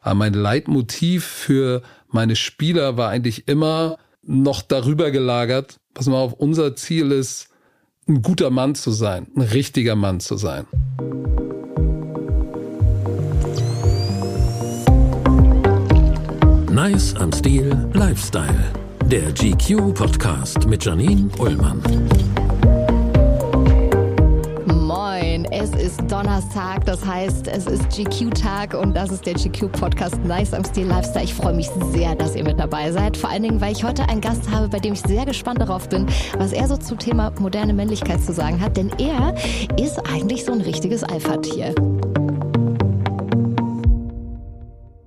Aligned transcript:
Aber 0.00 0.14
mein 0.14 0.34
Leitmotiv 0.34 1.24
für 1.24 1.82
meine 2.08 2.36
Spieler 2.36 2.96
war 2.96 3.10
eigentlich 3.10 3.48
immer 3.48 3.98
noch 4.22 4.62
darüber 4.62 5.10
gelagert, 5.10 5.78
pass 5.94 6.06
mal 6.06 6.16
auf, 6.16 6.32
unser 6.34 6.76
Ziel 6.76 7.12
ist, 7.12 7.48
ein 8.08 8.22
guter 8.22 8.50
Mann 8.50 8.74
zu 8.74 8.90
sein, 8.90 9.26
ein 9.36 9.42
richtiger 9.42 9.96
Mann 9.96 10.20
zu 10.20 10.36
sein. 10.36 10.66
Nice 16.72 17.14
am 17.16 17.32
Stil 17.32 17.76
Lifestyle. 17.92 18.72
Der 19.06 19.32
GQ 19.32 19.92
Podcast 19.92 20.66
mit 20.66 20.84
Janine 20.84 21.28
Ullmann. 21.38 21.82
Es 25.46 25.70
ist 25.70 26.00
Donnerstag, 26.10 26.84
das 26.84 27.04
heißt, 27.04 27.48
es 27.48 27.66
ist 27.66 27.88
GQ-Tag 27.90 28.74
und 28.74 28.94
das 28.94 29.10
ist 29.10 29.26
der 29.26 29.34
GQ-Podcast 29.34 30.18
Nice 30.24 30.54
am 30.54 30.64
Stil 30.64 30.86
Lifestyle. 30.86 31.24
Ich 31.24 31.34
freue 31.34 31.54
mich 31.54 31.68
sehr, 31.92 32.14
dass 32.14 32.34
ihr 32.36 32.44
mit 32.44 32.58
dabei 32.58 32.92
seid. 32.92 33.16
Vor 33.16 33.30
allen 33.30 33.42
Dingen, 33.42 33.60
weil 33.60 33.72
ich 33.72 33.84
heute 33.84 34.08
einen 34.08 34.20
Gast 34.20 34.50
habe, 34.50 34.68
bei 34.68 34.78
dem 34.78 34.94
ich 34.94 35.00
sehr 35.00 35.24
gespannt 35.24 35.60
darauf 35.60 35.88
bin, 35.88 36.06
was 36.38 36.52
er 36.52 36.68
so 36.68 36.76
zum 36.76 36.98
Thema 36.98 37.32
moderne 37.38 37.72
Männlichkeit 37.72 38.20
zu 38.20 38.32
sagen 38.32 38.60
hat. 38.60 38.76
Denn 38.76 38.90
er 38.98 39.34
ist 39.78 39.98
eigentlich 40.12 40.44
so 40.44 40.52
ein 40.52 40.60
richtiges 40.60 41.04
Alpha-Tier. 41.04 41.74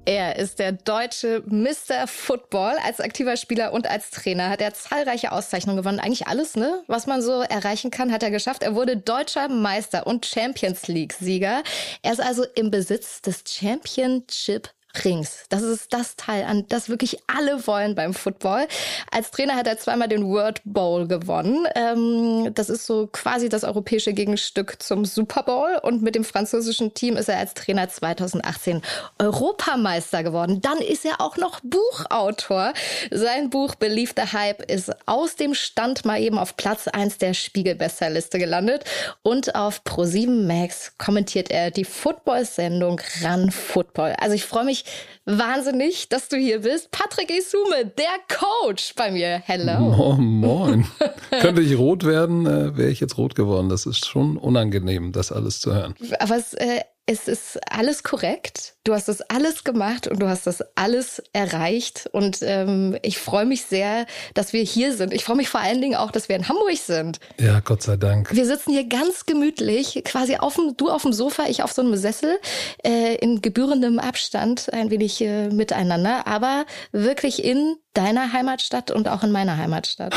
Er 0.06 0.36
ist 0.36 0.60
der 0.60 0.74
deutsche 0.74 1.44
Mr. 1.46 2.08
Football. 2.08 2.76
Als 2.84 3.00
aktiver 3.00 3.38
Spieler 3.38 3.72
und 3.72 3.90
als 3.90 4.10
Trainer 4.10 4.50
hat 4.50 4.60
er 4.60 4.74
zahlreiche 4.74 5.32
Auszeichnungen 5.32 5.78
gewonnen. 5.78 6.00
Eigentlich 6.00 6.28
alles, 6.28 6.58
ne? 6.58 6.84
Was 6.88 7.08
man 7.08 7.22
so 7.22 7.42
erreichen 7.42 7.90
kann, 7.90 8.12
hat 8.12 8.22
er 8.22 8.30
geschafft. 8.30 8.64
Er 8.64 8.76
wurde 8.76 8.98
deutscher 8.98 9.48
Meister 9.48 10.06
und 10.06 10.26
Champions 10.26 10.90
League 10.90 11.14
Sieger. 11.14 11.64
Er 12.02 12.12
ist 12.12 12.22
also 12.22 12.44
im 12.56 12.70
Besitz 12.70 13.22
des 13.22 13.44
Championship 13.48 14.70
Rings. 15.04 15.46
Das 15.50 15.62
ist 15.62 15.92
das 15.92 16.16
Teil, 16.16 16.46
an 16.46 16.66
das 16.70 16.90
wirklich 16.90 17.18
alle 17.28 17.66
wollen 17.68 17.96
beim 17.96 18.14
Football. 18.14 18.68
Als 19.12 19.32
Trainer 19.32 19.56
hat 19.56 19.68
er 19.68 19.78
zweimal 19.78 20.08
den 20.08 20.30
World 20.30 20.62
Bowl 20.66 21.08
gewonnen. 21.08 21.66
Ähm, 21.76 22.54
das 22.54 22.70
ist 22.70 22.86
so 22.86 23.08
quasi 23.08 23.50
das 23.50 23.64
europäische 23.64 24.14
Gegenstück 24.14 24.82
zum 24.82 25.06
Super 25.06 25.44
Bowl. 25.44 25.80
Und 25.82 26.02
mit 26.02 26.16
dem 26.16 26.24
französischen 26.24 26.94
Team 26.94 27.18
ist 27.18 27.30
er 27.30 27.40
als 27.40 27.54
Trainer 27.54 27.90
2018 27.90 28.82
Europameister 29.20 30.24
geworden. 30.24 30.62
Dann 30.62 30.78
ist 30.78 31.06
er 31.06 31.22
auch 31.22 31.38
noch 31.38 31.60
Buchautor. 31.62 32.74
Sein 33.12 33.50
Buch 33.50 33.76
Believe 33.76 34.14
the 34.16 34.32
Hype 34.32 34.72
ist 34.72 34.92
aus 35.08 35.36
dem 35.36 35.56
Stand 35.56 36.06
mal 36.06 36.22
eben 36.22 36.38
auf 36.38 36.56
Platz 36.56 36.88
1 36.88 37.18
der 37.18 37.34
Spiegel-Bestsellerliste 37.34 38.38
gelandet. 38.38 38.84
Und 39.24 39.56
auf 39.56 39.82
Pro7 39.84 40.46
Max 40.46 40.94
kommentiert 40.98 41.50
er 41.50 41.72
die 41.72 41.86
Football-Sendung 41.86 43.02
Run 43.24 43.52
Football. 43.52 44.16
Also 44.20 44.36
ich 44.36 44.46
freue 44.46 44.66
mich 44.66 44.83
wahnsinnig, 45.26 46.10
dass 46.10 46.30
du 46.30 46.38
hier 46.38 46.62
bist. 46.62 46.92
Patrick 46.92 47.32
Isume, 47.32 47.86
der 47.98 48.16
Coach 48.28 48.94
bei 48.96 49.12
mir. 49.12 49.42
Hello. 49.46 50.16
Moin. 50.18 50.40
moin. 50.40 50.86
Könnte 51.42 51.62
ich 51.62 51.78
rot 51.78 52.06
werden, 52.06 52.46
äh, 52.46 52.78
wäre 52.78 52.90
ich 52.90 53.00
jetzt 53.00 53.18
rot 53.18 53.36
geworden. 53.36 53.70
Das 53.70 53.86
ist 53.86 54.06
schon 54.06 54.38
unangenehm, 54.38 55.12
das 55.12 55.32
alles 55.32 55.60
zu 55.60 55.74
hören. 55.74 55.96
Aber 56.20 56.36
es, 56.36 56.54
äh, 56.54 56.82
es 57.06 57.28
ist 57.28 57.60
alles 57.70 58.04
korrekt. 58.04 58.76
Du 58.86 58.94
hast 58.94 59.10
das 59.10 59.22
alles 59.22 59.66
gemacht 59.66 60.08
und 60.08 60.22
du 60.22 60.28
hast 60.28 60.48
das 60.48 60.64
alles 60.76 61.22
erreicht. 61.34 62.10
Und 62.14 62.40
ähm, 62.42 62.98
ich 63.02 63.18
freue 63.18 63.46
mich 63.46 63.64
sehr, 63.64 64.06
dass 64.34 64.54
wir 64.54 64.64
hier 64.64 64.96
sind. 64.96 65.14
Ich 65.14 65.26
freue 65.26 65.36
mich 65.36 65.50
vor 65.50 65.60
allen 65.60 65.82
Dingen 65.82 65.96
auch, 65.96 66.12
dass 66.12 66.30
wir 66.30 66.38
in 66.38 66.48
Hamburg 66.48 66.78
sind. 66.78 67.20
Ja, 67.40 67.60
Gott 67.60 67.84
sei 67.84 67.98
Dank. 67.98 68.34
Wir 68.34 68.46
sitzen 68.46 68.72
hier 68.72 68.88
ganz 68.88 69.26
gemütlich, 69.26 70.02
quasi 70.06 70.38
auf 70.38 70.56
dem, 70.56 70.78
du 70.78 70.90
auf 70.90 71.02
dem 71.02 71.12
Sofa, 71.12 71.46
ich 71.48 71.62
auf 71.62 71.74
so 71.74 71.82
einem 71.82 71.98
Sessel, 71.98 72.40
äh, 72.86 73.16
in 73.16 73.42
gebührendem 73.42 74.00
Abstand, 74.00 74.72
ein 74.72 74.90
wenig 74.90 75.20
äh, 75.22 75.50
miteinander, 75.50 76.26
aber 76.26 76.66
wirklich 76.94 77.44
in 77.44 77.76
deiner 77.94 78.34
Heimatstadt 78.34 78.92
und 78.92 79.08
auch 79.08 79.24
in 79.24 79.32
meiner 79.32 79.58
Heimatstadt. 79.58 80.14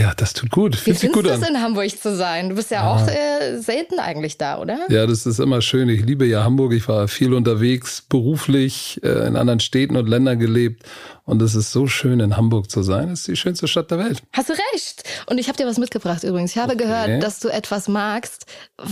Ja, 0.00 0.12
das 0.16 0.32
tut 0.32 0.50
gut. 0.50 0.76
Fühlt 0.76 0.96
Wie 1.02 1.08
findest 1.08 1.26
du 1.26 1.30
es 1.30 1.48
in 1.48 1.60
Hamburg 1.60 1.90
zu 1.90 2.16
sein? 2.16 2.48
Du 2.48 2.54
bist 2.56 2.70
ja 2.70 2.82
ah. 2.82 2.94
auch 2.94 3.08
äh, 3.08 3.58
selten 3.58 3.98
eigentlich 3.98 4.38
da, 4.38 4.58
oder? 4.58 4.78
Ja, 4.88 5.06
das 5.06 5.26
ist 5.26 5.38
immer 5.38 5.62
schön. 5.62 5.88
Ich 5.88 6.04
liebe 6.04 6.26
ja 6.26 6.44
Hamburg. 6.44 6.72
Ich 6.72 6.88
war 6.88 7.08
viel 7.08 7.32
unterwegs 7.32 8.02
beruflich 8.08 9.00
äh, 9.02 9.26
in 9.26 9.36
anderen 9.36 9.60
Städten 9.60 9.96
und 9.96 10.08
Ländern 10.08 10.38
gelebt. 10.38 10.84
Und 11.30 11.40
es 11.42 11.54
ist 11.54 11.70
so 11.70 11.86
schön, 11.86 12.18
in 12.18 12.36
Hamburg 12.36 12.72
zu 12.72 12.82
sein. 12.82 13.10
Es 13.10 13.20
ist 13.20 13.28
die 13.28 13.36
schönste 13.36 13.68
Stadt 13.68 13.88
der 13.92 14.00
Welt. 14.00 14.20
Hast 14.32 14.48
du 14.48 14.52
recht. 14.74 15.04
Und 15.26 15.38
ich 15.38 15.46
habe 15.46 15.56
dir 15.56 15.64
was 15.64 15.78
mitgebracht 15.78 16.24
übrigens. 16.24 16.50
Ich 16.50 16.58
habe 16.58 16.74
okay. 16.74 16.82
gehört, 16.82 17.22
dass 17.22 17.38
du 17.38 17.48
etwas 17.48 17.86
magst, 17.86 18.46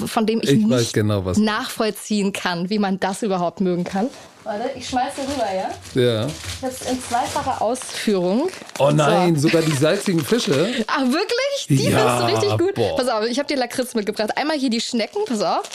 von 0.06 0.24
dem 0.24 0.40
ich, 0.40 0.50
ich 0.50 0.64
nicht 0.64 0.92
genau, 0.92 1.22
nachvollziehen 1.36 2.32
kann, 2.32 2.70
wie 2.70 2.78
man 2.78 3.00
das 3.00 3.24
überhaupt 3.24 3.60
mögen 3.60 3.82
kann. 3.82 4.06
Warte, 4.44 4.70
ich 4.76 4.88
schmeiße 4.88 5.22
rüber, 5.22 5.46
ja? 5.52 6.00
Ja. 6.00 6.28
Jetzt 6.62 6.88
in 6.88 7.02
zweifacher 7.02 7.60
Ausführung. 7.60 8.48
Oh 8.78 8.92
nein, 8.92 9.34
so. 9.34 9.48
sogar 9.48 9.62
die 9.62 9.72
salzigen 9.72 10.24
Fische. 10.24 10.74
Ach, 10.86 11.00
wirklich? 11.06 11.66
Die 11.68 11.90
ja, 11.90 12.20
findest 12.20 12.20
du 12.22 12.46
richtig 12.46 12.66
gut? 12.66 12.74
Boah. 12.76 12.96
Pass 12.96 13.08
auf, 13.08 13.24
ich 13.26 13.40
habe 13.40 13.48
dir 13.48 13.56
Lakritz 13.56 13.96
mitgebracht. 13.96 14.38
Einmal 14.38 14.56
hier 14.56 14.70
die 14.70 14.80
Schnecken, 14.80 15.24
pass 15.26 15.42
auf. 15.42 15.68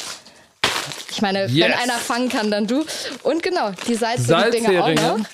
Ich 1.12 1.22
meine, 1.22 1.46
yes. 1.48 1.68
wenn 1.68 1.74
einer 1.74 2.00
fangen 2.00 2.30
kann, 2.30 2.50
dann 2.50 2.68
du. 2.68 2.86
Und 3.24 3.44
genau, 3.44 3.72
die 3.86 3.96
salzigen 3.96 4.50
Dinger 4.50 4.86
auch 4.86 5.18
noch. 5.18 5.26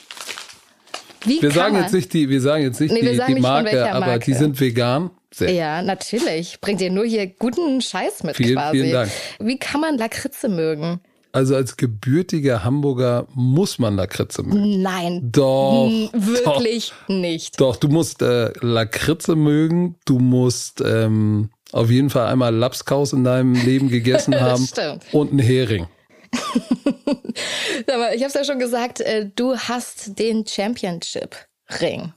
Wie 1.25 1.41
wir 1.41 1.51
sagen 1.51 1.73
man? 1.73 1.83
jetzt 1.83 1.93
nicht 1.93 2.13
die, 2.13 2.29
wir 2.29 2.41
sagen 2.41 2.63
jetzt 2.63 2.79
nicht 2.79 2.91
nee, 2.91 3.01
die, 3.01 3.11
die 3.11 3.39
Marke, 3.39 3.75
Marke, 3.75 3.91
aber 3.91 4.19
die 4.19 4.33
sind 4.33 4.59
vegan. 4.59 5.11
Sehr. 5.31 5.51
Ja, 5.51 5.81
natürlich. 5.81 6.59
Bringt 6.59 6.81
dir 6.81 6.89
nur 6.89 7.05
hier 7.05 7.27
guten 7.27 7.81
Scheiß 7.81 8.23
mit 8.23 8.35
vielen, 8.35 8.55
quasi. 8.55 8.79
Vielen 8.79 8.91
Dank. 8.91 9.11
Wie 9.39 9.57
kann 9.59 9.81
man 9.81 9.97
Lakritze 9.97 10.49
mögen? 10.49 11.01
Also 11.31 11.55
als 11.55 11.77
gebürtiger 11.77 12.63
Hamburger 12.63 13.27
muss 13.35 13.77
man 13.77 13.95
Lakritze 13.95 14.41
mögen. 14.41 14.81
Nein. 14.81 15.29
Doch. 15.31 15.87
Wirklich 16.13 16.93
doch, 17.07 17.15
nicht. 17.15 17.61
Doch, 17.61 17.75
du 17.75 17.87
musst 17.87 18.23
äh, 18.23 18.51
Lakritze 18.61 19.35
mögen. 19.35 19.95
Du 20.05 20.17
musst 20.17 20.81
ähm, 20.81 21.51
auf 21.71 21.91
jeden 21.91 22.09
Fall 22.09 22.27
einmal 22.27 22.55
Lapskaus 22.55 23.13
in 23.13 23.23
deinem 23.23 23.53
Leben 23.53 23.89
gegessen 23.89 24.33
haben. 24.41 24.67
Und 25.11 25.29
einen 25.29 25.39
Hering. 25.39 25.85
ich 27.87 27.93
habe 27.93 28.25
es 28.25 28.33
ja 28.33 28.43
schon 28.43 28.59
gesagt, 28.59 29.01
äh, 29.01 29.29
du 29.35 29.57
hast 29.57 30.19
den 30.19 30.45
Championship-Ring. 30.45 32.13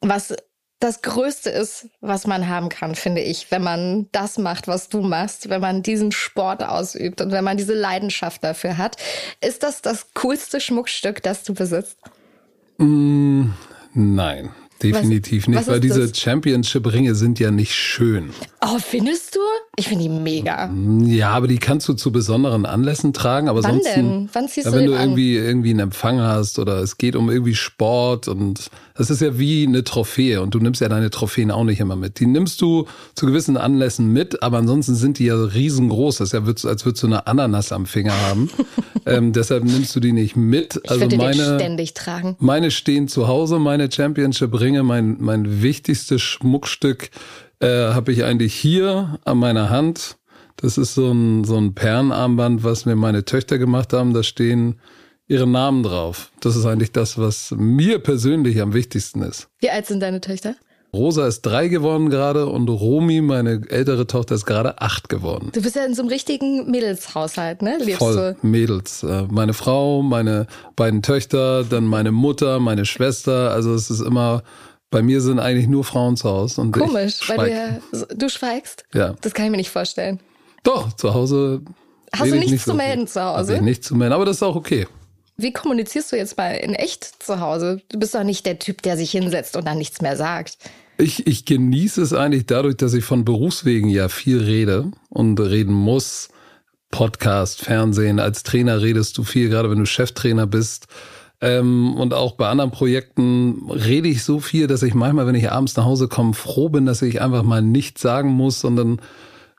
Was 0.00 0.34
das 0.78 1.00
Größte 1.00 1.50
ist, 1.50 1.88
was 2.00 2.26
man 2.26 2.48
haben 2.48 2.68
kann, 2.68 2.94
finde 2.94 3.22
ich, 3.22 3.50
wenn 3.50 3.62
man 3.62 4.08
das 4.12 4.36
macht, 4.36 4.68
was 4.68 4.88
du 4.88 5.00
machst, 5.00 5.48
wenn 5.48 5.60
man 5.60 5.82
diesen 5.82 6.12
Sport 6.12 6.62
ausübt 6.62 7.20
und 7.20 7.32
wenn 7.32 7.44
man 7.44 7.56
diese 7.56 7.74
Leidenschaft 7.74 8.44
dafür 8.44 8.76
hat. 8.76 8.96
Ist 9.40 9.62
das 9.62 9.80
das 9.80 10.12
coolste 10.14 10.60
Schmuckstück, 10.60 11.22
das 11.22 11.44
du 11.44 11.54
besitzt? 11.54 11.98
Mm, 12.78 13.50
nein. 13.94 14.50
Definitiv 14.82 15.44
was, 15.44 15.48
nicht, 15.48 15.58
was 15.60 15.68
weil 15.68 15.80
diese 15.80 16.14
Championship-Ringe 16.14 17.14
sind 17.14 17.40
ja 17.40 17.50
nicht 17.50 17.74
schön. 17.74 18.34
Oh, 18.60 18.78
findest 18.78 19.34
du? 19.34 19.40
Ich 19.78 19.88
finde 19.88 20.04
die 20.04 20.08
mega. 20.08 20.70
Ja, 21.04 21.30
aber 21.32 21.48
die 21.48 21.58
kannst 21.58 21.86
du 21.86 21.92
zu 21.92 22.10
besonderen 22.10 22.64
Anlässen 22.64 23.12
tragen. 23.12 23.50
Aber 23.50 23.62
Wann 23.62 23.74
sonst, 23.74 23.94
denn? 23.94 24.30
Wann 24.32 24.48
ziehst 24.48 24.64
ja, 24.64 24.70
du 24.70 24.78
Wenn 24.78 24.86
den 24.86 24.92
du 24.92 24.98
irgendwie, 24.98 25.36
irgendwie 25.36 25.70
einen 25.70 25.80
Empfang 25.80 26.18
hast 26.18 26.58
oder 26.58 26.78
es 26.78 26.96
geht 26.96 27.14
um 27.14 27.30
irgendwie 27.30 27.54
Sport 27.54 28.26
und 28.26 28.70
das 28.96 29.10
ist 29.10 29.20
ja 29.20 29.38
wie 29.38 29.66
eine 29.66 29.84
Trophäe 29.84 30.40
und 30.40 30.54
du 30.54 30.60
nimmst 30.60 30.80
ja 30.80 30.88
deine 30.88 31.10
Trophäen 31.10 31.50
auch 31.50 31.64
nicht 31.64 31.80
immer 31.80 31.94
mit. 31.94 32.20
Die 32.20 32.26
nimmst 32.26 32.62
du 32.62 32.86
zu 33.14 33.26
gewissen 33.26 33.58
Anlässen 33.58 34.10
mit, 34.14 34.42
aber 34.42 34.56
ansonsten 34.58 34.94
sind 34.94 35.18
die 35.18 35.26
ja 35.26 35.36
riesengroß. 35.36 36.18
Das 36.18 36.28
ist 36.28 36.32
ja, 36.32 36.40
als 36.70 36.86
würdest 36.86 37.02
du 37.02 37.08
eine 37.08 37.26
Ananas 37.26 37.70
am 37.70 37.84
Finger 37.84 38.14
haben. 38.28 38.48
ähm, 39.06 39.34
deshalb 39.34 39.64
nimmst 39.64 39.94
du 39.94 40.00
die 40.00 40.12
nicht 40.12 40.36
mit. 40.36 40.80
Ich 40.82 40.90
also 40.90 41.02
würde 41.02 41.18
meine, 41.18 41.36
den 41.36 41.58
ständig 41.58 41.92
tragen. 41.92 42.36
Meine 42.38 42.70
stehen 42.70 43.08
zu 43.08 43.28
Hause, 43.28 43.58
meine 43.58 43.92
Championship-Ringe, 43.92 44.82
mein, 44.82 45.18
mein 45.20 45.60
wichtigstes 45.60 46.22
Schmuckstück 46.22 47.10
äh, 47.60 47.92
habe 47.92 48.12
ich 48.12 48.24
eigentlich 48.24 48.54
hier 48.54 49.18
an 49.24 49.38
meiner 49.38 49.70
Hand. 49.70 50.16
Das 50.56 50.78
ist 50.78 50.94
so 50.94 51.12
ein, 51.12 51.44
so 51.44 51.56
ein 51.56 51.74
Perlenarmband, 51.74 52.64
was 52.64 52.86
mir 52.86 52.96
meine 52.96 53.24
Töchter 53.24 53.58
gemacht 53.58 53.92
haben. 53.92 54.14
Da 54.14 54.22
stehen 54.22 54.80
ihre 55.28 55.46
Namen 55.46 55.82
drauf. 55.82 56.30
Das 56.40 56.56
ist 56.56 56.64
eigentlich 56.66 56.92
das, 56.92 57.18
was 57.18 57.54
mir 57.56 57.98
persönlich 57.98 58.60
am 58.60 58.72
wichtigsten 58.72 59.22
ist. 59.22 59.48
Wie 59.58 59.70
alt 59.70 59.86
sind 59.86 60.00
deine 60.00 60.20
Töchter? 60.20 60.54
Rosa 60.94 61.26
ist 61.26 61.42
drei 61.42 61.68
geworden 61.68 62.08
gerade 62.08 62.46
und 62.46 62.68
Romi, 62.68 63.20
meine 63.20 63.60
ältere 63.68 64.06
Tochter, 64.06 64.34
ist 64.34 64.46
gerade 64.46 64.80
acht 64.80 65.08
geworden. 65.08 65.50
Du 65.52 65.60
bist 65.60 65.76
ja 65.76 65.84
in 65.84 65.94
so 65.94 66.02
einem 66.02 66.08
richtigen 66.08 66.70
Mädelshaushalt, 66.70 67.60
ne? 67.60 67.76
Lebst 67.78 67.98
Voll 67.98 68.36
du? 68.40 68.46
Mädels. 68.46 69.02
Äh, 69.02 69.24
meine 69.30 69.52
Frau, 69.52 70.02
meine 70.02 70.46
beiden 70.74 71.02
Töchter, 71.02 71.64
dann 71.64 71.84
meine 71.84 72.12
Mutter, 72.12 72.60
meine 72.60 72.86
Schwester. 72.86 73.50
Also 73.50 73.74
es 73.74 73.90
ist 73.90 74.00
immer 74.00 74.42
bei 74.90 75.02
mir 75.02 75.20
sind 75.20 75.38
eigentlich 75.38 75.66
nur 75.68 75.84
Frauen 75.84 76.16
zu 76.16 76.28
Hause. 76.28 76.60
Und 76.60 76.72
Komisch, 76.72 77.28
weil 77.28 77.80
du, 77.92 78.06
du 78.14 78.28
schweigst? 78.28 78.84
Ja. 78.94 79.14
Das 79.20 79.34
kann 79.34 79.46
ich 79.46 79.50
mir 79.50 79.56
nicht 79.56 79.70
vorstellen. 79.70 80.20
Doch, 80.62 80.92
zu 80.94 81.14
Hause. 81.14 81.62
Hast 82.12 82.30
du 82.30 82.36
nichts 82.36 82.50
nicht 82.50 82.64
zu 82.64 82.70
so 82.70 82.76
melden 82.76 83.06
zu 83.06 83.22
Hause? 83.22 83.56
Ich 83.56 83.60
nichts 83.60 83.86
zu 83.86 83.94
melden, 83.94 84.14
aber 84.14 84.24
das 84.24 84.36
ist 84.36 84.42
auch 84.42 84.56
okay. 84.56 84.86
Wie 85.36 85.52
kommunizierst 85.52 86.12
du 86.12 86.16
jetzt 86.16 86.38
mal 86.38 86.52
in 86.52 86.74
echt 86.74 87.22
zu 87.22 87.40
Hause? 87.40 87.82
Du 87.90 87.98
bist 87.98 88.14
doch 88.14 88.24
nicht 88.24 88.46
der 88.46 88.58
Typ, 88.58 88.80
der 88.82 88.96
sich 88.96 89.10
hinsetzt 89.10 89.56
und 89.56 89.66
dann 89.66 89.76
nichts 89.76 90.00
mehr 90.00 90.16
sagt. 90.16 90.56
Ich, 90.98 91.26
ich 91.26 91.44
genieße 91.44 92.00
es 92.00 92.14
eigentlich 92.14 92.46
dadurch, 92.46 92.76
dass 92.76 92.94
ich 92.94 93.04
von 93.04 93.24
Berufswegen 93.26 93.90
ja 93.90 94.08
viel 94.08 94.42
rede 94.42 94.90
und 95.10 95.38
reden 95.38 95.74
muss. 95.74 96.30
Podcast, 96.90 97.60
Fernsehen, 97.60 98.18
als 98.18 98.44
Trainer 98.44 98.80
redest 98.80 99.18
du 99.18 99.24
viel, 99.24 99.50
gerade 99.50 99.70
wenn 99.70 99.78
du 99.78 99.84
Cheftrainer 99.84 100.46
bist. 100.46 100.86
Ähm, 101.40 101.94
und 101.94 102.14
auch 102.14 102.32
bei 102.32 102.48
anderen 102.48 102.70
Projekten 102.70 103.70
rede 103.70 104.08
ich 104.08 104.24
so 104.24 104.40
viel, 104.40 104.66
dass 104.66 104.82
ich 104.82 104.94
manchmal, 104.94 105.26
wenn 105.26 105.34
ich 105.34 105.50
abends 105.50 105.76
nach 105.76 105.84
Hause 105.84 106.08
komme, 106.08 106.34
froh 106.34 106.68
bin, 106.68 106.86
dass 106.86 107.02
ich 107.02 107.20
einfach 107.20 107.42
mal 107.42 107.62
nichts 107.62 108.00
sagen 108.00 108.30
muss, 108.30 108.60
sondern 108.60 109.00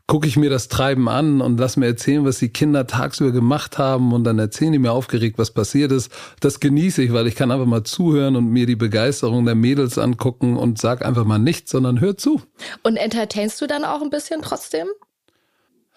gucke 0.07 0.25
ich 0.25 0.37
mir 0.37 0.49
das 0.49 0.69
Treiben 0.69 1.09
an 1.09 1.41
und 1.41 1.59
lass 1.59 1.75
mir 1.75 1.85
erzählen, 1.85 2.23
was 2.23 2.39
die 2.39 2.49
Kinder 2.49 2.87
tagsüber 2.87 3.31
gemacht 3.31 3.77
haben 3.77 4.13
und 4.13 4.23
dann 4.23 4.39
erzählen 4.39 4.71
die 4.71 4.79
mir 4.79 4.93
aufgeregt, 4.93 5.37
was 5.37 5.51
passiert 5.51 5.91
ist. 5.91 6.11
Das 6.39 6.61
genieße 6.61 7.03
ich, 7.03 7.11
weil 7.11 7.27
ich 7.27 7.35
kann 7.35 7.51
einfach 7.51 7.65
mal 7.65 7.83
zuhören 7.83 8.37
und 8.37 8.49
mir 8.49 8.65
die 8.65 8.77
Begeisterung 8.77 9.45
der 9.45 9.55
Mädels 9.55 9.97
angucken 9.97 10.55
und 10.55 10.79
sag 10.79 11.05
einfach 11.05 11.25
mal 11.25 11.39
nichts, 11.39 11.71
sondern 11.71 11.99
hör 11.99 12.17
zu. 12.17 12.41
Und 12.83 12.95
entertainst 12.95 13.59
du 13.59 13.67
dann 13.67 13.83
auch 13.83 14.01
ein 14.01 14.09
bisschen 14.09 14.41
trotzdem? 14.41 14.87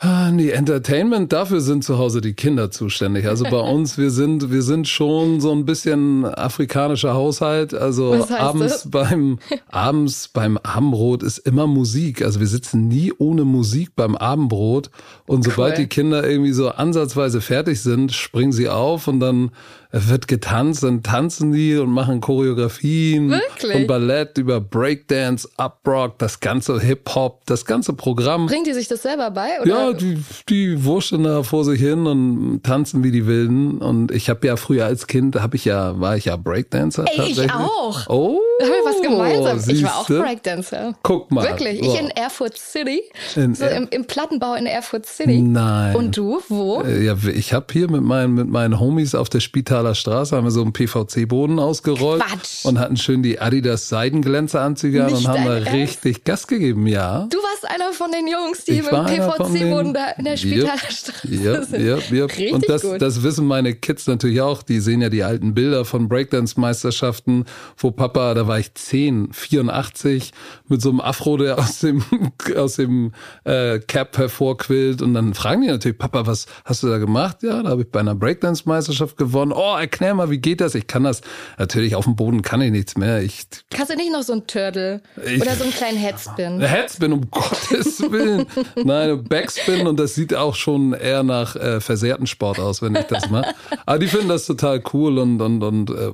Ah, 0.02 0.30
nee, 0.30 0.48
Entertainment, 0.48 1.30
dafür 1.30 1.60
sind 1.60 1.84
zu 1.84 1.98
Hause 1.98 2.22
die 2.22 2.32
Kinder 2.32 2.70
zuständig. 2.70 3.26
Also 3.28 3.44
bei 3.44 3.58
uns, 3.70 3.98
wir 3.98 4.10
sind, 4.10 4.50
wir 4.50 4.62
sind 4.62 4.88
schon 4.88 5.42
so 5.42 5.52
ein 5.52 5.66
bisschen 5.66 6.24
afrikanischer 6.24 7.12
Haushalt. 7.12 7.74
Also 7.74 8.26
abends 8.30 8.84
das? 8.84 8.90
beim, 8.90 9.38
abends 9.68 10.28
beim 10.28 10.56
Abendbrot 10.56 11.22
ist 11.22 11.36
immer 11.36 11.66
Musik. 11.66 12.22
Also 12.22 12.40
wir 12.40 12.46
sitzen 12.46 12.88
nie 12.88 13.12
ohne 13.18 13.44
Musik 13.44 13.94
beim 13.94 14.16
Abendbrot. 14.16 14.90
Und 15.26 15.44
sobald 15.44 15.74
cool. 15.74 15.84
die 15.84 15.88
Kinder 15.88 16.26
irgendwie 16.26 16.52
so 16.52 16.70
ansatzweise 16.70 17.42
fertig 17.42 17.82
sind, 17.82 18.12
springen 18.12 18.52
sie 18.52 18.70
auf 18.70 19.06
und 19.06 19.20
dann 19.20 19.50
wird 19.92 20.28
getanzt, 20.28 20.82
dann 20.84 21.02
tanzen 21.02 21.52
die 21.52 21.76
und 21.76 21.90
machen 21.90 22.20
Choreografien 22.20 23.30
Wirklich? 23.30 23.74
und 23.74 23.86
Ballett 23.86 24.38
über 24.38 24.60
Breakdance, 24.60 25.48
Uprock, 25.58 26.18
das 26.18 26.40
ganze 26.40 26.80
Hip-Hop, 26.80 27.44
das 27.46 27.64
ganze 27.64 27.92
Programm. 27.92 28.46
Bringen 28.46 28.64
die 28.64 28.72
sich 28.72 28.88
das 28.88 29.02
selber 29.02 29.30
bei? 29.30 29.60
Oder? 29.60 29.68
Ja, 29.68 29.92
die, 29.92 30.22
die 30.48 30.84
wurschteln 30.84 31.24
da 31.24 31.42
vor 31.42 31.64
sich 31.64 31.80
hin 31.80 32.06
und 32.06 32.62
tanzen 32.62 33.02
wie 33.02 33.10
die 33.10 33.26
Wilden. 33.26 33.78
Und 33.78 34.12
ich 34.12 34.30
habe 34.30 34.46
ja 34.46 34.56
früher 34.56 34.86
als 34.86 35.06
Kind, 35.06 35.36
habe 35.40 35.56
ich 35.56 35.64
ja, 35.64 35.98
war 35.98 36.16
ich 36.16 36.26
ja 36.26 36.36
Breakdancer. 36.36 37.04
Ey, 37.16 37.32
ich 37.32 37.52
auch. 37.52 38.08
Oh. 38.08 38.38
Gemeinsam. 39.10 39.58
Siehste? 39.58 39.72
Ich 39.72 39.82
war 39.84 39.98
auch 39.98 40.06
Breakdancer. 40.06 40.94
Guck 41.02 41.30
mal. 41.30 41.44
Wirklich. 41.44 41.80
Ich 41.80 41.98
in 41.98 42.10
Erfurt 42.10 42.56
City. 42.56 43.02
In 43.36 43.54
so 43.54 43.64
im, 43.66 43.88
im, 43.90 44.04
Plattenbau 44.04 44.54
in 44.54 44.66
Erfurt 44.66 45.06
City. 45.06 45.40
Nein. 45.40 45.96
Und 45.96 46.16
du, 46.16 46.40
wo? 46.48 46.82
Äh, 46.82 47.04
ja, 47.04 47.16
ich 47.34 47.52
habe 47.52 47.66
hier 47.72 47.90
mit 47.90 48.02
meinen, 48.02 48.34
mit 48.34 48.48
meinen 48.48 48.80
Homies 48.80 49.14
auf 49.14 49.28
der 49.28 49.40
Spitaler 49.40 49.94
Straße 49.94 50.36
haben 50.36 50.44
wir 50.44 50.50
so 50.50 50.62
einen 50.62 50.72
PVC-Boden 50.72 51.58
ausgerollt. 51.58 52.22
Quatsch. 52.22 52.64
Und 52.64 52.78
hatten 52.78 52.96
schön 52.96 53.22
die 53.22 53.40
Adidas 53.40 53.88
Seidenglänzeranzüge 53.88 55.04
an 55.04 55.12
und 55.12 55.28
haben 55.28 55.44
da 55.44 55.56
Ernst? 55.56 55.72
richtig 55.72 56.24
Gas 56.24 56.46
gegeben, 56.46 56.86
ja. 56.86 57.26
Du 57.30 57.38
warst 57.38 57.68
einer 57.68 57.92
von 57.92 58.10
den 58.12 58.26
Jungs, 58.26 58.64
die 58.64 58.82
mit 58.82 58.90
dem 58.90 59.04
PVC-Boden 59.06 59.94
da 59.94 60.10
in 60.16 60.24
der 60.24 60.36
Spitaler 60.36 60.78
Straße 60.78 61.28
yep, 61.28 61.64
sind. 61.64 61.82
Yep, 61.82 62.10
yep. 62.10 62.30
Richtig 62.30 62.52
und 62.52 62.68
das, 62.68 62.82
gut. 62.82 63.02
das 63.02 63.22
wissen 63.22 63.46
meine 63.46 63.74
Kids 63.74 64.06
natürlich 64.06 64.40
auch. 64.40 64.62
Die 64.62 64.80
sehen 64.80 65.02
ja 65.02 65.08
die 65.08 65.22
alten 65.22 65.54
Bilder 65.54 65.84
von 65.84 66.08
Breakdance-Meisterschaften, 66.08 67.44
wo 67.76 67.90
Papa, 67.90 68.34
da 68.34 68.46
war 68.46 68.58
ich 68.58 68.74
10, 69.00 69.32
84, 69.32 70.32
mit 70.68 70.82
so 70.82 70.90
einem 70.90 71.00
Afro, 71.00 71.38
der 71.38 71.58
aus 71.58 71.78
dem, 71.80 72.04
aus 72.56 72.76
dem 72.76 73.12
äh, 73.44 73.78
Cap 73.78 74.18
hervorquillt. 74.18 75.00
Und 75.00 75.14
dann 75.14 75.32
fragen 75.32 75.62
die 75.62 75.68
natürlich, 75.68 75.96
Papa, 75.96 76.26
was 76.26 76.46
hast 76.66 76.82
du 76.82 76.88
da 76.88 76.98
gemacht? 76.98 77.42
Ja, 77.42 77.62
da 77.62 77.70
habe 77.70 77.82
ich 77.82 77.90
bei 77.90 78.00
einer 78.00 78.14
Breakdance-Meisterschaft 78.14 79.16
gewonnen. 79.16 79.52
Oh, 79.52 79.74
erklär 79.78 80.14
mal, 80.14 80.28
wie 80.28 80.38
geht 80.38 80.60
das? 80.60 80.74
Ich 80.74 80.86
kann 80.86 81.04
das. 81.04 81.22
Natürlich, 81.58 81.94
auf 81.94 82.04
dem 82.04 82.14
Boden 82.14 82.42
kann 82.42 82.60
ich 82.60 82.70
nichts 82.70 82.98
mehr. 82.98 83.22
Ich, 83.22 83.46
Kannst 83.70 83.90
du 83.90 83.96
nicht 83.96 84.12
noch 84.12 84.22
so 84.22 84.34
ein 84.34 84.46
Turtle 84.46 85.00
ich, 85.24 85.40
oder 85.40 85.54
so 85.54 85.64
einen 85.64 85.72
kleinen 85.72 85.96
Headspin? 85.96 86.60
Headspin, 86.60 87.12
um 87.12 87.22
Gottes 87.30 88.02
Willen. 88.10 88.46
Nein, 88.76 89.24
Backspin 89.24 89.86
und 89.86 89.98
das 89.98 90.14
sieht 90.14 90.34
auch 90.34 90.54
schon 90.54 90.92
eher 90.92 91.22
nach 91.22 91.56
äh, 91.56 91.80
versehrten 91.80 92.26
Sport 92.26 92.58
aus, 92.58 92.82
wenn 92.82 92.94
ich 92.94 93.04
das 93.04 93.30
mache. 93.30 93.54
Aber 93.86 93.98
die 93.98 94.08
finden 94.08 94.28
das 94.28 94.44
total 94.44 94.82
cool 94.92 95.18
und, 95.18 95.40
und, 95.40 95.62
und 95.62 95.90
äh, 95.90 96.12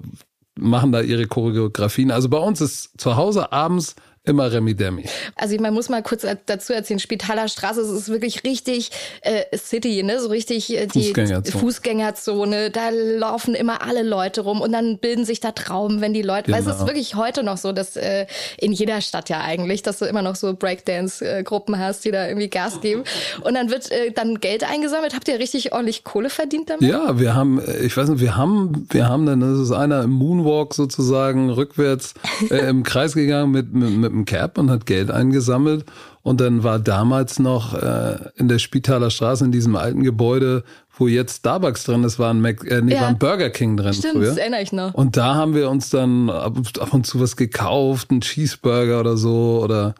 machen 0.58 0.92
da 0.92 1.00
ihre 1.00 1.26
Choreografien. 1.26 2.10
Also 2.10 2.28
bei 2.28 2.38
uns 2.38 2.60
ist 2.60 2.90
zu 2.98 3.16
Hause 3.16 3.52
abends 3.52 3.94
Immer 4.26 4.50
Remi 4.50 4.74
Demi. 4.74 5.04
Also 5.36 5.56
man 5.60 5.72
muss 5.72 5.88
mal 5.88 6.02
kurz 6.02 6.26
dazu 6.46 6.72
erzählen, 6.72 6.98
Spitaler 6.98 7.46
Straße, 7.46 7.80
es 7.80 7.90
ist 7.90 8.08
wirklich 8.08 8.42
richtig 8.42 8.90
äh, 9.20 9.56
City, 9.56 10.02
ne? 10.02 10.20
So 10.20 10.28
richtig 10.28 10.76
äh, 10.76 10.86
die 10.86 11.04
Fußgängerzone. 11.04 11.60
Fußgängerzone. 11.60 12.70
Da 12.70 12.90
laufen 12.90 13.54
immer 13.54 13.82
alle 13.82 14.02
Leute 14.02 14.40
rum 14.40 14.60
und 14.60 14.72
dann 14.72 14.98
bilden 14.98 15.24
sich 15.24 15.38
da 15.38 15.52
Trauben, 15.52 16.00
wenn 16.00 16.12
die 16.12 16.22
Leute. 16.22 16.46
Genau. 16.46 16.56
Weil 16.56 16.62
es 16.64 16.68
ist 16.68 16.78
genau. 16.78 16.88
wirklich 16.88 17.14
heute 17.14 17.44
noch 17.44 17.56
so, 17.56 17.70
dass 17.70 17.96
äh, 17.96 18.26
in 18.58 18.72
jeder 18.72 19.00
Stadt 19.00 19.28
ja 19.28 19.42
eigentlich, 19.42 19.82
dass 19.82 20.00
du 20.00 20.06
immer 20.06 20.22
noch 20.22 20.34
so 20.34 20.54
Breakdance-Gruppen 20.54 21.78
hast, 21.78 22.04
die 22.04 22.10
da 22.10 22.26
irgendwie 22.26 22.48
Gas 22.48 22.80
geben. 22.80 23.04
Und 23.42 23.54
dann 23.54 23.70
wird 23.70 23.92
äh, 23.92 24.10
dann 24.10 24.40
Geld 24.40 24.64
eingesammelt. 24.68 25.14
Habt 25.14 25.28
ihr 25.28 25.38
richtig 25.38 25.72
ordentlich 25.72 26.02
Kohle 26.02 26.30
verdient 26.30 26.68
damit? 26.68 26.82
Ja, 26.82 27.20
wir 27.20 27.36
haben, 27.36 27.60
äh, 27.60 27.78
ich 27.84 27.96
weiß 27.96 28.08
nicht, 28.08 28.20
wir 28.20 28.36
haben, 28.36 28.88
wir 28.90 29.08
haben 29.08 29.24
dann, 29.24 29.38
das 29.38 29.60
ist 29.60 29.70
einer 29.70 30.02
im 30.02 30.10
Moonwalk 30.10 30.74
sozusagen 30.74 31.48
rückwärts 31.50 32.14
äh, 32.50 32.68
im 32.68 32.82
Kreis 32.82 33.14
gegangen 33.14 33.52
mit, 33.52 33.72
mit, 33.72 33.90
mit 33.90 34.15
einem 34.16 34.24
Cap 34.24 34.58
und 34.58 34.70
hat 34.70 34.86
Geld 34.86 35.10
eingesammelt. 35.10 35.84
Und 36.22 36.40
dann 36.40 36.64
war 36.64 36.78
damals 36.78 37.38
noch 37.38 37.74
äh, 37.74 38.18
in 38.36 38.48
der 38.48 38.58
Spitaler 38.58 39.10
Straße, 39.10 39.44
in 39.44 39.52
diesem 39.52 39.76
alten 39.76 40.02
Gebäude, 40.02 40.64
wo 40.98 41.06
jetzt 41.06 41.38
Starbucks 41.38 41.84
drin 41.84 42.04
ist, 42.04 42.18
war 42.18 42.32
ein, 42.32 42.40
Mac, 42.40 42.64
äh, 42.64 42.80
nee, 42.80 42.94
ja. 42.94 43.02
war 43.02 43.08
ein 43.08 43.18
Burger 43.18 43.50
King 43.50 43.76
drin 43.76 43.92
Stimmt, 43.92 44.14
früher. 44.14 44.28
das 44.28 44.38
erinnere 44.38 44.62
ich 44.62 44.72
noch. 44.72 44.94
Und 44.94 45.16
da 45.16 45.34
haben 45.34 45.54
wir 45.54 45.70
uns 45.70 45.90
dann 45.90 46.30
ab, 46.30 46.56
ab 46.80 46.94
und 46.94 47.06
zu 47.06 47.20
was 47.20 47.36
gekauft, 47.36 48.10
einen 48.10 48.22
Cheeseburger 48.22 48.98
oder 49.00 49.16
so 49.16 49.60
oder 49.62 49.94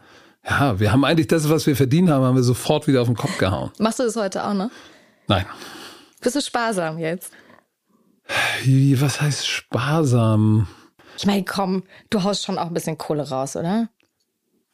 ja, 0.48 0.78
wir 0.78 0.92
haben 0.92 1.04
eigentlich 1.04 1.26
das, 1.26 1.48
was 1.50 1.66
wir 1.66 1.76
verdient 1.76 2.08
haben, 2.08 2.24
haben 2.24 2.36
wir 2.36 2.42
sofort 2.42 2.86
wieder 2.86 3.02
auf 3.02 3.08
den 3.08 3.16
Kopf 3.16 3.36
gehauen. 3.38 3.70
Machst 3.78 3.98
du 3.98 4.04
das 4.04 4.16
heute 4.16 4.44
auch, 4.44 4.54
ne? 4.54 4.70
Nein. 5.26 5.44
Bist 6.20 6.36
du 6.36 6.40
sparsam 6.40 6.98
jetzt? 6.98 7.32
Was 8.64 9.20
heißt 9.20 9.46
sparsam? 9.46 10.66
Ich 11.18 11.26
meine, 11.26 11.44
komm, 11.44 11.84
du 12.10 12.22
haust 12.22 12.44
schon 12.44 12.58
auch 12.58 12.66
ein 12.66 12.74
bisschen 12.74 12.98
Kohle 12.98 13.28
raus, 13.28 13.56
oder? 13.56 13.88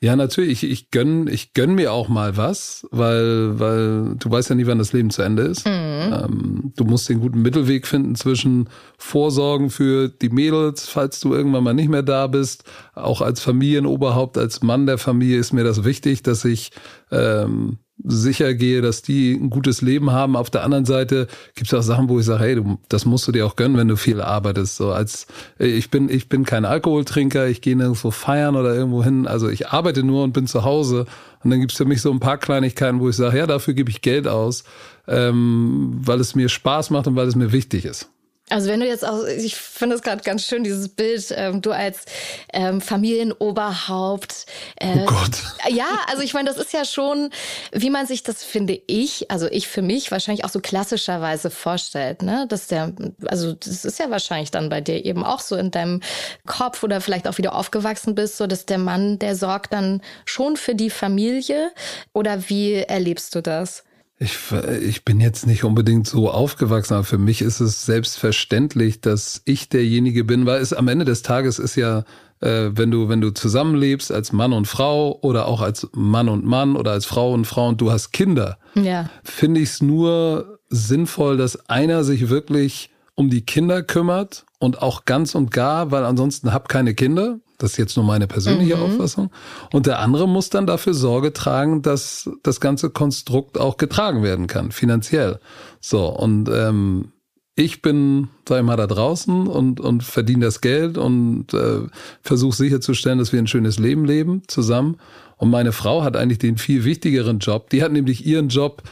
Ja, 0.02 0.16
natürlich. 0.16 0.64
Ich, 0.64 0.70
ich 0.70 0.90
gönn, 0.90 1.28
ich 1.28 1.54
gönn 1.54 1.76
mir 1.76 1.92
auch 1.92 2.08
mal 2.08 2.36
was, 2.36 2.88
weil, 2.90 3.60
weil 3.60 4.16
du 4.18 4.30
weißt 4.30 4.50
ja 4.50 4.56
nie, 4.56 4.66
wann 4.66 4.78
das 4.78 4.92
Leben 4.92 5.10
zu 5.10 5.22
Ende 5.22 5.44
ist. 5.44 5.64
Mhm. 5.64 5.70
Ähm, 5.72 6.72
du 6.74 6.84
musst 6.84 7.08
den 7.08 7.20
guten 7.20 7.40
Mittelweg 7.40 7.86
finden 7.86 8.16
zwischen 8.16 8.68
Vorsorgen 8.98 9.70
für 9.70 10.08
die 10.08 10.30
Mädels, 10.30 10.88
falls 10.88 11.20
du 11.20 11.32
irgendwann 11.32 11.62
mal 11.62 11.72
nicht 11.72 11.88
mehr 11.88 12.02
da 12.02 12.26
bist. 12.26 12.64
Auch 12.96 13.20
als 13.20 13.40
Familienoberhaupt, 13.42 14.36
als 14.38 14.60
Mann 14.60 14.86
der 14.86 14.98
Familie 14.98 15.38
ist 15.38 15.52
mir 15.52 15.62
das 15.62 15.84
wichtig, 15.84 16.24
dass 16.24 16.44
ich 16.44 16.72
ähm, 17.12 17.78
sicher 18.04 18.54
gehe, 18.54 18.82
dass 18.82 19.02
die 19.02 19.32
ein 19.32 19.50
gutes 19.50 19.80
Leben 19.80 20.10
haben. 20.10 20.36
Auf 20.36 20.50
der 20.50 20.64
anderen 20.64 20.84
Seite 20.84 21.28
gibt 21.54 21.72
es 21.72 21.74
auch 21.74 21.82
Sachen, 21.82 22.08
wo 22.08 22.18
ich 22.18 22.24
sage, 22.24 22.42
hey, 22.42 22.54
du, 22.56 22.78
das 22.88 23.04
musst 23.04 23.28
du 23.28 23.32
dir 23.32 23.46
auch 23.46 23.56
gönnen, 23.56 23.76
wenn 23.76 23.88
du 23.88 23.96
viel 23.96 24.20
arbeitest. 24.20 24.76
So 24.76 24.92
als 24.92 25.26
ich 25.58 25.90
bin, 25.90 26.08
ich 26.08 26.28
bin 26.28 26.44
kein 26.44 26.64
Alkoholtrinker, 26.64 27.46
ich 27.46 27.60
gehe 27.60 27.76
nirgendwo 27.76 28.10
feiern 28.10 28.56
oder 28.56 28.74
irgendwo 28.74 29.04
hin. 29.04 29.26
Also 29.26 29.48
ich 29.48 29.68
arbeite 29.68 30.02
nur 30.02 30.24
und 30.24 30.32
bin 30.32 30.46
zu 30.46 30.64
Hause. 30.64 31.06
Und 31.44 31.50
dann 31.50 31.60
gibt 31.60 31.72
es 31.72 31.78
für 31.78 31.84
mich 31.84 32.02
so 32.02 32.10
ein 32.10 32.20
paar 32.20 32.38
Kleinigkeiten, 32.38 33.00
wo 33.00 33.08
ich 33.08 33.16
sage, 33.16 33.38
ja, 33.38 33.46
dafür 33.46 33.74
gebe 33.74 33.90
ich 33.90 34.02
Geld 34.02 34.26
aus, 34.26 34.64
ähm, 35.06 36.00
weil 36.04 36.20
es 36.20 36.34
mir 36.34 36.48
Spaß 36.48 36.90
macht 36.90 37.06
und 37.06 37.16
weil 37.16 37.28
es 37.28 37.36
mir 37.36 37.52
wichtig 37.52 37.84
ist. 37.84 38.10
Also 38.52 38.68
wenn 38.68 38.80
du 38.80 38.86
jetzt 38.86 39.06
auch, 39.06 39.24
ich 39.24 39.56
finde 39.56 39.96
es 39.96 40.02
gerade 40.02 40.22
ganz 40.22 40.44
schön, 40.44 40.62
dieses 40.62 40.90
Bild, 40.90 41.32
ähm, 41.34 41.62
du 41.62 41.72
als 41.72 42.04
ähm, 42.52 42.80
Familienoberhaupt. 42.80 44.46
Äh, 44.76 44.98
oh 45.00 45.06
Gott. 45.06 45.30
Ja, 45.70 45.88
also 46.08 46.22
ich 46.22 46.34
meine, 46.34 46.50
das 46.50 46.58
ist 46.58 46.72
ja 46.72 46.84
schon, 46.84 47.30
wie 47.72 47.88
man 47.88 48.06
sich 48.06 48.22
das, 48.22 48.44
finde 48.44 48.78
ich, 48.86 49.30
also 49.30 49.46
ich 49.50 49.68
für 49.68 49.80
mich 49.80 50.10
wahrscheinlich 50.10 50.44
auch 50.44 50.50
so 50.50 50.60
klassischerweise 50.60 51.50
vorstellt, 51.50 52.22
ne? 52.22 52.46
Dass 52.48 52.66
der, 52.66 52.92
also 53.26 53.54
das 53.54 53.86
ist 53.86 53.98
ja 53.98 54.10
wahrscheinlich 54.10 54.50
dann 54.50 54.68
bei 54.68 54.80
dir 54.80 55.04
eben 55.04 55.24
auch 55.24 55.40
so 55.40 55.56
in 55.56 55.70
deinem 55.70 56.00
Kopf 56.46 56.82
oder 56.82 57.00
vielleicht 57.00 57.26
auch 57.26 57.38
wieder 57.38 57.54
aufgewachsen 57.54 58.14
bist, 58.14 58.36
so 58.36 58.46
dass 58.46 58.66
der 58.66 58.78
Mann, 58.78 59.18
der 59.18 59.34
sorgt 59.34 59.72
dann 59.72 60.02
schon 60.26 60.56
für 60.56 60.74
die 60.74 60.90
Familie. 60.90 61.72
Oder 62.12 62.48
wie 62.50 62.74
erlebst 62.74 63.34
du 63.34 63.40
das? 63.40 63.84
Ich, 64.18 64.38
ich 64.82 65.04
bin 65.04 65.20
jetzt 65.20 65.46
nicht 65.46 65.64
unbedingt 65.64 66.06
so 66.06 66.30
aufgewachsen, 66.30 66.94
aber 66.94 67.04
für 67.04 67.18
mich 67.18 67.42
ist 67.42 67.60
es 67.60 67.84
selbstverständlich, 67.84 69.00
dass 69.00 69.42
ich 69.44 69.68
derjenige 69.68 70.24
bin, 70.24 70.46
weil 70.46 70.60
es 70.60 70.72
am 70.72 70.86
Ende 70.88 71.04
des 71.04 71.22
Tages 71.22 71.58
ist 71.58 71.74
ja, 71.74 72.04
äh, 72.40 72.70
wenn 72.72 72.90
du, 72.90 73.08
wenn 73.08 73.20
du 73.20 73.30
zusammenlebst 73.30 74.12
als 74.12 74.32
Mann 74.32 74.52
und 74.52 74.66
Frau 74.66 75.18
oder 75.22 75.46
auch 75.46 75.60
als 75.60 75.88
Mann 75.92 76.28
und 76.28 76.44
Mann 76.44 76.76
oder 76.76 76.92
als 76.92 77.04
Frau 77.04 77.32
und 77.32 77.46
Frau 77.46 77.68
und 77.68 77.80
du 77.80 77.90
hast 77.90 78.12
Kinder, 78.12 78.58
ja. 78.74 79.10
finde 79.24 79.60
ich 79.60 79.70
es 79.70 79.82
nur 79.82 80.60
sinnvoll, 80.68 81.36
dass 81.36 81.68
einer 81.68 82.04
sich 82.04 82.28
wirklich 82.28 82.90
um 83.14 83.30
die 83.30 83.44
Kinder 83.44 83.82
kümmert 83.82 84.44
und 84.58 84.80
auch 84.82 85.04
ganz 85.04 85.34
und 85.34 85.50
gar, 85.50 85.90
weil 85.90 86.04
ansonsten 86.04 86.52
hab 86.52 86.68
keine 86.68 86.94
Kinder. 86.94 87.40
Das 87.62 87.72
ist 87.72 87.76
jetzt 87.78 87.96
nur 87.96 88.04
meine 88.04 88.26
persönliche 88.26 88.76
mhm. 88.76 88.82
Auffassung. 88.82 89.30
Und 89.72 89.86
der 89.86 90.00
andere 90.00 90.28
muss 90.28 90.50
dann 90.50 90.66
dafür 90.66 90.94
Sorge 90.94 91.32
tragen, 91.32 91.82
dass 91.82 92.28
das 92.42 92.60
ganze 92.60 92.90
Konstrukt 92.90 93.58
auch 93.58 93.76
getragen 93.76 94.22
werden 94.22 94.46
kann, 94.46 94.72
finanziell. 94.72 95.38
So, 95.80 96.06
und 96.06 96.48
ähm, 96.48 97.12
ich 97.54 97.82
bin, 97.82 98.28
sag 98.48 98.60
ich 98.60 98.64
mal, 98.64 98.76
da 98.76 98.86
draußen 98.86 99.46
und, 99.46 99.80
und 99.80 100.02
verdiene 100.02 100.46
das 100.46 100.60
Geld 100.60 100.96
und 100.96 101.52
äh, 101.52 101.80
versuche 102.22 102.56
sicherzustellen, 102.56 103.18
dass 103.18 103.32
wir 103.32 103.38
ein 103.40 103.46
schönes 103.46 103.78
Leben 103.78 104.04
leben 104.04 104.42
zusammen. 104.46 104.96
Und 105.36 105.50
meine 105.50 105.72
Frau 105.72 106.02
hat 106.02 106.16
eigentlich 106.16 106.38
den 106.38 106.56
viel 106.56 106.84
wichtigeren 106.84 107.38
Job. 107.38 107.68
Die 107.70 107.82
hat 107.82 107.92
nämlich 107.92 108.24
ihren 108.26 108.48
Job 108.48 108.82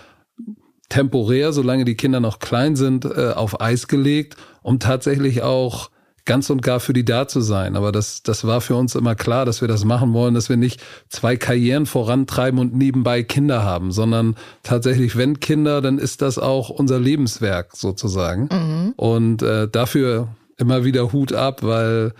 temporär, 0.91 1.53
solange 1.53 1.85
die 1.85 1.95
Kinder 1.95 2.21
noch 2.21 2.39
klein 2.39 2.77
sind, 2.77 3.05
äh, 3.05 3.33
auf 3.35 3.61
Eis 3.61 3.89
gelegt, 3.89 4.37
um 4.63 4.79
tatsächlich 4.79 5.43
auch 5.43 5.91
ganz 6.31 6.49
und 6.49 6.63
gar 6.63 6.79
für 6.79 6.93
die 6.93 7.05
da 7.05 7.27
zu 7.27 7.41
sein. 7.41 7.75
Aber 7.75 7.91
das, 7.91 8.23
das 8.23 8.47
war 8.47 8.61
für 8.61 8.77
uns 8.77 8.95
immer 8.95 9.17
klar, 9.17 9.45
dass 9.45 9.63
wir 9.63 9.67
das 9.67 9.85
machen 9.85 10.13
wollen, 10.13 10.33
dass 10.33 10.49
wir 10.49 10.57
nicht 10.57 10.81
zwei 11.09 11.37
Karrieren 11.37 11.87
vorantreiben 11.87 12.61
und 12.61 12.73
nebenbei 12.73 13.25
Kinder 13.25 13.65
haben, 13.65 13.91
sondern 13.91 14.37
tatsächlich, 14.63 15.17
wenn 15.17 15.41
Kinder, 15.41 15.81
dann 15.81 15.99
ist 15.99 16.23
das 16.23 16.39
auch 16.39 16.71
unser 16.71 17.01
Lebenswerk 17.01 17.75
sozusagen. 17.75 18.43
Mhm. 18.43 18.93
Und 18.95 19.43
äh, 19.43 19.67
dafür 19.67 20.29
immer 20.57 20.85
wieder 20.85 21.13
Hut 21.13 21.33
ab, 21.33 21.65
weil 21.65 22.13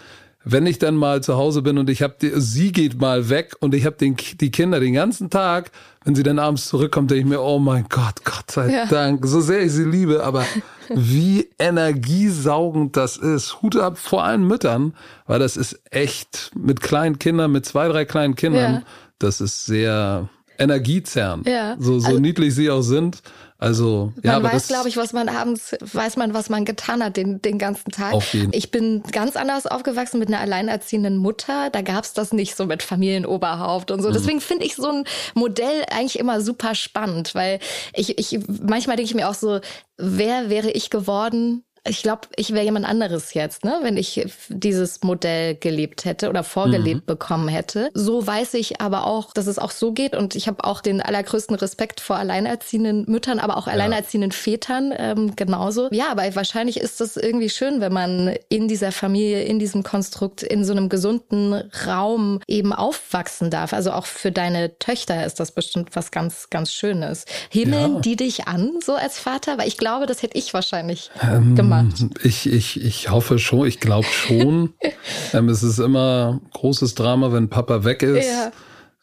wenn 0.43 0.67
ich 0.67 0.81
dann 0.81 0.97
mal 0.97 1.23
zu 1.23 1.37
Hause 1.37 1.63
bin 1.63 1.79
und 1.79 1.89
ich 1.89 2.03
habe 2.03 2.17
sie 2.21 2.73
geht 2.73 3.01
mal 3.01 3.29
weg 3.29 3.55
und 3.61 3.77
ich 3.77 3.87
habe 3.87 3.95
die 3.97 4.51
Kinder 4.51 4.81
den 4.81 4.95
ganzen 4.95 5.31
Tag, 5.31 5.71
wenn 6.05 6.15
sie 6.15 6.23
dann 6.23 6.39
abends 6.39 6.67
zurückkommt, 6.67 7.11
denke 7.11 7.21
ich 7.23 7.29
mir, 7.29 7.43
oh 7.43 7.59
mein 7.59 7.87
Gott, 7.89 8.25
Gott 8.25 8.51
sei 8.51 8.73
ja. 8.73 8.87
Dank, 8.87 9.27
so 9.27 9.41
sehr 9.41 9.63
ich 9.63 9.73
sie 9.73 9.85
liebe, 9.85 10.25
aber 10.25 10.47
wie 10.89 11.51
energiesaugend 11.59 12.97
das 12.97 13.17
ist. 13.17 13.61
Hut 13.61 13.77
ab 13.77 13.99
vor 13.99 14.25
allen 14.25 14.47
Müttern, 14.47 14.95
weil 15.27 15.39
das 15.39 15.57
ist 15.57 15.81
echt 15.91 16.53
mit 16.57 16.81
kleinen 16.81 17.19
Kindern, 17.19 17.53
mit 17.53 17.67
zwei, 17.67 17.89
drei 17.89 18.05
kleinen 18.07 18.35
Kindern, 18.35 18.75
ja. 18.75 18.83
das 19.19 19.41
ist 19.41 19.67
sehr 19.67 20.29
energiezerrend. 20.59 21.47
Ja. 21.47 21.77
So, 21.79 21.99
so 21.99 22.09
also, 22.09 22.21
niedlich 22.21 22.55
sie 22.55 22.71
auch 22.71 22.83
sind. 22.83 23.23
Also, 23.61 24.15
ja, 24.23 24.41
man 24.41 24.55
weiß, 24.55 24.69
glaube 24.69 24.89
ich, 24.89 24.97
was 24.97 25.13
man 25.13 25.29
abends, 25.29 25.77
weiß 25.81 26.17
man, 26.17 26.33
was 26.33 26.49
man 26.49 26.65
getan 26.65 27.05
hat 27.05 27.19
den, 27.19 27.43
den 27.43 27.59
ganzen 27.59 27.91
Tag. 27.93 28.15
Auf 28.15 28.33
jeden. 28.33 28.55
Ich 28.55 28.71
bin 28.71 29.03
ganz 29.13 29.37
anders 29.37 29.67
aufgewachsen 29.67 30.19
mit 30.19 30.29
einer 30.29 30.41
alleinerziehenden 30.41 31.19
Mutter. 31.19 31.69
Da 31.69 31.83
gab's 31.83 32.15
das 32.15 32.33
nicht 32.33 32.57
so 32.57 32.65
mit 32.65 32.83
Familienoberhaupt 32.83 33.91
und 33.91 34.01
so. 34.01 34.09
Mhm. 34.09 34.13
Deswegen 34.15 34.41
finde 34.41 34.65
ich 34.65 34.77
so 34.77 34.89
ein 34.89 35.05
Modell 35.35 35.85
eigentlich 35.91 36.19
immer 36.19 36.41
super 36.41 36.75
spannend, 36.75 37.35
weil 37.35 37.61
ich, 37.95 38.19
ich 38.19 38.41
manchmal 38.49 38.97
denke 38.97 39.11
ich 39.11 39.15
mir 39.15 39.29
auch 39.29 39.35
so, 39.35 39.61
wer 39.99 40.49
wäre 40.49 40.71
ich 40.71 40.89
geworden, 40.89 41.63
ich 41.87 42.03
glaube, 42.03 42.29
ich 42.37 42.53
wäre 42.53 42.65
jemand 42.65 42.87
anderes 42.87 43.33
jetzt, 43.35 43.65
ne, 43.65 43.79
wenn 43.83 43.97
ich 43.97 44.27
dieses 44.49 45.03
Modell 45.03 45.55
gelebt 45.55 46.05
hätte 46.05 46.29
oder 46.29 46.45
vorgelebt 46.45 47.03
mhm. 47.03 47.07
bekommen 47.07 47.49
hätte. 47.49 47.91
So 47.95 48.27
weiß 48.27 48.55
ich 48.55 48.81
aber 48.81 49.07
auch, 49.07 49.33
dass 49.33 49.47
es 49.47 49.59
auch 49.59 49.71
so 49.71 49.93
geht 49.93 50.15
und 50.15 50.35
ich 50.35 50.47
habe 50.47 50.65
auch 50.65 50.83
den 50.83 51.01
allergrößten 51.01 51.57
Respekt 51.57 52.01
vor 52.01 52.17
alleinerziehenden 52.17 53.05
Müttern, 53.09 53.39
aber 53.39 53.57
auch 53.57 53.67
ja. 53.67 53.73
alleinerziehenden 53.73 54.33
Vätern 54.33 54.93
ähm, 54.97 55.37
genauso. 55.37 55.89
Ja, 55.91 56.11
aber 56.11 56.35
wahrscheinlich 56.35 56.79
ist 56.79 57.01
das 57.01 57.17
irgendwie 57.17 57.49
schön, 57.49 57.81
wenn 57.81 57.93
man 57.93 58.35
in 58.49 58.69
dieser 58.69 58.93
Familie, 58.93 59.45
in 59.45 59.59
diesem 59.59 59.83
Konstrukt, 59.83 60.43
in 60.43 60.65
so 60.65 60.73
einem 60.73 60.91
gesunden 60.91 61.55
Raum 61.87 62.41
eben 62.47 62.75
aufwachsen 62.75 63.51
darf. 63.51 63.73
Also 63.73 63.93
auch 63.93 64.07
für 64.07 64.31
deine 64.31 64.79
Töchter 64.79 65.25
ist 65.25 65.41
das 65.41 65.53
bestimmt 65.53 65.97
was 65.97 66.11
ganz, 66.11 66.51
ganz 66.51 66.73
Schönes. 66.73 67.25
Himmeln 67.49 67.95
ja. 67.95 68.01
die 68.01 68.17
dich 68.17 68.47
an, 68.47 68.73
so 68.85 68.95
als 68.95 69.19
Vater? 69.19 69.57
Weil 69.57 69.69
ich 69.69 69.79
glaube, 69.79 70.07
das 70.07 70.23
hätte 70.23 70.37
ich 70.37 70.53
wahrscheinlich 70.53 71.11
ähm, 71.23 71.55
gemacht 71.57 71.80
gemacht? 71.89 72.25
Ich, 72.25 72.51
ich, 72.51 72.83
ich 72.83 73.11
hoffe 73.11 73.39
schon, 73.39 73.67
ich 73.67 73.81
glaube 73.81 74.07
schon. 74.07 74.75
ähm, 75.33 75.49
es 75.49 75.63
ist 75.63 75.79
immer 75.79 76.41
großes 76.53 76.95
Drama, 76.95 77.33
wenn 77.33 77.49
Papa 77.49 77.85
weg 77.85 78.03
ist. 78.03 78.27
Ja. 78.27 78.53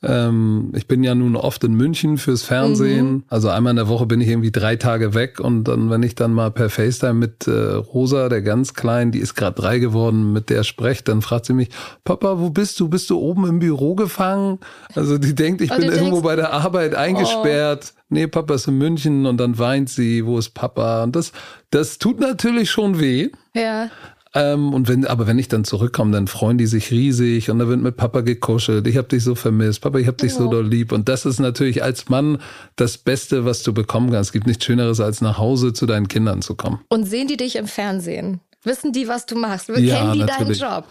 Ähm, 0.03 0.71
ich 0.75 0.87
bin 0.87 1.03
ja 1.03 1.15
nun 1.15 1.35
oft 1.35 1.63
in 1.63 1.73
München 1.73 2.17
fürs 2.17 2.43
Fernsehen. 2.43 3.11
Mhm. 3.11 3.23
Also 3.29 3.49
einmal 3.49 3.71
in 3.71 3.77
der 3.77 3.87
Woche 3.87 4.05
bin 4.05 4.21
ich 4.21 4.27
irgendwie 4.27 4.51
drei 4.51 4.75
Tage 4.75 5.15
weg 5.15 5.39
und 5.39 5.63
dann, 5.63 5.89
wenn 5.89 6.03
ich 6.03 6.13
dann 6.13 6.33
mal 6.33 6.51
per 6.51 6.69
FaceTime 6.69 7.15
mit 7.15 7.47
äh, 7.47 7.51
Rosa, 7.51 8.29
der 8.29 8.43
ganz 8.43 8.75
kleinen, 8.75 9.11
die 9.11 9.19
ist 9.19 9.33
gerade 9.33 9.59
drei 9.59 9.79
geworden, 9.79 10.33
mit 10.33 10.51
der 10.51 10.63
spreche, 10.63 11.03
dann 11.03 11.23
fragt 11.23 11.47
sie 11.47 11.53
mich, 11.53 11.69
Papa, 12.03 12.39
wo 12.39 12.51
bist 12.51 12.79
du? 12.79 12.89
Bist 12.89 13.09
du 13.09 13.17
oben 13.17 13.47
im 13.47 13.59
Büro 13.59 13.95
gefangen? 13.95 14.59
Also 14.93 15.17
die 15.17 15.33
denkt, 15.33 15.61
ich 15.61 15.71
und 15.71 15.77
bin 15.77 15.89
irgendwo 15.89 16.11
denkst, 16.11 16.23
bei 16.23 16.35
der 16.35 16.53
Arbeit 16.53 16.93
eingesperrt. 16.93 17.93
Oh. 17.95 18.01
Nee, 18.09 18.27
Papa 18.27 18.53
ist 18.53 18.67
in 18.67 18.77
München 18.77 19.25
und 19.25 19.37
dann 19.37 19.57
weint 19.57 19.89
sie, 19.89 20.25
wo 20.25 20.37
ist 20.37 20.51
Papa? 20.51 21.03
Und 21.03 21.15
das, 21.15 21.33
das 21.71 21.97
tut 21.97 22.19
natürlich 22.19 22.69
schon 22.69 22.99
weh. 22.99 23.29
Ja. 23.53 23.89
Ähm, 24.37 24.71
und 24.71 24.87
wenn, 24.87 25.07
aber 25.07 25.25
wenn 25.25 25.39
ich 25.39 25.47
dann 25.47 25.63
zurückkomme, 25.63 26.11
dann 26.11 26.27
freuen 26.27 26.59
die 26.59 26.67
sich 26.67 26.91
riesig 26.91 27.49
und 27.49 27.57
da 27.57 27.67
wird 27.67 27.81
mit 27.81 27.97
Papa 27.97 28.21
gekuschelt. 28.21 28.85
Ich 28.85 28.95
habe 28.95 29.07
dich 29.07 29.23
so 29.23 29.33
vermisst, 29.33 29.81
Papa, 29.81 29.97
ich 29.97 30.05
habe 30.05 30.17
dich 30.17 30.31
oh. 30.35 30.43
so 30.43 30.47
doll 30.51 30.67
lieb. 30.67 30.91
Und 30.91 31.09
das 31.09 31.25
ist 31.25 31.39
natürlich 31.39 31.81
als 31.81 32.07
Mann 32.09 32.37
das 32.75 32.99
Beste, 32.99 33.45
was 33.45 33.63
du 33.63 33.73
bekommen 33.73 34.11
kannst. 34.11 34.29
Es 34.29 34.33
gibt 34.33 34.45
nichts 34.45 34.63
Schöneres, 34.63 34.99
als 34.99 35.21
nach 35.21 35.39
Hause 35.39 35.73
zu 35.73 35.87
deinen 35.87 36.07
Kindern 36.07 36.43
zu 36.43 36.53
kommen. 36.53 36.81
Und 36.89 37.05
sehen 37.05 37.27
die 37.27 37.37
dich 37.37 37.55
im 37.55 37.65
Fernsehen? 37.65 38.39
Wissen 38.63 38.91
die, 38.91 39.07
was 39.07 39.25
du 39.25 39.35
machst? 39.35 39.67
Kennen 39.67 39.87
ja, 39.87 40.13
die 40.13 40.19
natürlich. 40.19 40.59
deinen 40.59 40.73
Job? 40.73 40.85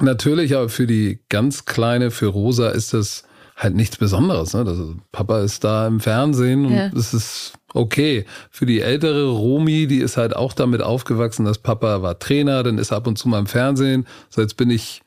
Natürlich, 0.00 0.54
aber 0.54 0.68
für 0.68 0.86
die 0.86 1.18
ganz 1.28 1.64
Kleine, 1.64 2.12
für 2.12 2.26
Rosa 2.26 2.68
ist 2.70 2.94
das 2.94 3.24
halt 3.62 3.74
nichts 3.74 3.96
Besonderes. 3.96 4.54
Ne? 4.54 4.64
Das, 4.64 4.78
Papa 5.12 5.40
ist 5.40 5.64
da 5.64 5.86
im 5.86 6.00
Fernsehen 6.00 6.66
und 6.66 6.74
ja. 6.74 6.88
das 6.88 7.14
ist 7.14 7.52
okay. 7.74 8.24
Für 8.50 8.66
die 8.66 8.80
ältere 8.80 9.28
Romi, 9.30 9.86
die 9.86 9.98
ist 9.98 10.16
halt 10.16 10.34
auch 10.34 10.52
damit 10.52 10.82
aufgewachsen, 10.82 11.44
dass 11.44 11.58
Papa 11.58 12.02
war 12.02 12.18
Trainer, 12.18 12.62
dann 12.62 12.78
ist 12.78 12.90
er 12.90 12.98
ab 12.98 13.06
und 13.06 13.18
zu 13.18 13.28
mal 13.28 13.38
im 13.38 13.46
Fernsehen. 13.46 14.06
So 14.30 14.40
jetzt 14.40 14.56
bin 14.56 14.70
ich 14.70 15.01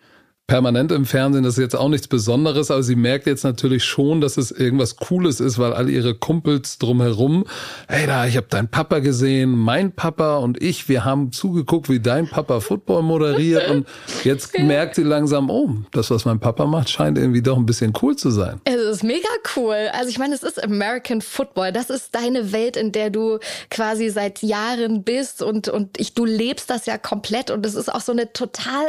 permanent 0.47 0.91
im 0.91 1.05
Fernsehen, 1.05 1.43
das 1.43 1.55
ist 1.55 1.61
jetzt 1.61 1.75
auch 1.75 1.89
nichts 1.89 2.07
Besonderes, 2.07 2.69
aber 2.69 2.83
sie 2.83 2.95
merkt 2.95 3.25
jetzt 3.25 3.43
natürlich 3.43 3.83
schon, 3.83 4.21
dass 4.21 4.37
es 4.37 4.51
irgendwas 4.51 4.95
Cooles 4.95 5.39
ist, 5.39 5.57
weil 5.57 5.73
all 5.73 5.89
ihre 5.89 6.13
Kumpels 6.13 6.77
drumherum, 6.77 7.45
hey 7.87 8.05
da, 8.05 8.27
ich 8.27 8.37
habe 8.37 8.45
deinen 8.47 8.67
Papa 8.67 8.99
gesehen, 8.99 9.57
mein 9.57 9.91
Papa 9.91 10.37
und 10.37 10.61
ich, 10.61 10.87
wir 10.87 11.03
haben 11.03 11.31
zugeguckt, 11.31 11.89
wie 11.89 11.99
dein 11.99 12.27
Papa 12.27 12.59
Football 12.59 13.01
moderiert 13.01 13.69
und 13.71 13.87
jetzt 14.23 14.57
merkt 14.59 14.95
sie 14.95 15.03
langsam, 15.03 15.49
oh, 15.49 15.69
das, 15.91 16.11
was 16.11 16.25
mein 16.25 16.39
Papa 16.39 16.67
macht, 16.67 16.89
scheint 16.89 17.17
irgendwie 17.17 17.41
doch 17.41 17.57
ein 17.57 17.65
bisschen 17.65 17.93
cool 18.03 18.15
zu 18.15 18.29
sein. 18.29 18.61
Es 18.65 18.75
ist 18.75 19.03
mega 19.03 19.27
cool. 19.55 19.89
Also 19.93 20.09
ich 20.09 20.19
meine, 20.19 20.35
es 20.35 20.43
ist 20.43 20.63
American 20.63 21.21
Football. 21.21 21.71
Das 21.71 21.89
ist 21.89 22.13
deine 22.13 22.51
Welt, 22.51 22.77
in 22.77 22.91
der 22.91 23.09
du 23.09 23.39
quasi 23.71 24.09
seit 24.09 24.43
Jahren 24.43 25.03
bist 25.03 25.41
und, 25.41 25.69
und 25.69 25.99
ich, 25.99 26.13
du 26.13 26.23
lebst 26.25 26.69
das 26.69 26.85
ja 26.85 26.99
komplett 26.99 27.49
und 27.49 27.65
es 27.65 27.73
ist 27.73 27.91
auch 27.91 28.01
so 28.01 28.11
eine 28.11 28.31
total 28.31 28.85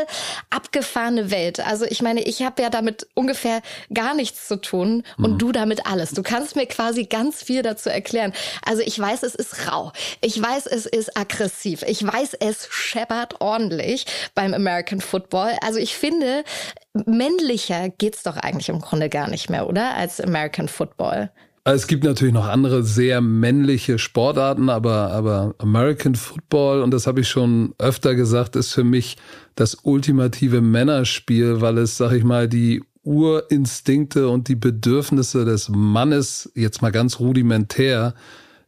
abgefahrene 0.51 1.31
Welt. 1.31 1.46
Welt. 1.47 1.61
Also 1.61 1.85
ich 1.85 2.03
meine, 2.03 2.23
ich 2.23 2.43
habe 2.43 2.63
ja 2.63 2.71
damit 2.71 3.07
ungefähr 3.15 3.63
gar 3.93 4.15
nichts 4.15 4.49
zu 4.49 4.57
tun 4.57 5.03
und 5.19 5.35
mhm. 5.35 5.39
du 5.39 5.53
damit 5.53 5.87
alles. 5.87 6.11
Du 6.11 6.23
kannst 6.23 6.57
mir 6.57 6.67
quasi 6.67 7.05
ganz 7.05 7.43
viel 7.43 7.63
dazu 7.63 7.89
erklären. 7.89 8.33
Also 8.65 8.83
ich 8.83 8.99
weiß, 8.99 9.23
es 9.23 9.35
ist 9.35 9.71
rau. 9.71 9.93
Ich 10.21 10.41
weiß, 10.41 10.67
es 10.67 10.87
ist 10.87 11.17
aggressiv. 11.17 11.83
Ich 11.87 12.05
weiß, 12.05 12.35
es 12.35 12.69
scheppert 12.71 13.41
ordentlich 13.41 14.07
beim 14.35 14.55
American 14.55 15.01
Football. 15.01 15.57
Also 15.63 15.79
ich 15.79 15.97
finde, 15.97 16.45
männlicher 16.93 17.89
geht's 17.91 18.23
doch 18.23 18.37
eigentlich 18.37 18.69
im 18.69 18.81
Grunde 18.81 19.09
gar 19.09 19.29
nicht 19.29 19.51
mehr, 19.51 19.69
oder? 19.69 19.95
Als 19.95 20.21
American 20.21 20.69
Football. 20.69 21.31
Also 21.67 21.83
es 21.83 21.87
gibt 21.89 22.05
natürlich 22.05 22.33
noch 22.33 22.47
andere 22.47 22.85
sehr 22.85 23.21
männliche 23.21 23.99
Sportarten, 23.99 24.69
aber, 24.69 25.11
aber 25.11 25.57
American 25.59 26.15
Football, 26.15 26.81
und 26.81 26.93
das 26.93 27.09
habe 27.09 27.23
ich 27.23 27.29
schon 27.29 27.75
öfter 27.79 28.15
gesagt, 28.15 28.55
ist 28.55 28.73
für 28.73 28.85
mich 28.85 29.17
das 29.57 29.79
ultimative 29.83 30.61
Männerspiel, 30.61 31.61
weil 31.61 31.79
es, 31.79 31.97
sag 31.97 32.13
ich 32.13 32.23
mal, 32.23 32.49
die 32.49 32.85
Urinstinkte 33.03 34.29
und 34.29 34.47
die 34.47 34.55
Bedürfnisse 34.55 35.45
des 35.45 35.69
Mannes 35.69 36.53
jetzt 36.55 36.83
mal 36.83 36.93
ganz 36.93 37.19
rudimentär 37.19 38.15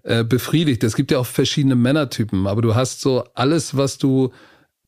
äh, 0.03 0.25
befriedigt. 0.25 0.83
Es 0.83 0.97
gibt 0.97 1.13
ja 1.13 1.21
auch 1.21 1.27
verschiedene 1.27 1.77
Männertypen, 1.77 2.49
aber 2.49 2.63
du 2.63 2.75
hast 2.75 3.01
so 3.01 3.23
alles, 3.35 3.77
was 3.77 3.99
du 3.99 4.33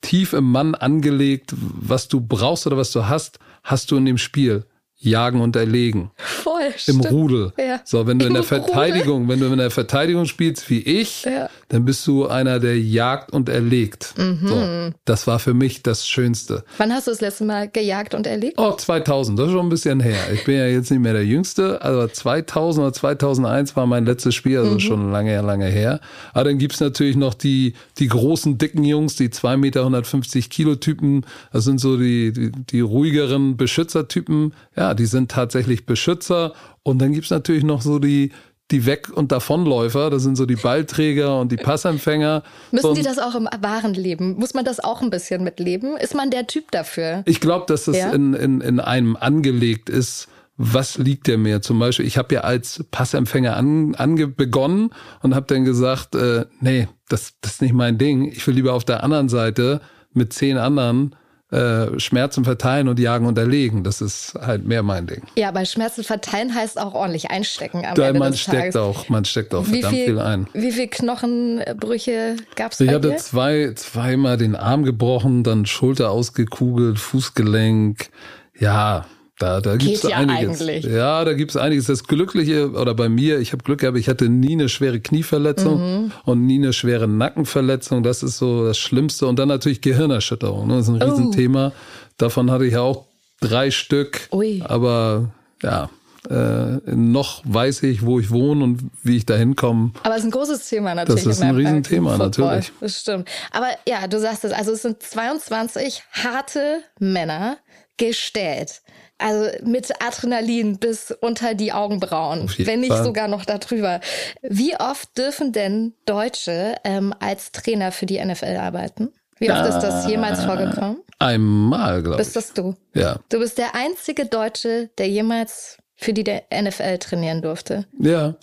tief 0.01 0.33
im 0.33 0.51
Mann 0.51 0.75
angelegt, 0.75 1.55
was 1.57 2.09
du 2.09 2.21
brauchst 2.21 2.67
oder 2.67 2.77
was 2.77 2.91
du 2.91 3.09
hast, 3.09 3.39
hast 3.63 3.93
du 3.93 3.97
in 3.99 4.05
dem 4.05 4.19
Spiel 4.19 4.65
jagen 5.01 5.41
und 5.41 5.57
erlegen. 5.57 6.11
Voll. 6.17 6.75
Im. 6.87 7.01
Rudel. 7.01 7.53
Ja. 7.59 7.81
So, 7.85 8.07
wenn 8.07 8.19
du 8.19 8.27
Im 8.27 8.31
in 8.31 8.35
der 8.35 8.43
Verteidigung, 8.43 9.23
Rudel? 9.23 9.29
wenn 9.29 9.41
du 9.41 9.47
in 9.53 9.59
der 9.59 9.71
Verteidigung 9.71 10.27
spielst 10.27 10.69
wie 10.69 10.81
ich, 10.81 11.25
ja. 11.25 11.49
dann 11.69 11.87
bist 11.87 12.07
du 12.07 12.27
einer, 12.27 12.61
der 12.61 12.79
jagt 12.79 13.33
und 13.33 13.49
erlegt. 13.49 14.15
Mhm. 14.19 14.47
So, 14.47 14.93
das 15.07 15.27
war 15.27 15.39
für 15.39 15.55
mich 15.55 15.83
das 15.83 16.07
Schönste. 16.07 16.65
Wann 16.77 16.93
hast 16.93 17.07
du 17.07 17.13
das 17.13 17.23
letzte 17.23 17.45
Mal 17.45 17.69
gejagt 17.69 18.15
und 18.15 18.27
erlegt? 18.27 18.59
Oh, 18.59 18.73
2000, 18.73 19.39
das 19.39 19.47
ist 19.47 19.53
schon 19.53 19.67
ein 19.67 19.71
bisschen 19.71 20.01
her. 20.01 20.33
Ich 20.35 20.45
bin 20.45 20.57
ja 20.57 20.67
jetzt 20.67 20.91
nicht 20.91 21.01
mehr 21.01 21.15
der 21.15 21.25
Jüngste, 21.25 21.83
aber 21.83 22.13
2000 22.13 22.85
oder 22.85 22.93
2001 22.93 23.77
war 23.77 23.87
mein 23.87 24.05
letztes 24.05 24.35
Spiel, 24.35 24.59
also 24.59 24.73
mhm. 24.73 24.81
schon 24.81 25.11
lange, 25.11 25.41
lange 25.41 25.67
her. 25.67 26.01
Aber 26.35 26.45
dann 26.45 26.59
gibt's 26.59 26.81
natürlich 26.81 27.17
noch 27.17 27.33
die, 27.33 27.75
die 27.99 28.09
großen, 28.09 28.59
dicken 28.59 28.85
Jungs, 28.85 29.17
die 29.17 29.31
2 29.31 29.57
Meter 29.57 29.81
150 29.81 30.51
Kilo 30.51 30.75
Typen. 30.75 31.25
Das 31.53 31.65
sind 31.65 31.81
so 31.81 31.97
die, 31.97 32.33
die, 32.33 32.53
die 32.53 32.81
ruhigeren 32.81 33.57
Beschützertypen. 33.57 34.53
Ja, 34.77 34.90
die 34.95 35.07
sind 35.07 35.31
tatsächlich 35.31 35.87
Beschützer. 35.87 36.53
Und 36.83 37.01
dann 37.01 37.13
gibt's 37.13 37.31
natürlich 37.31 37.65
noch 37.65 37.83
so 37.83 37.99
die, 37.99 38.33
die 38.71 38.87
Weg- 38.87 39.11
und 39.11 39.33
Davonläufer, 39.33 40.11
das 40.11 40.23
sind 40.23 40.37
so 40.37 40.47
die 40.47 40.57
Ballträger 40.57 41.41
und 41.41 41.51
die 41.53 41.57
Passempfänger. 41.57 42.43
Müssen 42.71 42.83
so, 42.83 42.95
die 42.95 43.03
das 43.03 43.19
auch 43.19 43.35
im 43.35 43.49
wahren 43.61 43.95
Leben? 43.95 44.37
Muss 44.37 44.55
man 44.55 44.65
das 44.65 44.81
auch 44.81 45.03
ein 45.03 45.11
bisschen 45.11 45.43
mitleben? 45.43 45.97
Ist 45.97 46.15
man 46.15 46.31
der 46.31 46.47
Typ 46.47 46.71
dafür? 46.71 47.23
Ich 47.27 47.41
glaube, 47.41 47.67
dass 47.67 47.87
das 47.87 47.97
ja? 47.97 48.11
in, 48.11 48.35
in, 48.35 48.61
in 48.61 48.81
einem 48.81 49.17
angelegt 49.17 49.89
ist. 49.91 50.29
Was 50.63 50.99
liegt 50.99 51.27
der 51.27 51.39
mir? 51.39 51.63
Zum 51.63 51.79
Beispiel, 51.79 52.07
ich 52.07 52.19
habe 52.19 52.35
ja 52.35 52.43
als 52.43 52.85
Passempfänger 52.91 53.57
an, 53.57 53.95
ange, 53.95 54.27
begonnen 54.27 54.91
und 55.23 55.35
habe 55.35 55.47
dann 55.47 55.65
gesagt, 55.65 56.15
äh, 56.15 56.45
nee, 56.61 56.87
das, 57.09 57.33
das 57.41 57.53
ist 57.53 57.63
nicht 57.63 57.73
mein 57.73 57.97
Ding. 57.97 58.31
Ich 58.31 58.47
will 58.47 58.55
lieber 58.55 58.75
auf 58.75 58.85
der 58.85 59.03
anderen 59.03 59.31
Seite 59.31 59.81
mit 60.13 60.33
zehn 60.35 60.59
anderen 60.59 61.17
äh, 61.51 61.99
Schmerzen 61.99 62.45
verteilen 62.45 62.89
und 62.89 62.99
jagen 63.01 63.27
und 63.27 63.37
erlegen. 63.37 63.83
Das 63.83 64.01
ist 64.01 64.35
halt 64.41 64.65
mehr 64.67 64.83
mein 64.83 65.07
Ding. 65.07 65.23
Ja, 65.37 65.49
aber 65.49 65.65
Schmerzen 65.65 66.05
verteilen 66.05 66.55
heißt 66.55 66.79
auch 66.81 66.95
ordentlich 66.95 67.31
einstecken 67.31 67.85
am 67.85 67.95
da, 67.97 68.09
Ende 68.09 68.21
man 68.21 68.35
steckt 68.35 68.75
Tages. 68.75 68.77
auch, 68.77 69.09
man 69.09 69.25
steckt 69.25 69.55
auch 69.55 69.67
Wie 69.67 69.81
verdammt 69.83 69.95
viel, 69.97 70.05
viel 70.07 70.19
ein. 70.21 70.47
wie 70.53 70.73
viel 70.73 70.89
Knochenbrüche 70.89 72.37
gab 72.57 72.73
es 72.73 72.81
Ich 72.81 72.89
hatte 72.91 73.11
dir? 73.11 73.17
zwei, 73.17 73.73
zweimal 73.75 74.37
den 74.37 74.55
Arm 74.57 74.85
gebrochen, 74.85 75.43
dann 75.43 75.67
Schulter 75.67 76.11
ausgekugelt, 76.11 76.99
Fußgelenk. 76.99 78.11
Ja, 78.59 79.07
da, 79.41 79.61
da 79.61 79.77
gibt's 79.77 80.03
Geht 80.03 80.11
ja 80.11 80.17
einiges. 80.19 80.61
eigentlich. 80.61 80.85
Ja, 80.85 81.25
da 81.25 81.33
gibt's 81.33 81.57
einiges. 81.57 81.87
Das 81.87 82.05
Glückliche, 82.05 82.71
oder 82.71 82.95
bei 82.95 83.09
mir, 83.09 83.41
ich 83.41 83.53
habe 83.53 83.65
Glück 83.65 83.81
gehabt, 83.81 83.99
ich 83.99 84.09
hatte 84.09 84.29
nie 84.29 84.53
eine 84.53 84.69
schwere 84.69 85.01
Knieverletzung 85.01 85.81
Mhm. 86.05 86.13
und 86.25 86.47
nie 86.47 86.59
eine 86.59 86.73
schwere 86.73 87.09
Nackenverletzung. 87.09 88.03
Das 88.03 88.23
ist 88.23 88.39
so 88.39 88.67
das 88.67 88.79
Schlimmste. 88.79 89.27
Und 89.27 89.39
dann 89.39 89.49
natürlich 89.49 89.81
Gehirnerschütterung. 89.81 90.69
Ne? 90.69 90.77
Das 90.77 90.89
ist 90.89 90.95
ein 90.95 91.03
Oh. 91.03 91.11
Riesenthema. 91.11 91.73
Davon 92.19 92.51
hatte 92.51 92.67
ich 92.67 92.77
auch 92.77 93.07
drei 93.41 93.71
Stück. 93.71 94.29
Ui. 94.33 94.63
Aber 94.67 95.31
ja, 95.63 95.89
äh, 96.29 96.79
noch 96.95 97.41
weiß 97.45 97.83
ich, 97.85 98.05
wo 98.05 98.21
ich 98.21 98.31
wohne 98.31 98.63
und 98.63 98.91
wie 99.03 99.17
ich 99.17 99.25
da 99.25 99.37
hinkomme. 99.37 99.93
Aber 100.03 100.15
es 100.15 100.21
ist 100.21 100.27
ein 100.27 100.31
großes 100.33 100.69
Thema 100.69 100.95
natürlich. 100.95 101.25
Das 101.25 101.37
ist 101.37 101.43
ein 101.43 101.57
Riesenthema, 101.57 102.19
natürlich. 102.19 102.73
Das 102.81 103.01
stimmt. 103.01 103.27
Aber 103.53 103.69
ja, 103.89 104.07
du 104.07 104.21
sagst 104.21 104.45
es, 104.45 104.53
also 104.53 104.73
es 104.73 104.83
sind 104.83 105.03
22 105.03 106.03
harte 106.13 106.83
Männer 106.99 107.57
gestellt. 107.97 108.83
Also 109.21 109.51
mit 109.65 109.91
Adrenalin 110.03 110.79
bis 110.79 111.11
unter 111.11 111.55
die 111.55 111.73
Augenbrauen, 111.73 112.51
wenn 112.59 112.81
nicht 112.81 112.93
Fall. 112.93 113.05
sogar 113.05 113.29
noch 113.29 113.45
darüber. 113.45 114.01
Wie 114.43 114.75
oft 114.77 115.17
dürfen 115.17 115.53
denn 115.53 115.95
Deutsche 116.07 116.77
ähm, 116.85 117.15
als 117.21 117.53
Trainer 117.53 117.93
für 117.93 118.07
die 118.07 118.25
NFL 118.25 118.57
arbeiten? 118.57 119.13
Wie 119.39 119.51
oft 119.51 119.67
ist 119.67 119.81
das 119.81 120.07
jemals 120.07 120.45
vorgekommen? 120.45 121.03
Einmal, 121.19 122.03
glaube 122.03 122.21
ich. 122.21 122.27
Bist 122.27 122.37
das 122.37 122.53
du? 122.53 122.77
Ja. 122.95 123.21
Du 123.29 123.39
bist 123.39 123.59
der 123.59 123.75
einzige 123.75 124.27
Deutsche, 124.27 124.91
der 124.99 125.09
jemals 125.09 125.79
für 125.97 126.13
die 126.13 126.25
der 126.25 126.45
NFL 126.53 126.99
trainieren 126.99 127.43
durfte. 127.43 127.87
Ja. 127.99 128.37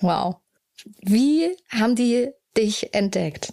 Wow. 0.00 0.36
Wie 1.02 1.56
haben 1.68 1.94
die 1.94 2.30
dich 2.56 2.94
entdeckt? 2.94 3.52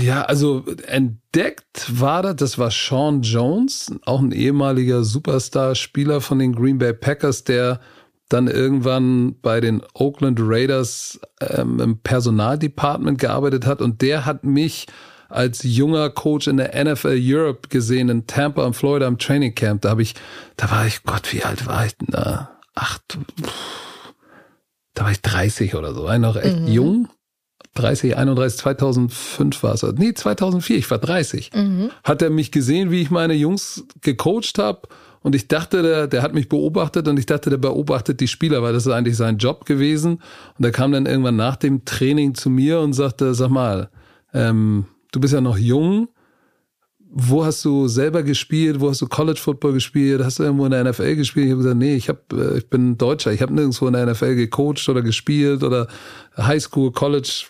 Ja, 0.00 0.22
also 0.22 0.64
entdeckt 0.86 1.86
war 1.98 2.22
das, 2.22 2.36
das 2.36 2.58
war 2.58 2.70
Sean 2.70 3.22
Jones, 3.22 3.92
auch 4.04 4.20
ein 4.20 4.32
ehemaliger 4.32 5.02
Superstar-Spieler 5.02 6.20
von 6.20 6.38
den 6.38 6.54
Green 6.54 6.78
Bay 6.78 6.92
Packers, 6.92 7.44
der 7.44 7.80
dann 8.28 8.46
irgendwann 8.46 9.40
bei 9.40 9.60
den 9.60 9.82
Oakland 9.94 10.38
Raiders 10.40 11.18
ähm, 11.40 11.80
im 11.80 11.98
Personaldepartment 11.98 13.18
gearbeitet 13.18 13.66
hat 13.66 13.80
und 13.80 14.02
der 14.02 14.26
hat 14.26 14.44
mich 14.44 14.86
als 15.28 15.62
junger 15.62 16.10
Coach 16.10 16.46
in 16.46 16.56
der 16.58 16.84
NFL 16.84 17.18
Europe 17.20 17.68
gesehen 17.68 18.08
in 18.08 18.26
Tampa 18.26 18.66
in 18.66 18.72
Florida 18.72 19.06
im 19.06 19.18
Training 19.18 19.54
Camp. 19.54 19.82
Da 19.82 19.90
habe 19.90 20.02
ich, 20.02 20.14
da 20.56 20.70
war 20.70 20.86
ich, 20.86 21.02
Gott, 21.02 21.32
wie 21.32 21.42
alt 21.42 21.66
war 21.66 21.84
ich 21.84 21.96
denn 21.96 22.08
da? 22.10 22.58
Acht, 22.74 23.18
pff, 23.42 24.14
da 24.94 25.04
war 25.04 25.10
ich 25.10 25.20
30 25.20 25.74
oder 25.74 25.94
so, 25.94 26.04
war 26.04 26.14
ich 26.14 26.20
noch 26.20 26.36
echt 26.36 26.68
jung. 26.68 27.08
30, 27.74 28.16
31, 28.16 28.58
2005 28.58 29.62
war 29.62 29.74
es. 29.74 29.82
Nee, 29.96 30.14
2004, 30.14 30.76
ich 30.76 30.90
war 30.90 30.98
30. 30.98 31.50
Hat 32.04 32.22
er 32.22 32.30
mich 32.30 32.50
gesehen, 32.50 32.90
wie 32.90 33.02
ich 33.02 33.10
meine 33.10 33.34
Jungs 33.34 33.84
gecoacht 34.02 34.58
habe 34.58 34.88
und 35.20 35.34
ich 35.34 35.48
dachte, 35.48 35.82
der, 35.82 36.06
der 36.06 36.22
hat 36.22 36.34
mich 36.34 36.48
beobachtet 36.48 37.08
und 37.08 37.18
ich 37.18 37.26
dachte, 37.26 37.50
der 37.50 37.58
beobachtet 37.58 38.20
die 38.20 38.28
Spieler, 38.28 38.62
weil 38.62 38.72
das 38.72 38.86
ist 38.86 38.92
eigentlich 38.92 39.16
sein 39.16 39.38
Job 39.38 39.64
gewesen. 39.64 40.22
Und 40.58 40.64
er 40.64 40.70
kam 40.70 40.92
dann 40.92 41.06
irgendwann 41.06 41.36
nach 41.36 41.56
dem 41.56 41.84
Training 41.84 42.34
zu 42.34 42.50
mir 42.50 42.80
und 42.80 42.92
sagte, 42.92 43.34
sag 43.34 43.50
mal, 43.50 43.90
ähm, 44.32 44.86
du 45.12 45.20
bist 45.20 45.34
ja 45.34 45.40
noch 45.40 45.58
jung, 45.58 46.08
wo 47.10 47.44
hast 47.44 47.64
du 47.64 47.88
selber 47.88 48.22
gespielt? 48.22 48.80
Wo 48.80 48.90
hast 48.90 49.00
du 49.00 49.06
College 49.06 49.40
Football 49.40 49.72
gespielt? 49.72 50.22
Hast 50.22 50.38
du 50.38 50.44
irgendwo 50.44 50.66
in 50.66 50.72
der 50.72 50.84
NFL 50.84 51.16
gespielt? 51.16 51.46
Ich 51.46 51.52
habe 51.52 51.62
gesagt, 51.62 51.78
nee, 51.78 51.94
ich 51.94 52.08
hab, 52.08 52.32
äh, 52.32 52.58
ich 52.58 52.68
bin 52.68 52.98
Deutscher. 52.98 53.32
Ich 53.32 53.40
habe 53.40 53.54
nirgendwo 53.54 53.86
in 53.86 53.94
der 53.94 54.06
NFL 54.06 54.34
gecoacht 54.34 54.86
oder 54.88 55.02
gespielt 55.02 55.62
oder 55.62 55.88
High 56.36 56.62
School, 56.62 56.92
College. 56.92 57.46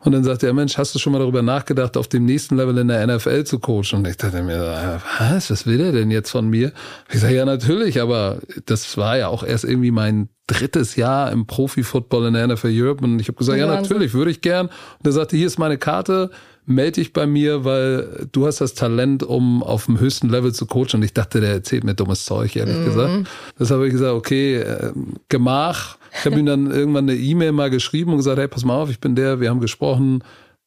Und 0.00 0.12
dann 0.12 0.24
sagte 0.24 0.46
er, 0.46 0.52
Mensch, 0.52 0.78
hast 0.78 0.94
du 0.94 0.98
schon 0.98 1.12
mal 1.12 1.18
darüber 1.18 1.42
nachgedacht, 1.42 1.96
auf 1.96 2.08
dem 2.08 2.24
nächsten 2.24 2.56
Level 2.56 2.78
in 2.78 2.88
der 2.88 3.06
NFL 3.06 3.44
zu 3.44 3.58
coachen? 3.58 3.98
Und 3.98 4.06
ich 4.06 4.16
dachte 4.16 4.42
mir, 4.42 4.54
äh, 4.54 4.98
was, 5.18 5.50
was 5.50 5.66
will 5.66 5.80
er 5.80 5.92
denn 5.92 6.10
jetzt 6.10 6.30
von 6.30 6.48
mir? 6.48 6.72
Ich 7.12 7.20
sage, 7.20 7.34
ja, 7.34 7.44
natürlich, 7.44 8.00
aber 8.00 8.38
das 8.66 8.96
war 8.96 9.16
ja 9.16 9.28
auch 9.28 9.42
erst 9.42 9.64
irgendwie 9.64 9.90
mein 9.90 10.28
drittes 10.46 10.96
Jahr 10.96 11.30
im 11.30 11.46
Profi-Football 11.46 12.28
in 12.28 12.34
der 12.34 12.46
NFL 12.48 12.70
Europe. 12.72 13.04
Und 13.04 13.20
ich 13.20 13.28
habe 13.28 13.38
gesagt, 13.38 13.58
ja, 13.58 13.68
Wahnsinn. 13.68 13.82
natürlich, 13.82 14.14
würde 14.14 14.30
ich 14.30 14.40
gern. 14.40 14.66
Und 14.66 15.06
er 15.06 15.12
sagte, 15.12 15.36
hier 15.36 15.46
ist 15.46 15.58
meine 15.58 15.78
Karte, 15.78 16.30
melde 16.68 16.92
dich 16.92 17.12
bei 17.12 17.26
mir, 17.26 17.64
weil 17.64 18.28
du 18.32 18.46
hast 18.46 18.60
das 18.60 18.74
Talent, 18.74 19.22
um 19.22 19.62
auf 19.62 19.86
dem 19.86 19.98
höchsten 19.98 20.28
Level 20.28 20.52
zu 20.52 20.66
coachen. 20.66 20.96
Und 20.96 21.02
ich 21.04 21.14
dachte, 21.14 21.40
der 21.40 21.52
erzählt 21.52 21.84
mir 21.84 21.94
dummes 21.94 22.24
Zeug, 22.24 22.54
ehrlich 22.56 22.84
gesagt. 22.84 23.28
Deshalb 23.58 23.78
habe 23.78 23.86
ich 23.86 23.92
gesagt, 23.92 24.14
okay, 24.14 24.56
äh, 24.56 24.92
Gemach. 25.28 25.96
Ich 26.18 26.24
habe 26.24 26.38
ihm 26.38 26.46
dann 26.46 26.70
irgendwann 26.70 27.08
eine 27.08 27.18
E-Mail 27.18 27.52
mal 27.52 27.70
geschrieben 27.70 28.12
und 28.12 28.18
gesagt, 28.18 28.38
hey, 28.38 28.48
pass 28.48 28.64
mal 28.64 28.80
auf, 28.80 28.90
ich 28.90 29.00
bin 29.00 29.14
der, 29.14 29.40
wir 29.40 29.50
haben 29.50 29.60
gesprochen, 29.60 30.22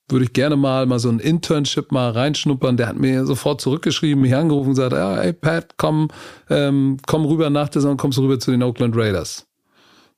würde 0.10 0.26
ich 0.26 0.34
gerne 0.34 0.56
mal 0.56 0.86
mal 0.86 1.00
so 1.00 1.10
ein 1.10 1.20
Internship 1.20 1.92
mal 1.92 2.12
reinschnuppern. 2.12 2.78
Der 2.78 2.88
hat 2.88 2.98
mir 2.98 3.26
sofort 3.26 3.62
zurückgeschrieben, 3.62 4.22
mich 4.22 4.36
angerufen 4.36 4.70
und 4.70 4.76
gesagt, 4.76 4.94
ja, 4.94 5.18
hey 5.18 5.34
Pat, 5.34 5.76
komm, 5.78 6.10
ähm, 6.50 6.98
komm 7.08 7.26
rüber 7.26 7.50
nach 7.50 7.70
der 7.70 7.82
Saison, 7.82 7.98
kommst 7.98 8.18
du 8.18 8.24
rüber 8.24 8.40
zu 8.40 8.52
den 8.52 8.64
Oakland 8.64 8.96
Raiders. 8.96 9.48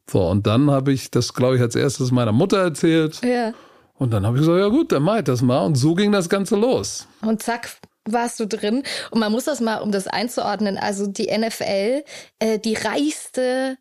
So, 0.10 0.28
und 0.28 0.46
dann 0.46 0.70
habe 0.70 0.92
ich 0.92 1.12
das, 1.12 1.34
glaube 1.34 1.56
ich, 1.56 1.62
als 1.62 1.76
erstes 1.76 2.12
meiner 2.12 2.32
Mutter 2.32 2.58
erzählt. 2.58 3.22
Ja. 3.24 3.54
Und 3.98 4.12
dann 4.12 4.26
habe 4.26 4.38
ich 4.38 4.42
gesagt, 4.42 4.60
ja 4.60 4.68
gut, 4.68 4.92
dann 4.92 5.04
mach 5.04 5.18
ich 5.18 5.24
das 5.24 5.42
mal. 5.42 5.66
Und 5.66 5.76
so 5.76 5.94
ging 5.94 6.12
das 6.12 6.30
Ganze 6.30 6.56
los. 6.56 7.08
Und 7.22 7.42
zack, 7.42 7.78
warst 8.06 8.40
du 8.40 8.48
drin. 8.48 8.84
Und 9.12 9.20
man 9.20 9.32
muss 9.32 9.46
das 9.46 9.62
mal, 9.62 9.78
um 9.78 9.92
das 9.92 10.08
einzuordnen, 10.08 10.78
also 10.78 11.08
die 11.08 11.36
NFL, 11.36 12.04
äh, 12.40 12.60
die 12.60 12.74
reichste 12.76 13.78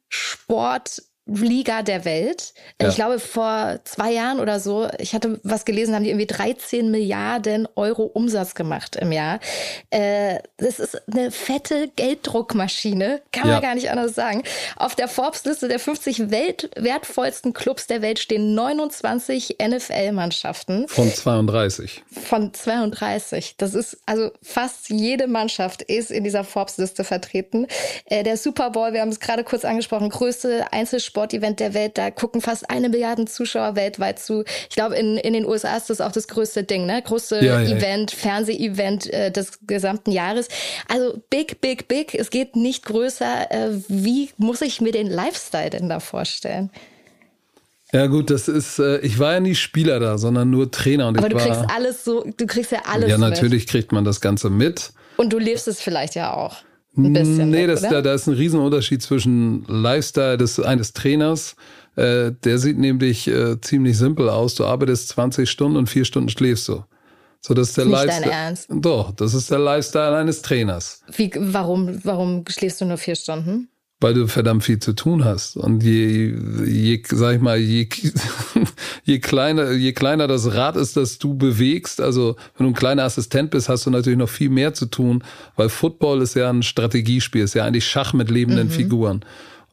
Sportliga 1.26 1.82
der 1.82 2.04
Welt. 2.04 2.52
Ja. 2.80 2.88
Ich 2.88 2.96
glaube, 2.96 3.18
vor 3.18 3.78
zwei 3.84 4.12
Jahren 4.12 4.40
oder 4.40 4.58
so, 4.58 4.88
ich 4.98 5.14
hatte 5.14 5.40
was 5.44 5.64
gelesen, 5.64 5.94
haben 5.94 6.02
die 6.02 6.10
irgendwie 6.10 6.26
13 6.26 6.90
Milliarden 6.90 7.68
Euro 7.76 8.04
Umsatz 8.04 8.54
gemacht 8.54 8.96
im 8.96 9.12
Jahr. 9.12 9.38
Äh, 9.90 10.40
das 10.56 10.80
ist 10.80 11.00
eine 11.12 11.30
fette 11.30 11.88
Gelddruckmaschine, 11.94 13.22
kann 13.30 13.44
man 13.44 13.52
Ja. 13.54 13.60
gar 13.60 13.74
nicht 13.74 13.90
anders 13.90 14.14
sagen. 14.14 14.42
Auf 14.76 14.94
der 14.96 15.08
Forbes-Liste 15.08 15.68
der 15.68 15.78
50 15.78 16.30
Welt 16.30 16.70
wertvollsten 16.76 17.52
Clubs 17.52 17.86
der 17.86 18.02
Welt 18.02 18.18
stehen 18.18 18.54
29 18.54 19.58
NFL-Mannschaften 19.60 20.88
Von 20.88 21.12
32. 21.12 22.02
von 22.28 22.52
32. 22.52 23.54
Das 23.58 23.74
ist 23.74 23.98
also 24.06 24.30
fast 24.42 24.90
jede 24.90 25.26
Mannschaft 25.28 25.82
ist 25.82 26.10
in 26.10 26.24
dieser 26.24 26.44
Forbes-Liste 26.44 27.04
vertreten. 27.04 27.66
Äh, 28.06 28.22
der 28.24 28.36
Super 28.36 28.70
Bowl, 28.70 28.92
wir 28.92 29.00
haben 29.00 29.10
es 29.10 29.20
gerade 29.20 29.44
kurz 29.44 29.64
angesprochen, 29.64 30.08
größte 30.08 30.72
Einzelsportevent 31.12 31.60
der 31.60 31.74
Welt. 31.74 31.98
Da 31.98 32.10
gucken 32.10 32.40
fast 32.40 32.68
eine 32.70 32.88
Milliarde 32.88 33.24
Zuschauer 33.26 33.76
weltweit 33.76 34.18
zu. 34.18 34.44
Ich 34.68 34.74
glaube, 34.76 34.96
in, 34.96 35.16
in 35.18 35.32
den 35.34 35.46
USA 35.46 35.76
ist 35.76 35.90
das 35.90 36.00
auch 36.00 36.12
das 36.12 36.28
größte 36.28 36.64
Ding, 36.64 36.86
ne? 36.86 37.02
Größte 37.02 37.36
Ja, 37.36 37.60
ja, 37.60 37.68
ja. 37.68 37.76
Event, 37.76 38.10
Fernseh-Event 38.10 39.12
äh, 39.12 39.30
des 39.30 39.58
gesamten 39.66 40.10
Jahres. 40.10 40.48
Also 40.88 41.20
big, 41.30 41.60
big, 41.60 41.88
big. 41.88 42.14
Es 42.14 42.30
geht 42.30 42.56
nicht 42.56 42.84
größer. 42.86 43.50
Äh, 43.50 43.68
wie 43.88 44.30
muss 44.38 44.62
ich 44.62 44.80
mir 44.80 44.92
den 44.92 45.08
Lifestyle 45.08 45.70
denn 45.70 45.88
da 45.88 46.00
vorstellen? 46.00 46.70
Ja 47.92 48.06
gut, 48.06 48.30
das 48.30 48.48
ist, 48.48 48.78
äh, 48.78 48.98
ich 49.00 49.18
war 49.18 49.34
ja 49.34 49.40
nie 49.40 49.54
Spieler 49.54 50.00
da, 50.00 50.16
sondern 50.16 50.48
nur 50.48 50.70
Trainer. 50.70 51.08
Und 51.08 51.18
Aber 51.18 51.26
ich 51.26 51.34
du 51.34 51.38
war, 51.38 51.46
kriegst 51.46 51.70
alles 51.74 52.04
so, 52.04 52.24
du 52.36 52.46
kriegst 52.46 52.72
ja 52.72 52.80
alles 52.90 53.10
Ja, 53.10 53.18
mit. 53.18 53.28
natürlich 53.30 53.66
kriegt 53.66 53.92
man 53.92 54.04
das 54.04 54.22
Ganze 54.22 54.48
mit. 54.48 54.92
Und 55.18 55.32
du 55.34 55.38
lebst 55.38 55.68
es 55.68 55.80
vielleicht 55.82 56.14
ja 56.14 56.32
auch. 56.32 56.56
Ein 56.96 57.12
bisschen. 57.12 57.50
Nee, 57.50 57.66
das, 57.66 57.80
da, 57.80 58.02
da 58.02 58.14
ist 58.14 58.26
ein 58.26 58.34
Riesenunterschied 58.34 59.02
zwischen 59.02 59.64
Lifestyle 59.66 60.36
des 60.36 60.60
eines 60.60 60.92
Trainers. 60.92 61.56
Äh, 61.96 62.32
der 62.44 62.58
sieht 62.58 62.78
nämlich 62.78 63.28
äh, 63.28 63.60
ziemlich 63.60 63.96
simpel 63.96 64.28
aus. 64.28 64.54
Du 64.54 64.64
arbeitest 64.64 65.08
20 65.08 65.48
Stunden 65.48 65.76
und 65.76 65.88
vier 65.88 66.04
Stunden 66.04 66.28
schläfst 66.28 66.68
du. 66.68 66.84
So, 67.40 67.54
das 67.54 67.70
ist 67.70 67.76
der 67.78 67.86
Nicht 67.86 67.96
dein 67.96 68.06
Lifestyle. 68.06 68.32
Ernst? 68.32 68.66
Doch, 68.70 69.12
das 69.12 69.34
ist 69.34 69.50
der 69.50 69.58
Lifestyle 69.58 70.16
eines 70.16 70.42
Trainers. 70.42 71.02
Wie, 71.16 71.30
warum, 71.36 71.98
warum 72.04 72.44
schläfst 72.48 72.80
du 72.80 72.84
nur 72.84 72.98
vier 72.98 73.16
Stunden? 73.16 73.68
Weil 74.02 74.14
du 74.14 74.26
verdammt 74.26 74.64
viel 74.64 74.80
zu 74.80 74.94
tun 74.94 75.24
hast. 75.24 75.56
Und 75.56 75.82
je, 75.82 76.34
je 76.66 77.02
sag 77.08 77.36
ich 77.36 77.40
mal, 77.40 77.56
je, 77.56 77.88
je 79.04 79.18
kleiner, 79.20 79.72
je 79.72 79.92
kleiner 79.92 80.26
das 80.26 80.54
Rad 80.54 80.76
ist, 80.76 80.96
das 80.96 81.18
du 81.18 81.34
bewegst, 81.34 82.00
also 82.00 82.36
wenn 82.56 82.66
du 82.66 82.72
ein 82.72 82.76
kleiner 82.76 83.04
Assistent 83.04 83.50
bist, 83.50 83.68
hast 83.68 83.86
du 83.86 83.90
natürlich 83.90 84.18
noch 84.18 84.28
viel 84.28 84.50
mehr 84.50 84.74
zu 84.74 84.86
tun, 84.86 85.22
weil 85.56 85.68
Football 85.68 86.20
ist 86.20 86.34
ja 86.34 86.50
ein 86.50 86.62
Strategiespiel, 86.62 87.42
ist 87.42 87.54
ja 87.54 87.64
eigentlich 87.64 87.86
Schach 87.86 88.12
mit 88.12 88.30
lebenden 88.30 88.70
Figuren. 88.70 89.24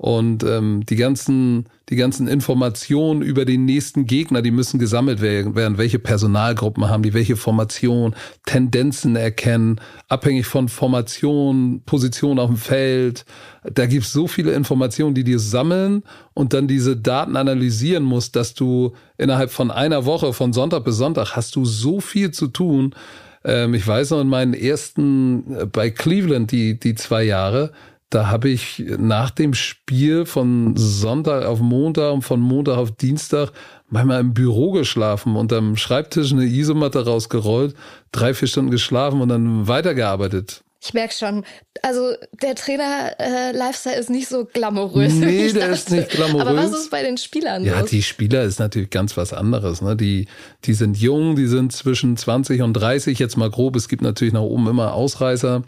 Und 0.01 0.45
ähm, 0.45 0.85
die 0.85 0.95
ganzen, 0.95 1.65
die 1.89 1.97
ganzen 1.97 2.29
Informationen 2.29 3.21
über 3.21 3.43
den 3.43 3.65
nächsten 3.65 4.05
Gegner, 4.05 4.41
die 4.41 4.49
müssen 4.49 4.79
gesammelt 4.79 5.19
werden. 5.19 5.77
Welche 5.77 5.99
Personalgruppen 5.99 6.88
haben 6.88 7.03
die, 7.03 7.13
welche 7.13 7.35
Formation, 7.35 8.15
Tendenzen 8.45 9.17
erkennen, 9.17 9.81
abhängig 10.07 10.45
von 10.45 10.69
Formation, 10.69 11.81
Position 11.85 12.39
auf 12.39 12.47
dem 12.47 12.55
Feld. 12.55 13.25
Da 13.73 13.88
gibt's 13.88 14.13
so 14.13 14.27
viele 14.27 14.53
Informationen, 14.53 15.15
die 15.15 15.25
dir 15.25 15.38
sammeln 15.38 16.03
und 16.33 16.53
dann 16.53 16.69
diese 16.69 16.95
Daten 16.95 17.35
analysieren 17.35 18.05
musst, 18.05 18.38
dass 18.38 18.53
du 18.53 18.93
innerhalb 19.17 19.51
von 19.51 19.69
einer 19.69 20.05
Woche, 20.05 20.31
von 20.31 20.53
Sonntag 20.53 20.85
bis 20.85 20.95
Sonntag, 20.95 21.35
hast 21.35 21.57
du 21.57 21.65
so 21.65 21.99
viel 21.99 22.31
zu 22.31 22.47
tun. 22.47 22.95
Ähm, 23.43 23.73
ich 23.73 23.85
weiß 23.85 24.12
noch 24.12 24.21
in 24.21 24.29
meinen 24.29 24.53
ersten 24.53 25.57
äh, 25.57 25.65
bei 25.65 25.89
Cleveland 25.89 26.53
die 26.53 26.79
die 26.79 26.95
zwei 26.95 27.23
Jahre, 27.23 27.73
da 28.09 28.27
habe 28.27 28.49
ich 28.49 28.83
nach 28.97 29.29
dem 29.29 29.53
Spiel 29.53 30.25
von 30.25 30.75
Sonntag 30.75 31.45
auf 31.45 31.59
Montag 31.59 32.13
und 32.13 32.23
von 32.23 32.39
Montag 32.39 32.77
auf 32.77 32.91
Dienstag 32.91 33.51
manchmal 33.87 34.21
im 34.21 34.33
Büro 34.33 34.71
geschlafen, 34.71 35.35
unterm 35.35 35.77
Schreibtisch 35.77 36.31
eine 36.31 36.45
Isomatte 36.45 37.05
rausgerollt, 37.05 37.75
drei, 38.11 38.33
vier 38.33 38.47
Stunden 38.47 38.71
geschlafen 38.71 39.21
und 39.21 39.29
dann 39.29 39.67
weitergearbeitet. 39.67 40.63
Ich 40.81 40.93
merke 40.93 41.13
schon, 41.13 41.43
also 41.81 42.13
der 42.41 42.55
Trainer-Lifestyle 42.55 43.95
äh, 43.97 43.99
ist 43.99 44.09
nicht 44.09 44.29
so 44.29 44.45
glamourös. 44.45 45.13
Nee, 45.13 45.51
der 45.51 45.71
ist 45.71 45.91
nicht 45.91 46.09
glamourös. 46.09 46.47
Aber 46.47 46.55
was 46.55 46.71
ist 46.71 46.89
bei 46.89 47.03
den 47.03 47.17
Spielern 47.17 47.65
Ja, 47.65 47.81
los? 47.81 47.89
die 47.89 48.01
Spieler 48.01 48.43
ist 48.43 48.59
natürlich 48.59 48.89
ganz 48.89 49.17
was 49.17 49.33
anderes. 49.33 49.81
Ne? 49.81 49.97
Die, 49.97 50.27
die 50.63 50.73
sind 50.73 50.95
jung, 50.97 51.35
die 51.35 51.47
sind 51.47 51.73
zwischen 51.73 52.15
20 52.15 52.61
und 52.61 52.73
30, 52.73 53.19
jetzt 53.19 53.35
mal 53.35 53.49
grob. 53.49 53.75
Es 53.75 53.89
gibt 53.89 54.01
natürlich 54.01 54.33
nach 54.33 54.41
oben 54.41 54.67
immer 54.67 54.93
Ausreißer. 54.93 55.63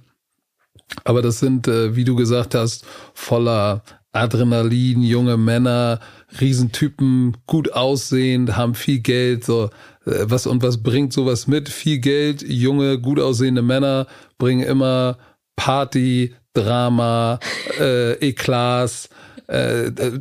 Aber 1.04 1.22
das 1.22 1.40
sind, 1.40 1.68
äh, 1.68 1.96
wie 1.96 2.04
du 2.04 2.16
gesagt 2.16 2.56
hast, 2.56 2.86
voller 3.14 3.84
Adrenalin, 4.12 5.02
junge 5.04 5.38
Männer, 5.38 6.00
Riesentypen, 6.40 7.38
gut 7.48 7.72
aussehend, 7.74 8.58
haben 8.58 8.76
viel 8.76 9.00
Geld, 9.00 9.46
so 9.46 9.66
äh, 10.06 10.24
was 10.24 10.48
und 10.48 10.64
was 10.64 10.84
bringt 10.84 11.14
sowas 11.14 11.48
mit? 11.48 11.70
Viel 11.70 12.00
Geld, 12.00 12.42
junge, 12.42 13.00
gut 13.00 13.20
aussehende 13.20 13.62
Männer 13.62 14.08
bringen 14.38 14.64
immer 14.64 15.18
Party, 15.56 16.36
Drama, 16.54 17.40
äh, 17.80 18.14
Eklats, 18.16 19.10
äh, 19.48 19.88
äh, 19.88 20.20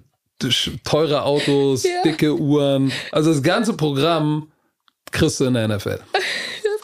teure 0.85 1.25
Autos, 1.25 1.83
Ja. 1.83 1.91
dicke 2.05 2.35
Uhren. 2.35 2.93
Also 3.13 3.31
das 3.33 3.43
ganze 3.43 3.75
Programm 3.75 4.51
kriegst 5.11 5.41
du 5.41 5.45
in 5.47 5.55
der 5.55 5.69
NFL. 5.69 6.01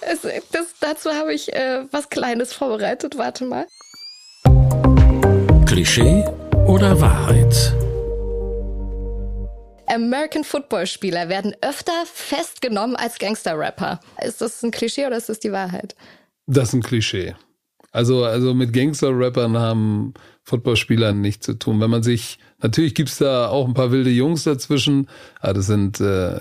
Das, 0.08 0.20
das, 0.52 0.66
dazu 0.80 1.10
habe 1.10 1.34
ich 1.34 1.52
äh, 1.52 1.82
was 1.90 2.08
Kleines 2.10 2.52
vorbereitet. 2.52 3.18
Warte 3.18 3.44
mal. 3.44 3.66
Klischee 5.66 6.24
oder 6.66 7.00
Wahrheit? 7.00 7.74
American 9.88 10.44
Football 10.44 10.86
Spieler 10.86 11.28
werden 11.28 11.54
öfter 11.60 11.92
festgenommen 12.06 12.94
als 12.94 13.18
Gangster-Rapper. 13.18 13.98
Ist 14.24 14.40
das 14.40 14.62
ein 14.62 14.70
Klischee 14.70 15.06
oder 15.06 15.16
ist 15.16 15.28
das 15.28 15.40
die 15.40 15.50
Wahrheit? 15.50 15.96
Das 16.46 16.68
ist 16.68 16.74
ein 16.74 16.82
Klischee. 16.82 17.34
Also, 17.90 18.24
also 18.24 18.54
mit 18.54 18.72
Gangster-Rappern 18.72 19.58
haben 19.58 20.14
Footballspieler 20.44 21.12
nichts 21.12 21.46
zu 21.46 21.54
tun. 21.54 21.80
Wenn 21.80 21.90
man 21.90 22.04
sich, 22.04 22.38
natürlich 22.62 22.94
gibt's 22.94 23.18
da 23.18 23.48
auch 23.48 23.66
ein 23.66 23.74
paar 23.74 23.90
wilde 23.90 24.10
Jungs 24.10 24.44
dazwischen, 24.44 25.08
aber 25.40 25.54
das 25.54 25.66
sind, 25.66 26.00
äh, 26.00 26.38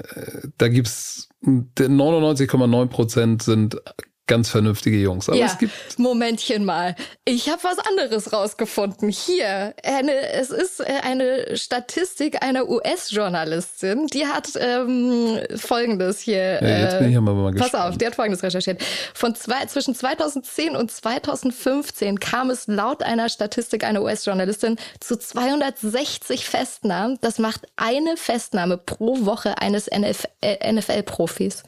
da 0.57 0.67
gibt's 0.67 1.29
99,9 1.43 2.87
Prozent 2.87 3.41
sind 3.41 3.81
ganz 4.27 4.49
vernünftige 4.49 4.97
Jungs. 4.97 5.29
Aber 5.29 5.37
ja, 5.37 5.45
es 5.45 5.57
gibt 5.57 5.73
Momentchen 5.97 6.65
mal. 6.65 6.95
Ich 7.25 7.49
habe 7.49 7.63
was 7.63 7.77
anderes 7.79 8.33
rausgefunden. 8.33 9.09
Hier, 9.09 9.73
eine, 9.83 10.15
es 10.31 10.49
ist 10.49 10.79
äh, 10.79 11.01
eine 11.03 11.55
Statistik 11.55 12.41
einer 12.43 12.67
US-Journalistin. 12.67 14.07
Die 14.07 14.25
hat 14.25 14.49
ähm, 14.59 15.39
Folgendes 15.55 16.21
hier. 16.21 16.61
Ja, 16.61 16.79
jetzt 16.79 16.99
bin 16.99 17.11
ich 17.11 17.17
aber 17.17 17.33
mal 17.33 17.53
Pass 17.53 17.71
gespannt. 17.71 17.93
auf, 17.93 17.97
die 17.97 18.05
hat 18.05 18.15
Folgendes 18.15 18.41
recherchiert. 18.41 18.83
Von 19.13 19.35
zwei, 19.35 19.65
zwischen 19.65 19.93
2010 19.93 20.75
und 20.75 20.91
2015 20.91 22.19
kam 22.19 22.49
es 22.49 22.67
laut 22.67 23.03
einer 23.03 23.29
Statistik 23.29 23.83
einer 23.83 24.01
US-Journalistin 24.01 24.77
zu 24.99 25.17
260 25.17 26.45
Festnahmen. 26.45 27.19
Das 27.21 27.37
macht 27.37 27.67
eine 27.75 28.17
Festnahme 28.17 28.77
pro 28.77 29.25
Woche 29.25 29.59
eines 29.59 29.87
NF 29.87 30.27
äh, 30.41 30.71
NFL-Profis. 30.71 31.63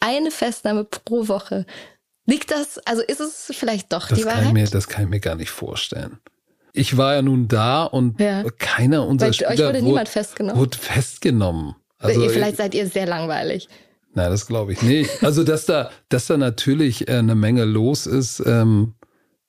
Eine 0.00 0.30
Festnahme 0.30 0.84
pro 0.84 1.28
Woche. 1.28 1.66
Liegt 2.26 2.50
das, 2.50 2.78
also 2.86 3.02
ist 3.02 3.20
es 3.20 3.50
vielleicht 3.56 3.92
doch 3.92 4.08
das 4.08 4.18
die 4.18 4.24
kann, 4.24 4.32
Wahrheit? 4.32 4.46
ich 4.48 4.52
mir, 4.52 4.66
das 4.66 4.88
kann 4.88 5.04
ich 5.04 5.10
mir 5.10 5.20
gar 5.20 5.34
nicht 5.36 5.50
vorstellen. 5.50 6.18
Ich 6.72 6.96
war 6.96 7.14
ja 7.14 7.22
nun 7.22 7.48
da 7.48 7.84
und 7.84 8.20
Ja. 8.20 8.44
keiner 8.58 9.06
unserer 9.06 9.28
Bei 9.28 9.30
euch 9.30 9.36
Spieler 9.36 9.50
wurde 9.50 9.78
wurde, 9.78 9.82
niemand 9.82 10.08
festgenommen? 10.08 10.60
wurde 10.60 10.78
festgenommen. 10.78 11.74
Also, 11.98 12.28
Vielleicht 12.28 12.56
seid 12.56 12.74
ihr 12.74 12.86
sehr 12.86 13.06
langweilig. 13.06 13.68
Na, 14.14 14.28
das 14.28 14.46
glaube 14.46 14.72
ich 14.72 14.82
nicht. 14.82 15.22
Also, 15.22 15.44
dass 15.44 15.66
da, 15.66 15.90
dass 16.08 16.26
da 16.26 16.36
natürlich 16.36 17.08
äh, 17.08 17.14
eine 17.16 17.34
Menge 17.34 17.64
los 17.64 18.06
ist, 18.06 18.42
ähm, 18.46 18.94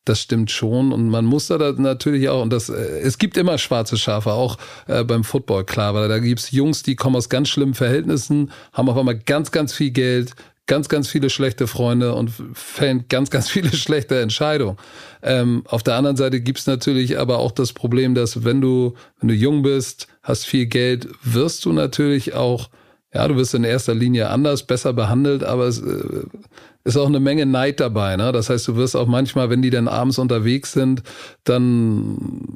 das 0.05 0.19
stimmt 0.19 0.49
schon. 0.51 0.91
Und 0.91 1.09
man 1.09 1.25
muss 1.25 1.47
da, 1.47 1.57
natürlich 1.57 2.27
auch, 2.29 2.41
und 2.41 2.51
das, 2.51 2.69
äh, 2.69 2.73
es 3.01 3.17
gibt 3.17 3.37
immer 3.37 3.57
schwarze 3.57 3.97
Schafe, 3.97 4.31
auch 4.33 4.57
äh, 4.87 5.03
beim 5.03 5.23
Football, 5.23 5.63
klar, 5.65 5.93
weil 5.93 6.09
da 6.09 6.19
gibt's 6.19 6.51
Jungs, 6.51 6.83
die 6.83 6.95
kommen 6.95 7.15
aus 7.15 7.29
ganz 7.29 7.49
schlimmen 7.49 7.73
Verhältnissen, 7.75 8.51
haben 8.73 8.89
auf 8.89 8.97
einmal 8.97 9.17
ganz, 9.17 9.51
ganz 9.51 9.73
viel 9.73 9.91
Geld, 9.91 10.33
ganz, 10.71 10.87
ganz 10.87 11.09
viele 11.09 11.29
schlechte 11.29 11.67
Freunde 11.67 12.15
und 12.15 12.31
fällen 12.53 13.03
ganz, 13.09 13.29
ganz 13.29 13.49
viele 13.49 13.71
schlechte 13.75 14.21
Entscheidungen. 14.21 14.77
Ähm, 15.21 15.63
auf 15.67 15.83
der 15.83 15.95
anderen 15.95 16.15
Seite 16.15 16.39
gibt's 16.39 16.65
natürlich 16.65 17.19
aber 17.19 17.39
auch 17.39 17.51
das 17.51 17.73
Problem, 17.73 18.15
dass 18.15 18.45
wenn 18.45 18.61
du, 18.61 18.93
wenn 19.19 19.27
du 19.27 19.33
jung 19.33 19.63
bist, 19.63 20.07
hast 20.23 20.45
viel 20.45 20.67
Geld, 20.67 21.09
wirst 21.23 21.65
du 21.65 21.73
natürlich 21.73 22.35
auch 22.35 22.69
ja, 23.13 23.27
du 23.27 23.35
wirst 23.35 23.53
in 23.53 23.65
erster 23.65 23.93
Linie 23.93 24.29
anders, 24.29 24.65
besser 24.65 24.93
behandelt, 24.93 25.43
aber 25.43 25.65
es 25.65 25.81
äh, 25.81 26.23
ist 26.85 26.95
auch 26.95 27.07
eine 27.07 27.19
Menge 27.19 27.45
Neid 27.45 27.81
dabei. 27.81 28.15
Ne? 28.15 28.31
Das 28.31 28.49
heißt, 28.49 28.69
du 28.69 28.77
wirst 28.77 28.95
auch 28.95 29.07
manchmal, 29.07 29.49
wenn 29.49 29.61
die 29.61 29.71
dann 29.71 29.89
abends 29.89 30.17
unterwegs 30.17 30.71
sind, 30.71 31.03
dann 31.43 32.55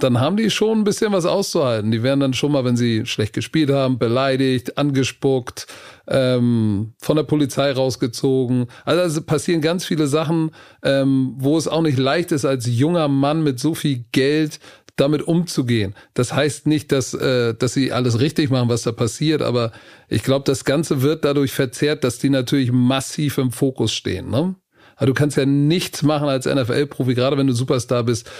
dann 0.00 0.20
haben 0.20 0.36
die 0.36 0.50
schon 0.50 0.80
ein 0.80 0.84
bisschen 0.84 1.12
was 1.12 1.24
auszuhalten. 1.24 1.90
Die 1.90 2.02
werden 2.02 2.20
dann 2.20 2.34
schon 2.34 2.52
mal, 2.52 2.64
wenn 2.64 2.76
sie 2.76 3.06
schlecht 3.06 3.32
gespielt 3.32 3.70
haben, 3.70 3.98
beleidigt, 3.98 4.76
angespuckt, 4.76 5.66
ähm, 6.08 6.94
von 7.00 7.16
der 7.16 7.22
Polizei 7.24 7.72
rausgezogen. 7.72 8.66
Also 8.84 9.20
es 9.20 9.26
passieren 9.26 9.60
ganz 9.60 9.84
viele 9.84 10.06
Sachen, 10.06 10.50
ähm, 10.82 11.34
wo 11.36 11.56
es 11.56 11.68
auch 11.68 11.82
nicht 11.82 11.98
leicht 11.98 12.32
ist, 12.32 12.44
als 12.44 12.66
junger 12.66 13.08
Mann 13.08 13.42
mit 13.42 13.58
so 13.60 13.74
viel 13.74 14.04
Geld 14.12 14.60
damit 14.96 15.22
umzugehen. 15.22 15.94
Das 16.14 16.32
heißt 16.32 16.66
nicht, 16.66 16.92
dass, 16.92 17.14
äh, 17.14 17.54
dass 17.54 17.74
sie 17.74 17.92
alles 17.92 18.20
richtig 18.20 18.50
machen, 18.50 18.68
was 18.68 18.82
da 18.82 18.92
passiert, 18.92 19.42
aber 19.42 19.72
ich 20.08 20.22
glaube, 20.22 20.44
das 20.44 20.64
Ganze 20.64 21.02
wird 21.02 21.24
dadurch 21.24 21.52
verzerrt, 21.52 22.04
dass 22.04 22.18
die 22.18 22.30
natürlich 22.30 22.70
massiv 22.70 23.38
im 23.38 23.50
Fokus 23.50 23.92
stehen. 23.92 24.30
Ne? 24.30 24.54
Aber 24.96 25.06
du 25.06 25.14
kannst 25.14 25.36
ja 25.36 25.46
nichts 25.46 26.02
machen 26.02 26.28
als 26.28 26.46
NFL-Profi, 26.46 27.14
gerade 27.14 27.36
wenn 27.36 27.48
du 27.48 27.52
Superstar 27.52 28.04
bist. 28.04 28.30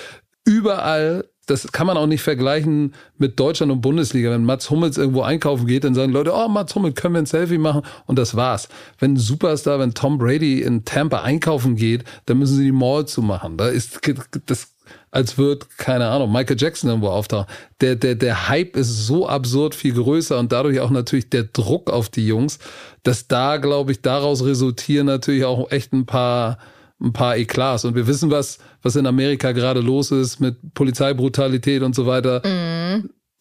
Überall, 0.44 1.24
das 1.46 1.72
kann 1.72 1.86
man 1.86 1.96
auch 1.96 2.06
nicht 2.06 2.22
vergleichen 2.22 2.94
mit 3.18 3.38
Deutschland 3.38 3.70
und 3.72 3.80
Bundesliga. 3.80 4.30
Wenn 4.30 4.44
Mats 4.44 4.70
Hummels 4.70 4.96
irgendwo 4.96 5.22
einkaufen 5.22 5.66
geht, 5.66 5.84
dann 5.84 5.94
sagen 5.94 6.12
Leute, 6.12 6.32
oh, 6.34 6.48
Mats 6.48 6.74
Hummels, 6.74 6.94
können 6.94 7.14
wir 7.14 7.22
ein 7.22 7.26
Selfie 7.26 7.58
machen? 7.58 7.82
Und 8.06 8.18
das 8.18 8.34
war's. 8.34 8.68
Wenn 8.98 9.14
ein 9.14 9.16
Superstar, 9.18 9.78
wenn 9.78 9.94
Tom 9.94 10.18
Brady 10.18 10.62
in 10.62 10.84
Tampa 10.84 11.22
einkaufen 11.22 11.76
geht, 11.76 12.04
dann 12.26 12.38
müssen 12.38 12.56
sie 12.56 12.64
die 12.64 12.72
Mall 12.72 13.06
zumachen. 13.06 13.56
Da 13.56 13.68
ist 13.68 14.00
das 14.46 14.74
als 15.10 15.38
wird, 15.38 15.78
keine 15.78 16.08
Ahnung, 16.08 16.32
Michael 16.32 16.56
Jackson 16.58 16.90
irgendwo 16.90 17.08
auftauchen. 17.08 17.46
Der, 17.80 17.94
der, 17.94 18.16
der 18.16 18.48
Hype 18.48 18.76
ist 18.76 19.06
so 19.06 19.28
absurd 19.28 19.74
viel 19.74 19.94
größer 19.94 20.38
und 20.38 20.50
dadurch 20.50 20.80
auch 20.80 20.90
natürlich 20.90 21.30
der 21.30 21.44
Druck 21.44 21.88
auf 21.90 22.08
die 22.08 22.26
Jungs, 22.26 22.58
dass 23.04 23.28
da, 23.28 23.58
glaube 23.58 23.92
ich, 23.92 24.02
daraus 24.02 24.44
resultieren 24.44 25.06
natürlich 25.06 25.44
auch 25.44 25.70
echt 25.70 25.92
ein 25.92 26.04
paar, 26.04 26.58
ein 27.00 27.12
paar 27.12 27.36
Eklats. 27.36 27.84
Und 27.84 27.94
wir 27.94 28.06
wissen, 28.06 28.30
was, 28.30 28.58
was 28.82 28.96
in 28.96 29.06
Amerika 29.06 29.52
gerade 29.52 29.80
los 29.80 30.10
ist 30.10 30.40
mit 30.40 30.74
Polizeibrutalität 30.74 31.82
und 31.82 31.94
so 31.94 32.06
weiter. 32.06 32.42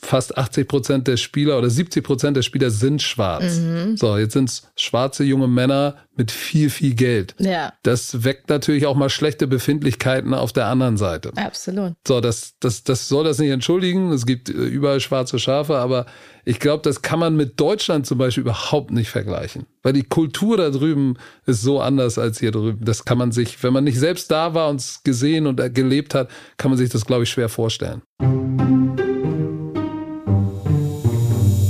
Fast 0.04 0.38
80 0.38 0.68
Prozent 0.68 1.08
der 1.08 1.16
Spieler 1.16 1.58
oder 1.58 1.70
70 1.70 2.04
Prozent 2.04 2.36
der 2.36 2.42
Spieler 2.42 2.70
sind 2.70 3.02
schwarz. 3.02 3.60
So, 3.96 4.18
jetzt 4.18 4.34
sind 4.34 4.50
es 4.50 4.68
schwarze 4.76 5.24
junge 5.24 5.48
Männer 5.48 5.96
mit 6.16 6.30
viel, 6.30 6.70
viel 6.70 6.94
Geld. 6.94 7.34
Ja, 7.40 7.74
Das 7.84 8.24
weckt 8.24 8.50
natürlich 8.50 8.86
auch 8.86 8.96
mal 8.96 9.10
schlechte 9.10 9.48
Befindlichkeiten 9.48 10.34
auf 10.34 10.52
der 10.54 10.68
anderen 10.68 10.98
Seite. 10.98 11.32
absolut. 11.36 11.94
So, 12.06 12.20
das, 12.22 12.54
das, 12.60 12.84
das 12.84 13.08
soll 13.08 13.24
das 13.24 13.40
nicht 13.40 13.50
entschuldigen. 13.50 14.12
Es 14.12 14.26
gibt 14.26 14.50
äh, 14.50 14.52
überall 14.52 15.00
schwarze 15.00 15.40
Schafe, 15.40 15.78
aber 15.78 16.06
ich 16.46 16.60
glaube, 16.60 16.84
das 16.84 17.02
kann 17.02 17.20
man 17.20 17.36
mit 17.36 17.60
Deutschland 17.60 18.06
zum 18.06 18.18
Beispiel 18.18 18.42
überhaupt 18.42 18.92
nicht 18.92 19.10
vergleichen. 19.10 19.66
Weil 19.82 19.94
die 19.94 20.04
Kultur 20.04 20.58
da 20.58 20.70
drüben 20.70 21.16
ist 21.46 21.62
so 21.62 21.80
anders 21.80 22.18
als 22.18 22.40
hier 22.40 22.52
drüben. 22.52 22.84
Das 22.84 23.06
kann 23.06 23.18
man 23.18 23.32
sich, 23.32 23.64
wenn 23.64 23.74
man 23.74 23.86
nicht 23.86 23.98
selbst 23.98 24.30
da 24.30 24.54
war 24.54 24.70
und 24.70 24.82
es 24.82 25.02
gesehen 25.04 25.48
und 25.48 25.74
gelebt 25.74 26.14
hat, 26.14 26.30
kann 26.58 26.70
man 26.70 26.78
sich 26.78 26.90
das, 26.90 27.06
glaube 27.06 27.24
ich, 27.24 27.30
schwer 27.30 27.48
vorstellen. 27.50 28.02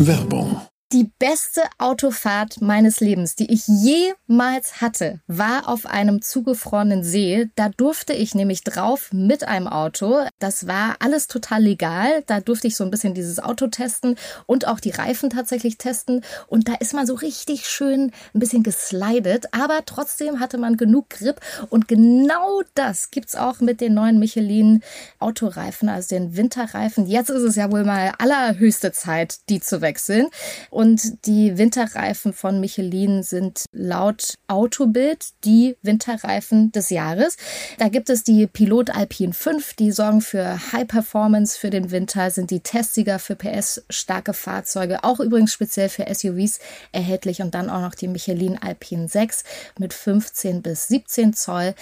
Werbung. 0.04 0.53
Die 0.94 1.10
beste 1.18 1.64
Autofahrt 1.80 2.62
meines 2.62 3.00
Lebens, 3.00 3.36
die 3.36 3.52
ich 3.52 3.64
jemals 3.66 4.80
hatte, 4.80 5.22
war 5.26 5.68
auf 5.68 5.88
einem 5.88 6.22
zugefrorenen 6.22 7.04
See. 7.04 7.48
Da 7.56 7.70
durfte 7.70 8.14
ich 8.14 8.36
nämlich 8.36 8.64
drauf 8.64 9.12
mit 9.12 9.44
einem 9.44 9.68
Auto. 9.68 10.20
Das 10.38 10.68
war 10.68 10.98
alles 11.00 11.28
total 11.28 11.64
legal. 11.64 12.22
Da 12.28 12.42
durfte 12.42 12.68
ich 12.68 12.76
so 12.76 12.84
ein 12.84 12.92
bisschen 12.92 13.16
dieses 13.16 13.40
Auto 13.40 13.66
testen 13.66 14.18
und 14.46 14.68
auch 14.68 14.80
die 14.80 14.92
Reifen 14.92 15.32
tatsächlich 15.32 15.80
testen. 15.80 16.22
Und 16.46 16.68
da 16.68 16.76
ist 16.76 16.94
man 16.94 17.08
so 17.08 17.16
richtig 17.16 17.68
schön 17.68 18.12
ein 18.36 18.40
bisschen 18.40 18.62
geslidet, 18.62 19.48
aber 19.52 19.80
trotzdem 19.88 20.40
hatte 20.40 20.60
man 20.60 20.78
genug 20.78 21.10
Grip. 21.10 21.42
Und 21.72 21.88
genau 21.88 22.62
das 22.76 23.10
gibt's 23.10 23.36
auch 23.36 23.62
mit 23.62 23.82
den 23.82 23.96
neuen 23.96 24.20
Michelin 24.20 24.84
Autoreifen, 25.18 25.90
also 25.90 26.10
den 26.16 26.38
Winterreifen. 26.38 27.08
Jetzt 27.08 27.32
ist 27.32 27.42
es 27.42 27.56
ja 27.56 27.72
wohl 27.72 27.84
mal 27.84 28.14
allerhöchste 28.20 28.92
Zeit, 28.92 29.40
die 29.50 29.60
zu 29.60 29.82
wechseln. 29.82 30.28
Und 30.70 30.83
und 30.84 31.26
die 31.26 31.58
Winterreifen 31.58 32.34
von 32.34 32.60
Michelin 32.60 33.24
sind 33.24 33.68
laut 33.72 34.34
Autobild 34.50 35.28
die 35.46 35.78
Winterreifen 35.82 36.74
des 36.74 36.90
Jahres. 36.90 37.38
Da 37.78 37.88
gibt 37.88 38.10
es 38.10 38.26
die 38.26 38.48
Pilot 38.48 38.90
Alpine 38.90 39.32
5, 39.32 39.76
die 39.76 39.94
sorgen 39.94 40.20
für 40.20 40.60
High 40.74 40.86
Performance 40.86 41.58
für 41.58 41.70
den 41.70 41.92
Winter, 41.92 42.30
sind 42.32 42.52
die 42.52 42.60
Testsieger 42.60 43.20
für 43.20 43.38
PS-starke 43.38 44.34
Fahrzeuge, 44.34 45.06
auch 45.06 45.22
übrigens 45.22 45.54
speziell 45.54 45.88
für 45.88 46.14
SUVs 46.14 46.60
erhältlich 46.92 47.42
und 47.42 47.56
dann 47.56 47.70
auch 47.70 47.80
noch 47.80 47.96
die 47.96 48.10
Michelin 48.10 48.62
Alpine 48.62 49.08
6 49.08 49.46
mit 49.80 49.94
15 49.94 50.62
bis 50.62 50.90
17 50.90 51.34
Zoll. 51.34 51.76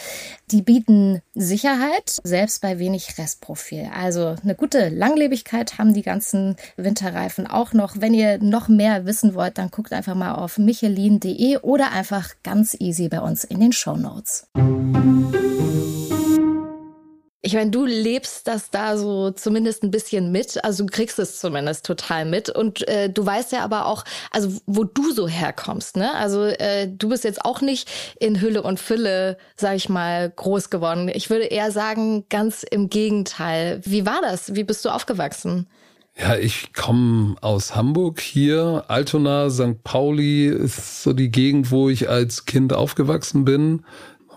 Die 0.51 0.61
bieten 0.61 1.23
Sicherheit, 1.33 2.19
selbst 2.23 2.61
bei 2.61 2.77
wenig 2.77 3.17
Restprofil. 3.17 3.89
Also 3.95 4.35
eine 4.43 4.53
gute 4.53 4.89
Langlebigkeit 4.89 5.79
haben 5.79 5.95
die 5.95 6.03
ganzen 6.03 6.55
Winterreifen 6.77 7.47
auch 7.47 7.73
noch. 7.73 7.95
Wenn 7.97 8.13
ihr 8.13 8.37
noch 8.37 8.67
mehr 8.67 8.90
wissen 9.05 9.33
wollt, 9.33 9.57
dann 9.57 9.71
guckt 9.71 9.93
einfach 9.93 10.15
mal 10.15 10.33
auf 10.35 10.57
michelin.de 10.57 11.57
oder 11.59 11.91
einfach 11.91 12.29
ganz 12.43 12.75
easy 12.79 13.09
bei 13.09 13.19
uns 13.19 13.43
in 13.43 13.59
den 13.59 13.73
Show 13.73 13.95
Notes. 13.95 14.47
Ich 17.43 17.55
meine, 17.55 17.71
du 17.71 17.85
lebst 17.85 18.47
das 18.47 18.69
da 18.69 18.97
so 18.97 19.31
zumindest 19.31 19.81
ein 19.83 19.89
bisschen 19.89 20.31
mit, 20.31 20.63
also 20.63 20.85
du 20.85 20.91
kriegst 20.91 21.17
es 21.17 21.39
zumindest 21.39 21.87
total 21.87 22.25
mit 22.25 22.51
und 22.51 22.87
äh, 22.87 23.09
du 23.09 23.25
weißt 23.25 23.51
ja 23.51 23.63
aber 23.63 23.87
auch, 23.87 24.05
also 24.29 24.61
wo 24.67 24.83
du 24.83 25.11
so 25.11 25.27
herkommst, 25.27 25.97
ne? 25.97 26.13
Also 26.13 26.45
äh, 26.45 26.87
du 26.87 27.09
bist 27.09 27.23
jetzt 27.23 27.43
auch 27.43 27.61
nicht 27.61 27.89
in 28.19 28.41
Hülle 28.41 28.61
und 28.61 28.79
Fülle, 28.79 29.37
sag 29.55 29.75
ich 29.75 29.89
mal, 29.89 30.29
groß 30.29 30.69
geworden. 30.69 31.09
Ich 31.11 31.31
würde 31.31 31.45
eher 31.45 31.71
sagen, 31.71 32.25
ganz 32.29 32.61
im 32.61 32.89
Gegenteil. 32.89 33.81
Wie 33.85 34.05
war 34.05 34.21
das? 34.21 34.53
Wie 34.53 34.63
bist 34.63 34.85
du 34.85 34.89
aufgewachsen? 34.89 35.67
Ja, 36.21 36.35
ich 36.35 36.73
komme 36.73 37.35
aus 37.41 37.75
Hamburg 37.75 38.19
hier. 38.19 38.83
Altona, 38.89 39.49
St. 39.49 39.83
Pauli 39.83 40.45
ist 40.45 41.01
so 41.01 41.13
die 41.13 41.31
Gegend, 41.31 41.71
wo 41.71 41.89
ich 41.89 42.09
als 42.09 42.45
Kind 42.45 42.73
aufgewachsen 42.73 43.43
bin. 43.43 43.83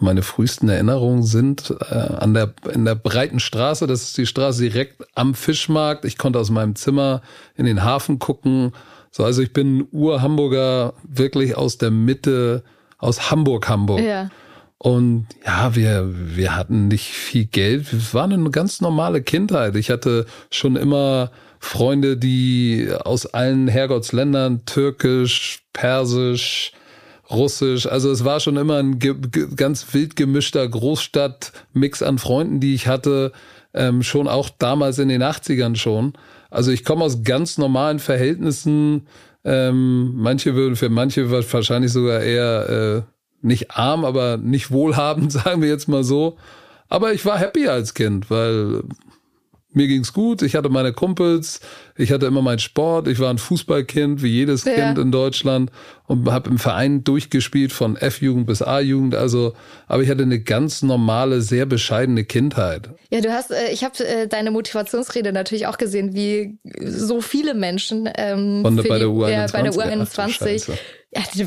Meine 0.01 0.23
frühesten 0.23 0.70
Erinnerungen 0.70 1.25
sind 1.25 1.75
äh, 1.90 1.94
an 1.94 2.33
der, 2.33 2.55
in 2.73 2.87
der 2.87 2.94
breiten 2.94 3.38
Straße. 3.38 3.87
Das 3.87 4.03
ist 4.03 4.16
die 4.16 4.25
Straße 4.25 4.62
direkt 4.62 5.05
am 5.14 5.35
Fischmarkt. 5.35 6.07
Ich 6.07 6.16
konnte 6.16 6.38
aus 6.38 6.49
meinem 6.49 6.75
Zimmer 6.75 7.20
in 7.55 7.66
den 7.66 7.85
Hafen 7.85 8.18
gucken. 8.18 8.73
So, 9.11 9.23
also 9.23 9.42
ich 9.42 9.53
bin 9.53 9.87
Ur-Hamburger, 9.92 10.94
wirklich 11.03 11.55
aus 11.55 11.77
der 11.77 11.90
Mitte, 11.90 12.64
aus 12.97 13.31
Hamburg, 13.31 13.68
Hamburg. 13.68 14.01
Ja. 14.01 14.31
Und 14.79 15.27
ja, 15.44 15.75
wir, 15.77 16.11
wir 16.12 16.57
hatten 16.57 16.88
nicht 16.88 17.11
viel 17.11 17.44
Geld. 17.44 17.92
Es 17.92 18.14
war 18.14 18.25
eine 18.25 18.51
ganz 18.51 18.81
normale 18.81 19.23
Kindheit. 19.23 19.77
Ich 19.77 19.90
hatte 19.90 20.25
schon 20.51 20.77
immer 20.77 21.31
Freunde, 21.64 22.16
die 22.16 22.88
aus 23.05 23.27
allen 23.27 23.68
Herrgottsländern, 23.68 24.64
türkisch, 24.66 25.62
persisch, 25.72 26.72
russisch, 27.31 27.87
also 27.87 28.11
es 28.11 28.24
war 28.24 28.40
schon 28.40 28.57
immer 28.57 28.77
ein 28.77 28.98
ganz 29.57 29.87
wild 29.92 30.14
gemischter 30.14 30.68
Großstadt-Mix 30.68 32.03
an 32.03 32.18
Freunden, 32.18 32.61
die 32.61 32.74
ich 32.74 32.87
hatte, 32.87 33.33
ähm, 33.72 34.03
schon 34.03 34.29
auch 34.29 34.50
damals 34.50 34.98
in 34.98 35.09
den 35.09 35.22
80ern 35.22 35.77
schon. 35.77 36.12
Also 36.50 36.70
ich 36.70 36.85
komme 36.85 37.05
aus 37.05 37.22
ganz 37.24 37.59
normalen 37.59 37.98
Verhältnissen. 37.98 39.07
Ähm, 39.42 40.12
manche 40.14 40.55
würden, 40.55 40.77
für 40.77 40.90
manche 40.90 41.31
wahrscheinlich 41.31 41.92
sogar 41.92 42.20
eher 42.20 42.68
äh, 42.68 43.03
nicht 43.40 43.72
arm, 43.72 44.05
aber 44.05 44.37
nicht 44.37 44.70
wohlhabend, 44.70 45.33
sagen 45.33 45.62
wir 45.62 45.68
jetzt 45.68 45.88
mal 45.88 46.05
so. 46.05 46.37
Aber 46.88 47.12
ich 47.12 47.24
war 47.24 47.38
happy 47.38 47.66
als 47.68 47.94
Kind, 47.94 48.31
weil 48.31 48.83
mir 49.77 49.89
ging's 49.89 50.13
gut, 50.13 50.43
ich 50.43 50.55
hatte 50.55 50.69
meine 50.69 50.93
Kumpels, 50.93 51.61
ich 51.97 52.13
hatte 52.13 52.27
immer 52.27 52.43
meinen 52.43 52.59
Sport, 52.59 53.09
ich 53.09 53.19
war 53.19 53.31
ein 53.31 53.39
Fußballkind, 53.39 54.23
wie 54.23 54.29
jedes 54.29 54.65
ja. 54.65 54.75
Kind 54.75 54.99
in 54.99 55.13
Deutschland. 55.13 55.71
Und 56.07 56.31
habe 56.31 56.51
im 56.51 56.59
Verein 56.59 57.03
durchgespielt 57.03 57.73
von 57.73 57.97
F-Jugend 57.97 58.47
bis 58.47 58.61
A-Jugend, 58.61 59.15
also 59.15 59.55
aber 59.87 60.03
ich 60.03 60.11
hatte 60.11 60.23
eine 60.23 60.39
ganz 60.39 60.83
normale, 60.83 61.41
sehr 61.41 61.65
bescheidene 61.65 62.25
Kindheit. 62.25 62.91
Ja, 63.11 63.23
du 63.23 63.33
hast, 63.33 63.51
äh, 63.51 63.73
ich 63.73 63.85
habe 63.85 64.07
äh, 64.07 64.29
deine 64.29 64.51
Motivationsrede 64.51 65.33
natürlich 65.33 65.67
auch 65.67 65.79
gesehen, 65.79 66.15
wie 66.15 66.59
so 66.79 67.23
viele 67.23 67.55
Menschen 67.55 68.07
ähm, 68.17 68.61
Von, 68.61 68.77
bei, 68.77 68.99
der 68.99 69.09
U21, 69.09 69.31
ja, 69.31 69.47
bei 69.51 69.63
der 69.63 69.73
U21 69.73 70.69
ja, 70.69 70.75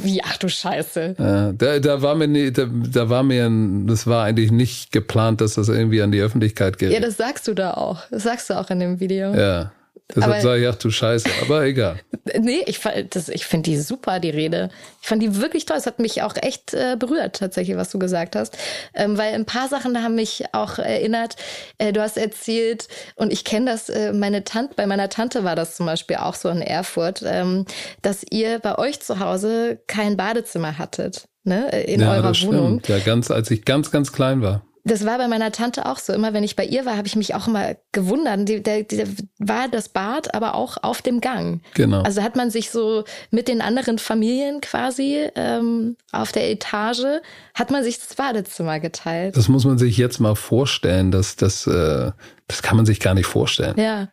wie, 0.03 0.23
ach 0.23 0.37
du 0.37 0.49
Scheiße. 0.49 1.15
Ja, 1.17 1.51
da, 1.51 1.79
da 1.79 2.01
war 2.01 2.15
mir, 2.15 2.51
da, 2.51 2.67
da 2.69 3.09
war 3.09 3.23
mir, 3.23 3.49
das 3.85 4.07
war 4.07 4.23
eigentlich 4.23 4.51
nicht 4.51 4.91
geplant, 4.91 5.41
dass 5.41 5.55
das 5.55 5.69
irgendwie 5.69 6.01
an 6.01 6.11
die 6.11 6.21
Öffentlichkeit 6.21 6.77
geht. 6.77 6.91
Ja, 6.91 6.99
das 6.99 7.17
sagst 7.17 7.47
du 7.47 7.53
da 7.53 7.73
auch. 7.73 8.03
Das 8.09 8.23
sagst 8.23 8.49
du 8.49 8.55
auch 8.55 8.69
in 8.69 8.79
dem 8.79 8.99
Video. 8.99 9.33
Ja. 9.33 9.71
Deshalb 10.15 10.41
sage 10.41 10.61
ich, 10.61 10.67
ach 10.69 10.75
du 10.75 10.89
Scheiße, 10.89 11.29
aber 11.41 11.63
egal. 11.65 11.99
nee, 12.39 12.63
ich, 12.65 12.79
ich 12.85 13.45
finde 13.45 13.69
die 13.69 13.77
super, 13.77 14.19
die 14.19 14.29
Rede. 14.29 14.69
Ich 15.01 15.07
fand 15.07 15.21
die 15.21 15.35
wirklich 15.35 15.65
toll. 15.65 15.77
Es 15.77 15.85
hat 15.85 15.99
mich 15.99 16.21
auch 16.21 16.35
echt 16.41 16.73
äh, 16.73 16.95
berührt, 16.97 17.35
tatsächlich, 17.35 17.75
was 17.75 17.89
du 17.89 17.99
gesagt 17.99 18.35
hast. 18.37 18.57
Ähm, 18.93 19.17
weil 19.17 19.33
ein 19.33 19.45
paar 19.45 19.67
Sachen 19.67 20.01
haben 20.01 20.15
mich 20.15 20.45
auch 20.53 20.79
erinnert. 20.79 21.35
Äh, 21.77 21.91
du 21.91 22.01
hast 22.01 22.17
erzählt, 22.17 22.87
und 23.15 23.33
ich 23.33 23.43
kenne 23.43 23.71
das, 23.71 23.89
äh, 23.89 24.13
meine 24.13 24.45
Tante, 24.45 24.75
bei 24.75 24.87
meiner 24.87 25.09
Tante 25.09 25.43
war 25.43 25.57
das 25.57 25.75
zum 25.75 25.85
Beispiel 25.85 26.15
auch 26.17 26.35
so 26.35 26.47
in 26.49 26.61
Erfurt, 26.61 27.21
ähm, 27.25 27.65
dass 28.01 28.23
ihr 28.29 28.59
bei 28.59 28.77
euch 28.77 29.01
zu 29.01 29.19
Hause 29.19 29.81
kein 29.87 30.15
Badezimmer 30.15 30.77
hattet. 30.77 31.27
Ne, 31.43 31.69
in 31.69 32.01
ja, 32.01 32.11
eurer 32.11 32.33
Wohnung. 32.41 32.81
Ja, 32.87 32.99
ganz, 32.99 33.31
als 33.31 33.49
ich 33.51 33.63
ganz, 33.63 33.89
ganz 33.89 34.11
klein 34.11 34.41
war. 34.41 34.66
Das 34.87 35.05
war 35.05 35.17
bei 35.17 35.27
meiner 35.27 35.51
Tante 35.51 35.85
auch 35.85 35.97
so. 35.97 36.13
Immer 36.13 36.33
wenn 36.33 36.43
ich 36.43 36.55
bei 36.55 36.65
ihr 36.65 36.85
war, 36.85 36.97
habe 36.97 37.07
ich 37.07 37.15
mich 37.15 37.35
auch 37.35 37.47
immer 37.47 37.75
gewundert. 37.91 38.47
Die, 38.47 38.63
der, 38.63 38.83
der 38.83 39.07
war 39.39 39.67
das 39.67 39.89
Bad, 39.89 40.33
aber 40.33 40.55
auch 40.55 40.77
auf 40.81 41.01
dem 41.01 41.21
Gang. 41.21 41.61
Genau. 41.73 42.01
Also 42.01 42.23
hat 42.23 42.35
man 42.35 42.49
sich 42.49 42.71
so 42.71 43.03
mit 43.31 43.47
den 43.47 43.61
anderen 43.61 43.99
Familien 43.99 44.61
quasi 44.61 45.27
ähm, 45.35 45.97
auf 46.11 46.31
der 46.31 46.49
Etage, 46.49 47.21
hat 47.53 47.71
man 47.71 47.83
sich 47.83 47.99
das 47.99 48.15
Badezimmer 48.15 48.79
geteilt. 48.79 49.35
Das 49.35 49.49
muss 49.49 49.65
man 49.65 49.77
sich 49.77 49.97
jetzt 49.97 50.19
mal 50.19 50.35
vorstellen. 50.35 51.11
dass 51.11 51.35
das, 51.35 51.67
äh, 51.67 52.11
das 52.47 52.61
kann 52.61 52.77
man 52.77 52.85
sich 52.85 52.99
gar 52.99 53.13
nicht 53.13 53.27
vorstellen. 53.27 53.75
Ja. 53.77 54.09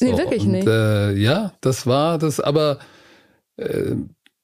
Nee, 0.00 0.12
so, 0.12 0.18
wirklich 0.18 0.42
und, 0.42 0.52
nicht. 0.52 0.66
Äh, 0.66 1.12
ja, 1.14 1.52
das 1.60 1.86
war 1.86 2.18
das, 2.18 2.40
aber 2.40 2.78
äh, 3.56 3.96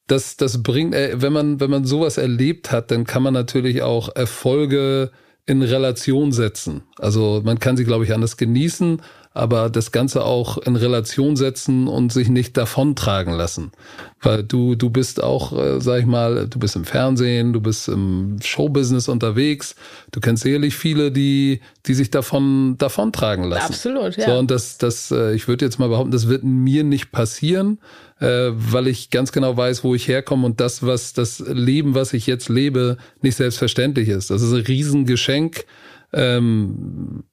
das, 0.07 0.37
das 0.37 0.63
bringt, 0.63 0.95
äh, 0.95 1.21
wenn 1.21 1.33
man, 1.33 1.61
wenn 1.61 1.71
man 1.71 1.85
sowas 1.85 2.19
erlebt 2.19 2.71
hat, 2.71 2.91
dann 2.91 3.05
kann 3.05 3.23
man 3.23 3.35
natürlich 3.35 3.83
auch 3.83 4.15
Erfolge 4.15 5.11
in 5.47 5.63
Relation 5.63 6.33
setzen. 6.33 6.83
Also 6.99 7.43
man 7.45 7.59
kann 7.59 7.77
sie, 7.77 7.85
glaube 7.85 8.05
ich, 8.05 8.15
anders 8.15 8.37
genießen, 8.37 9.03
aber 9.35 9.71
das 9.71 9.93
Ganze 9.93 10.25
auch 10.25 10.59
in 10.59 10.77
Relation 10.77 11.37
setzen 11.37 11.89
und 11.89 12.13
sich 12.13 12.29
nicht 12.29 12.57
davontragen 12.57 13.33
lassen. 13.33 13.73
Weil 14.21 14.45
du, 14.45 14.75
du 14.75 14.91
bist 14.91 15.23
auch, 15.23 15.53
äh, 15.59 15.81
sag 15.81 16.01
ich 16.01 16.07
mal, 16.07 16.47
du 16.49 16.59
bist 16.59 16.77
im 16.77 16.85
Fernsehen, 16.85 17.53
du 17.53 17.61
bist 17.61 17.89
im 17.89 18.37
Showbusiness 18.43 19.09
unterwegs, 19.09 19.75
du 20.13 20.21
kennst 20.21 20.43
sicherlich 20.43 20.77
viele, 20.77 21.11
die, 21.11 21.61
die 21.87 21.95
sich 21.95 22.11
davon, 22.11 22.77
davontragen 22.79 23.45
lassen. 23.45 23.73
Absolut, 23.73 24.17
ja. 24.17 24.27
So, 24.27 24.39
und 24.39 24.51
das, 24.51 24.79
das, 24.79 25.11
äh, 25.11 25.35
ich 25.35 25.49
würde 25.49 25.65
jetzt 25.65 25.79
mal 25.79 25.89
behaupten, 25.89 26.13
das 26.13 26.29
wird 26.29 26.45
mir 26.45 26.85
nicht 26.85 27.11
passieren, 27.11 27.79
äh, 28.23 28.53
weil 28.55 28.87
ich 28.87 29.11
ganz 29.11 29.33
genau 29.33 29.57
weiß, 29.57 29.83
wo 29.83 29.97
ich 29.97 30.07
herkomme 30.07 30.47
und 30.47 30.61
das, 30.61 30.87
was 30.87 31.13
das 31.13 31.41
Leben, 31.41 31.97
was 31.97 32.13
ich 32.13 32.29
jetzt 32.29 32.49
lebe, 32.49 32.97
nicht 33.21 33.35
selbstverständlich 33.35 34.09
ist. 34.09 34.31
Das 34.31 34.43
ist 34.43 34.53
ein 34.53 34.61
Riesengeschenk. 34.61 35.65
Ähm, 36.13 37.25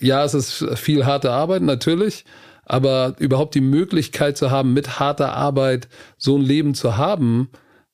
ja, 0.00 0.24
es 0.24 0.34
ist 0.34 0.64
viel 0.78 1.06
harte 1.06 1.32
Arbeit, 1.32 1.62
natürlich. 1.62 2.24
Aber 2.64 3.16
überhaupt 3.18 3.56
die 3.56 3.60
Möglichkeit 3.60 4.36
zu 4.36 4.50
haben, 4.50 4.74
mit 4.74 5.00
harter 5.00 5.32
Arbeit 5.32 5.88
so 6.18 6.36
ein 6.36 6.42
Leben 6.42 6.74
zu 6.74 6.96
haben, 6.96 7.48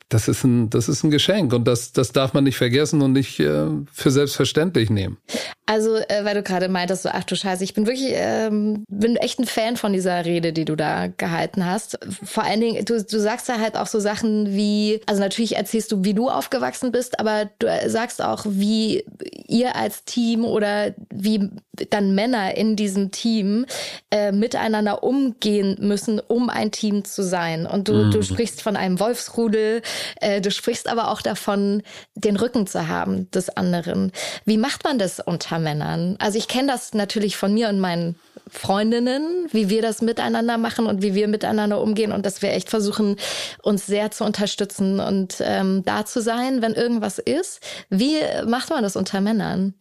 das 0.09 0.29
ist 0.29 0.45
ein, 0.45 0.71
das 0.71 0.89
ist 0.89 1.03
ein 1.03 1.11
Geschenk 1.11 1.53
und 1.53 1.65
das, 1.67 1.93
das 1.93 2.13
darf 2.13 2.35
man 2.35 2.45
nicht 2.45 2.57
vergessen 2.57 3.03
und 3.03 3.13
nicht 3.13 3.41
äh, 3.41 3.67
für 3.93 4.11
selbstverständlich 4.11 4.91
nehmen. 4.91 5.19
Also, 5.67 5.97
äh, 5.97 6.25
weil 6.25 6.35
du 6.35 6.43
gerade 6.43 6.69
meintest, 6.69 7.05
so, 7.05 7.09
ach 7.11 7.25
du 7.25 7.37
Scheiße, 7.37 7.65
ich 7.65 7.73
bin 7.73 7.87
wirklich, 7.87 8.13
ähm, 8.13 8.85
bin 8.89 9.17
echt 9.17 9.39
ein 9.39 9.47
Fan 9.47 9.77
von 9.77 9.95
dieser 9.95 10.25
Rede, 10.25 10.53
die 10.53 10.67
du 10.67 10.77
da 10.77 11.07
gehalten 11.07 11.65
hast. 11.65 11.99
Vor 12.23 12.45
allen 12.45 12.61
Dingen, 12.61 12.85
du, 12.85 13.03
du 13.03 13.19
sagst 13.19 13.49
da 13.49 13.59
halt 13.59 13.77
auch 13.77 13.87
so 13.87 13.99
Sachen 13.99 14.55
wie, 14.55 15.01
also 15.07 15.21
natürlich 15.21 15.57
erzählst 15.57 15.91
du, 15.91 16.05
wie 16.05 16.13
du 16.13 16.29
aufgewachsen 16.29 16.93
bist, 16.93 17.19
aber 17.19 17.51
du 17.59 17.67
sagst 17.89 18.23
auch, 18.23 18.45
wie 18.47 19.05
ihr 19.49 19.75
als 19.75 20.05
Team 20.05 20.45
oder 20.45 20.95
wie 21.13 21.49
dann 21.91 22.15
Männer 22.15 22.57
in 22.57 22.77
diesem 22.77 23.11
Team 23.11 23.67
äh, 24.11 24.33
miteinander 24.33 25.03
umgehen 25.03 25.77
müssen, 25.81 26.21
um 26.21 26.51
ein 26.51 26.71
Team 26.71 27.05
zu 27.05 27.23
sein. 27.23 27.67
Und 27.67 27.89
du, 27.89 27.95
mhm. 27.95 28.11
du 28.11 28.23
sprichst 28.23 28.63
von 28.63 28.77
einem 28.77 29.01
Wolfsrudel, 29.01 29.83
äh, 30.21 30.41
du 30.41 30.51
sprichst 30.51 30.89
aber 30.89 31.09
auch 31.09 31.23
davon, 31.23 31.83
den 32.15 32.37
Rücken 32.37 32.67
zu 32.67 32.89
haben 32.89 33.31
des 33.31 33.49
anderen. 33.57 34.13
Wie 34.45 34.59
macht 34.59 34.85
man 34.85 34.99
das 34.99 35.21
unter 35.21 35.59
Männern? 35.59 36.17
Also 36.19 36.39
ich 36.39 36.49
kenne 36.49 36.69
das 36.69 36.95
natürlich 36.95 37.37
von 37.37 37.53
mir 37.55 37.69
und 37.69 37.81
meinen 37.81 38.17
Freundinnen, 38.51 39.49
wie 39.51 39.69
wir 39.69 39.83
das 39.83 40.03
miteinander 40.03 40.59
machen 40.59 40.87
und 40.87 41.03
wie 41.03 41.15
wir 41.15 41.29
miteinander 41.29 41.81
umgehen 41.81 42.13
und 42.13 42.27
dass 42.27 42.43
wir 42.43 42.53
echt 42.53 42.71
versuchen, 42.71 43.17
uns 43.63 43.87
sehr 43.87 44.11
zu 44.11 44.25
unterstützen 44.25 45.01
und 45.01 45.37
ähm, 45.41 45.83
da 45.85 46.05
zu 46.05 46.21
sein, 46.21 46.63
wenn 46.63 46.75
irgendwas 46.75 47.19
ist. 47.19 47.61
Wie 47.91 48.17
macht 48.47 48.71
man 48.71 48.83
das 48.83 48.97
unter 48.97 49.21
Männern? 49.21 49.75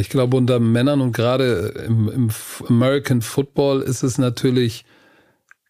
Ich 0.00 0.08
glaube, 0.08 0.36
unter 0.36 0.58
Männern 0.58 1.00
und 1.00 1.12
gerade 1.12 1.84
im, 1.86 2.08
im 2.08 2.30
American 2.68 3.22
Football 3.22 3.82
ist 3.82 4.02
es 4.02 4.18
natürlich 4.18 4.84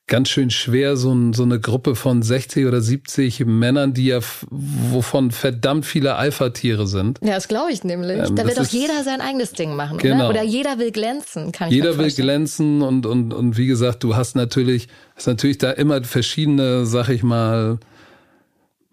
ganz 0.09 0.29
schön 0.29 0.51
schwer, 0.51 0.97
so, 0.97 1.13
ein, 1.13 1.33
so 1.33 1.43
eine 1.43 1.59
Gruppe 1.59 1.97
von 1.97 2.23
60 2.23 2.67
oder 2.67 2.81
70 2.81 3.45
Männern, 3.45 3.93
die 3.93 4.07
ja, 4.07 4.21
wovon 4.51 5.33
verdammt 5.33 5.85
viele 5.85 6.15
Alpha-Tiere 6.15 6.87
sind. 6.87 7.19
Ja, 7.23 7.35
das 7.35 7.49
glaube 7.49 7.73
ich 7.73 7.83
nämlich. 7.83 8.19
Ähm, 8.19 8.37
da 8.37 8.47
will 8.47 8.55
doch 8.55 8.69
jeder 8.69 9.03
sein 9.03 9.21
eigenes 9.21 9.53
Ding 9.53 9.75
machen, 9.75 9.99
genau. 9.99 10.17
oder? 10.17 10.31
Oder 10.31 10.43
jeder 10.45 10.79
will 10.79 10.93
glänzen, 10.93 11.51
kann 11.51 11.71
Jeder 11.71 11.91
ich 11.93 11.99
will 11.99 12.13
glänzen 12.13 12.83
und, 12.83 13.05
und, 13.05 13.35
und 13.35 13.57
wie 13.57 13.67
gesagt, 13.67 14.05
du 14.05 14.15
hast 14.15 14.37
natürlich, 14.37 14.87
hast 15.17 15.27
natürlich 15.27 15.59
da 15.59 15.73
immer 15.73 16.03
verschiedene, 16.05 16.87
sag 16.87 17.09
ich 17.09 17.25
mal, 17.25 17.79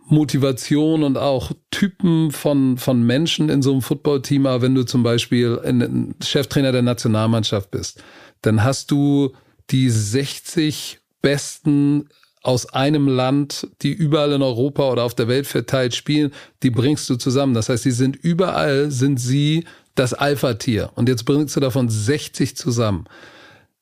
Motivation 0.05 1.03
und 1.03 1.17
auch 1.17 1.51
Typen 1.69 2.31
von, 2.31 2.77
von 2.77 3.03
Menschen 3.03 3.49
in 3.49 3.61
so 3.61 3.71
einem 3.71 3.81
Footballteam. 3.81 4.47
Aber 4.47 4.63
wenn 4.63 4.75
du 4.75 4.83
zum 4.83 5.03
Beispiel 5.03 5.59
ein 5.63 6.15
Cheftrainer 6.21 6.71
der 6.71 6.81
Nationalmannschaft 6.81 7.71
bist, 7.71 8.03
dann 8.41 8.63
hast 8.63 8.91
du 8.91 9.31
die 9.69 9.89
60 9.89 10.99
Besten 11.23 12.09
aus 12.43 12.73
einem 12.73 13.07
Land, 13.07 13.67
die 13.81 13.93
überall 13.93 14.33
in 14.33 14.41
Europa 14.43 14.91
oder 14.91 15.03
auf 15.03 15.15
der 15.15 15.29
Welt 15.29 15.47
verteilt 15.47 15.95
spielen, 15.95 16.31
die 16.61 16.69
bringst 16.69 17.09
du 17.09 17.15
zusammen. 17.15 17.53
Das 17.53 17.69
heißt, 17.69 17.83
sie 17.83 17.91
sind 17.91 18.17
überall, 18.17 18.91
sind 18.91 19.19
sie 19.19 19.63
das 19.95 20.13
Alpha-Tier. 20.13 20.91
Und 20.95 21.07
jetzt 21.07 21.23
bringst 21.23 21.55
du 21.55 21.61
davon 21.61 21.89
60 21.89 22.57
zusammen. 22.57 23.05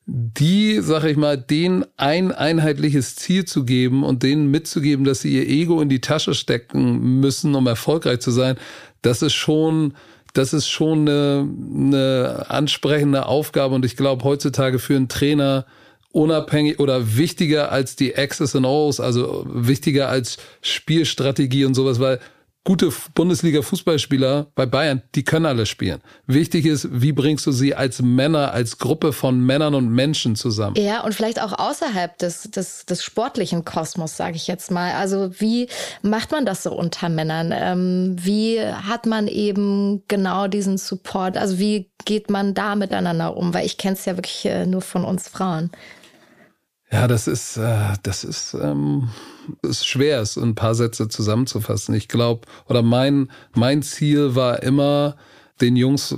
Die, 0.06 0.78
sag 0.80 1.04
ich 1.04 1.16
mal, 1.16 1.36
denen 1.36 1.84
ein 1.96 2.30
einheitliches 2.32 3.16
Ziel 3.16 3.44
zu 3.44 3.64
geben 3.64 4.04
und 4.04 4.22
denen 4.22 4.50
mitzugeben, 4.50 5.04
dass 5.04 5.20
sie 5.20 5.34
ihr 5.34 5.48
Ego 5.48 5.80
in 5.80 5.88
die 5.88 6.00
Tasche 6.00 6.34
stecken 6.34 7.20
müssen, 7.20 7.54
um 7.54 7.66
erfolgreich 7.66 8.20
zu 8.20 8.30
sein, 8.30 8.56
das 9.02 9.22
ist 9.22 9.34
schon, 9.34 9.94
das 10.34 10.52
ist 10.52 10.68
schon 10.68 11.08
eine, 11.08 11.48
eine 11.74 12.46
ansprechende 12.48 13.26
Aufgabe. 13.26 13.74
Und 13.74 13.84
ich 13.84 13.96
glaube, 13.96 14.22
heutzutage 14.22 14.78
für 14.78 14.94
einen 14.94 15.08
Trainer, 15.08 15.66
unabhängig 16.12 16.78
oder 16.78 17.16
wichtiger 17.16 17.72
als 17.72 17.96
die 17.96 18.12
X's 18.12 18.54
and 18.54 18.66
O's, 18.66 19.00
also 19.00 19.44
wichtiger 19.48 20.08
als 20.08 20.38
Spielstrategie 20.60 21.64
und 21.64 21.74
sowas, 21.74 22.00
weil 22.00 22.20
gute 22.64 22.92
Bundesliga-Fußballspieler 23.14 24.46
bei 24.54 24.66
Bayern, 24.66 25.02
die 25.14 25.24
können 25.24 25.46
alle 25.46 25.66
spielen. 25.66 26.00
Wichtig 26.26 26.66
ist, 26.66 26.88
wie 26.92 27.12
bringst 27.12 27.44
du 27.46 27.52
sie 27.52 27.74
als 27.74 28.00
Männer, 28.00 28.52
als 28.52 28.78
Gruppe 28.78 29.12
von 29.12 29.40
Männern 29.40 29.74
und 29.74 29.88
Menschen 29.88 30.36
zusammen? 30.36 30.76
Ja, 30.76 31.02
und 31.02 31.14
vielleicht 31.14 31.42
auch 31.42 31.58
außerhalb 31.58 32.16
des, 32.18 32.42
des, 32.50 32.86
des 32.86 33.02
sportlichen 33.02 33.64
Kosmos, 33.64 34.16
sage 34.16 34.36
ich 34.36 34.46
jetzt 34.46 34.70
mal. 34.70 34.92
Also 34.92 35.30
wie 35.40 35.68
macht 36.02 36.30
man 36.30 36.46
das 36.46 36.62
so 36.62 36.72
unter 36.72 37.08
Männern? 37.08 37.52
Ähm, 37.52 38.16
wie 38.20 38.60
hat 38.60 39.06
man 39.06 39.26
eben 39.26 40.04
genau 40.06 40.46
diesen 40.46 40.78
Support? 40.78 41.36
Also 41.36 41.58
wie 41.58 41.90
geht 42.04 42.30
man 42.30 42.54
da 42.54 42.76
miteinander 42.76 43.36
um? 43.36 43.54
Weil 43.54 43.66
ich 43.66 43.76
kenne 43.76 43.94
es 43.94 44.04
ja 44.04 44.16
wirklich 44.16 44.44
äh, 44.44 44.66
nur 44.66 44.82
von 44.82 45.04
uns 45.04 45.28
Frauen. 45.28 45.70
Ja, 46.92 47.08
das 47.08 47.26
ist, 47.26 47.56
äh, 47.56 47.94
das 48.02 48.22
ist, 48.22 48.54
ähm, 48.54 49.08
ist 49.62 49.86
schwer, 49.86 50.20
es 50.20 50.36
in 50.36 50.50
ein 50.50 50.54
paar 50.54 50.74
Sätze 50.74 51.08
zusammenzufassen. 51.08 51.94
Ich 51.94 52.06
glaube, 52.06 52.46
oder 52.66 52.82
mein, 52.82 53.30
mein 53.54 53.82
Ziel 53.82 54.34
war 54.34 54.62
immer, 54.62 55.16
den 55.60 55.76
Jungs 55.76 56.16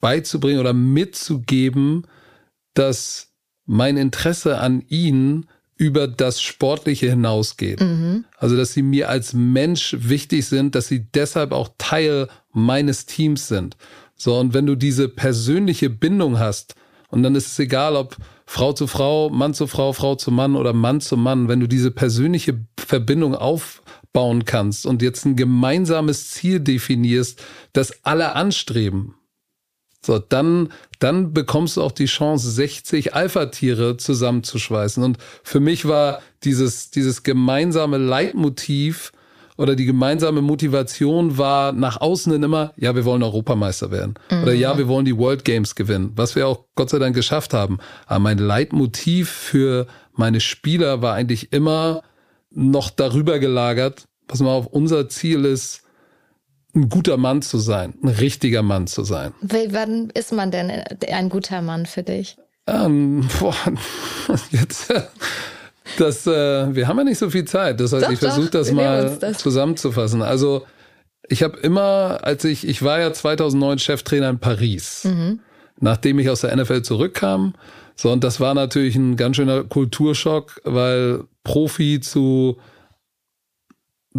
beizubringen 0.00 0.60
oder 0.60 0.72
mitzugeben, 0.72 2.06
dass 2.74 3.32
mein 3.66 3.96
Interesse 3.96 4.58
an 4.58 4.84
ihnen 4.88 5.46
über 5.76 6.06
das 6.06 6.40
Sportliche 6.42 7.10
hinausgeht. 7.10 7.80
Mhm. 7.80 8.24
Also, 8.36 8.56
dass 8.56 8.72
sie 8.72 8.82
mir 8.82 9.08
als 9.08 9.32
Mensch 9.32 9.96
wichtig 9.98 10.46
sind, 10.46 10.74
dass 10.74 10.88
sie 10.88 11.08
deshalb 11.12 11.52
auch 11.52 11.70
Teil 11.78 12.28
meines 12.52 13.06
Teams 13.06 13.48
sind. 13.48 13.76
So, 14.16 14.38
und 14.38 14.54
wenn 14.54 14.66
du 14.66 14.76
diese 14.76 15.08
persönliche 15.08 15.90
Bindung 15.90 16.38
hast, 16.38 16.74
und 17.10 17.22
dann 17.22 17.34
ist 17.34 17.46
es 17.46 17.58
egal, 17.58 17.96
ob 17.96 18.16
Frau 18.50 18.72
zu 18.72 18.86
Frau, 18.86 19.28
Mann 19.28 19.52
zu 19.52 19.66
Frau, 19.66 19.92
Frau 19.92 20.14
zu 20.14 20.30
Mann 20.30 20.56
oder 20.56 20.72
Mann 20.72 21.02
zu 21.02 21.18
Mann, 21.18 21.48
wenn 21.48 21.60
du 21.60 21.68
diese 21.68 21.90
persönliche 21.90 22.58
Verbindung 22.78 23.34
aufbauen 23.34 24.46
kannst 24.46 24.86
und 24.86 25.02
jetzt 25.02 25.26
ein 25.26 25.36
gemeinsames 25.36 26.30
Ziel 26.30 26.58
definierst, 26.58 27.44
das 27.74 28.06
alle 28.06 28.34
anstreben, 28.34 29.14
so, 30.00 30.18
dann, 30.18 30.72
dann 30.98 31.34
bekommst 31.34 31.76
du 31.76 31.82
auch 31.82 31.92
die 31.92 32.06
Chance, 32.06 32.50
60 32.50 33.14
Alpha-Tiere 33.14 33.98
zusammenzuschweißen. 33.98 35.02
Und 35.02 35.18
für 35.42 35.60
mich 35.60 35.86
war 35.86 36.22
dieses, 36.42 36.90
dieses 36.90 37.24
gemeinsame 37.24 37.98
Leitmotiv, 37.98 39.12
oder 39.58 39.74
die 39.74 39.84
gemeinsame 39.84 40.40
Motivation 40.40 41.36
war 41.36 41.72
nach 41.72 42.00
außen 42.00 42.32
hin 42.32 42.44
immer, 42.44 42.72
ja, 42.76 42.94
wir 42.94 43.04
wollen 43.04 43.22
Europameister 43.22 43.90
werden. 43.90 44.14
Mhm. 44.30 44.42
Oder 44.44 44.54
ja, 44.54 44.78
wir 44.78 44.86
wollen 44.88 45.04
die 45.04 45.18
World 45.18 45.44
Games 45.44 45.74
gewinnen, 45.74 46.12
was 46.14 46.36
wir 46.36 46.46
auch 46.46 46.64
Gott 46.76 46.90
sei 46.90 46.98
Dank 46.98 47.14
geschafft 47.14 47.52
haben. 47.52 47.78
Aber 48.06 48.20
mein 48.20 48.38
Leitmotiv 48.38 49.28
für 49.28 49.86
meine 50.12 50.40
Spieler 50.40 51.02
war 51.02 51.14
eigentlich 51.14 51.52
immer 51.52 52.02
noch 52.50 52.90
darüber 52.90 53.40
gelagert, 53.40 54.04
was 54.28 54.40
mal 54.40 54.54
auf 54.54 54.66
unser 54.66 55.08
Ziel 55.08 55.44
ist, 55.44 55.82
ein 56.74 56.88
guter 56.88 57.16
Mann 57.16 57.42
zu 57.42 57.58
sein, 57.58 57.94
ein 58.02 58.08
richtiger 58.08 58.62
Mann 58.62 58.86
zu 58.86 59.02
sein. 59.02 59.32
Wann 59.40 60.10
ist 60.10 60.32
man 60.32 60.52
denn 60.52 60.70
ein 60.70 61.28
guter 61.30 61.62
Mann 61.62 61.86
für 61.86 62.04
dich? 62.04 62.36
Ähm, 62.68 63.28
boah, 63.40 63.56
jetzt 64.50 64.92
das, 65.96 66.26
äh, 66.26 66.74
wir 66.74 66.88
haben 66.88 66.98
ja 66.98 67.04
nicht 67.04 67.18
so 67.18 67.30
viel 67.30 67.44
Zeit. 67.44 67.80
Das 67.80 67.92
heißt, 67.92 68.06
doch, 68.06 68.12
ich 68.12 68.18
versuche 68.18 68.50
das 68.50 68.72
mal 68.72 69.16
das. 69.20 69.38
zusammenzufassen. 69.38 70.22
Also 70.22 70.64
ich 71.28 71.42
habe 71.42 71.58
immer, 71.58 72.20
als 72.22 72.44
ich, 72.44 72.66
ich 72.66 72.82
war 72.82 73.00
ja 73.00 73.12
2009 73.12 73.78
Cheftrainer 73.78 74.30
in 74.30 74.38
Paris, 74.38 75.04
mhm. 75.04 75.40
nachdem 75.80 76.18
ich 76.18 76.30
aus 76.30 76.42
der 76.42 76.56
NFL 76.56 76.82
zurückkam. 76.82 77.54
So, 77.96 78.12
und 78.12 78.22
das 78.22 78.40
war 78.40 78.54
natürlich 78.54 78.96
ein 78.96 79.16
ganz 79.16 79.36
schöner 79.36 79.64
Kulturschock, 79.64 80.60
weil 80.64 81.24
Profi 81.42 82.00
zu 82.00 82.58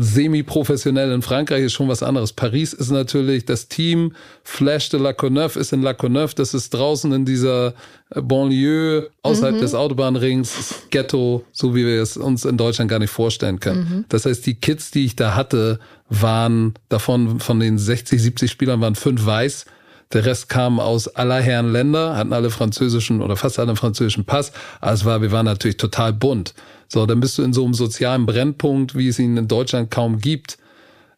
semi-professionell 0.01 1.11
in 1.11 1.21
Frankreich 1.21 1.63
ist 1.63 1.73
schon 1.73 1.89
was 1.89 2.01
anderes. 2.01 2.31
Paris 2.31 2.71
ist 2.71 2.89
natürlich 2.89 3.43
das 3.43 3.67
Team, 3.67 4.13
Flash 4.43 4.89
de 4.89 4.99
la 4.99 5.11
Courneuve 5.11 5.59
ist 5.59 5.73
in 5.73 5.81
la 5.81 5.93
Courneuve, 5.93 6.33
das 6.35 6.53
ist 6.53 6.73
draußen 6.73 7.11
in 7.11 7.25
dieser 7.25 7.73
äh, 8.09 8.21
Banlieue, 8.21 9.09
außerhalb 9.23 9.55
mhm. 9.55 9.59
des 9.59 9.75
Autobahnrings, 9.75 10.83
Ghetto, 10.89 11.43
so 11.51 11.75
wie 11.75 11.85
wir 11.85 12.01
es 12.01 12.15
uns 12.15 12.45
in 12.45 12.55
Deutschland 12.55 12.89
gar 12.89 12.99
nicht 12.99 13.11
vorstellen 13.11 13.59
können. 13.59 13.79
Mhm. 13.81 14.05
Das 14.07 14.25
heißt, 14.25 14.45
die 14.45 14.55
Kids, 14.55 14.91
die 14.91 15.03
ich 15.03 15.17
da 15.17 15.35
hatte, 15.35 15.79
waren 16.07 16.75
davon, 16.87 17.41
von 17.41 17.59
den 17.59 17.77
60, 17.77 18.21
70 18.21 18.49
Spielern 18.49 18.79
waren 18.79 18.95
fünf 18.95 19.25
weiß, 19.25 19.65
der 20.13 20.25
Rest 20.25 20.49
kam 20.49 20.79
aus 20.79 21.07
aller 21.07 21.39
Herren 21.39 21.71
Länder, 21.71 22.15
hatten 22.15 22.33
alle 22.33 22.49
französischen 22.49 23.21
oder 23.21 23.35
fast 23.35 23.59
alle 23.59 23.75
französischen 23.75 24.25
Pass. 24.25 24.51
Also 24.81 25.05
war, 25.05 25.21
wir 25.21 25.31
waren 25.31 25.45
natürlich 25.45 25.77
total 25.77 26.13
bunt. 26.13 26.53
So, 26.87 27.05
dann 27.05 27.19
bist 27.19 27.37
du 27.37 27.43
in 27.43 27.53
so 27.53 27.63
einem 27.63 27.75
sozialen 27.75 28.25
Brennpunkt, 28.25 28.95
wie 28.95 29.07
es 29.07 29.19
ihn 29.19 29.37
in 29.37 29.47
Deutschland 29.47 29.91
kaum 29.91 30.19
gibt. 30.19 30.57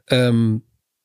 Ähm, 0.10 0.64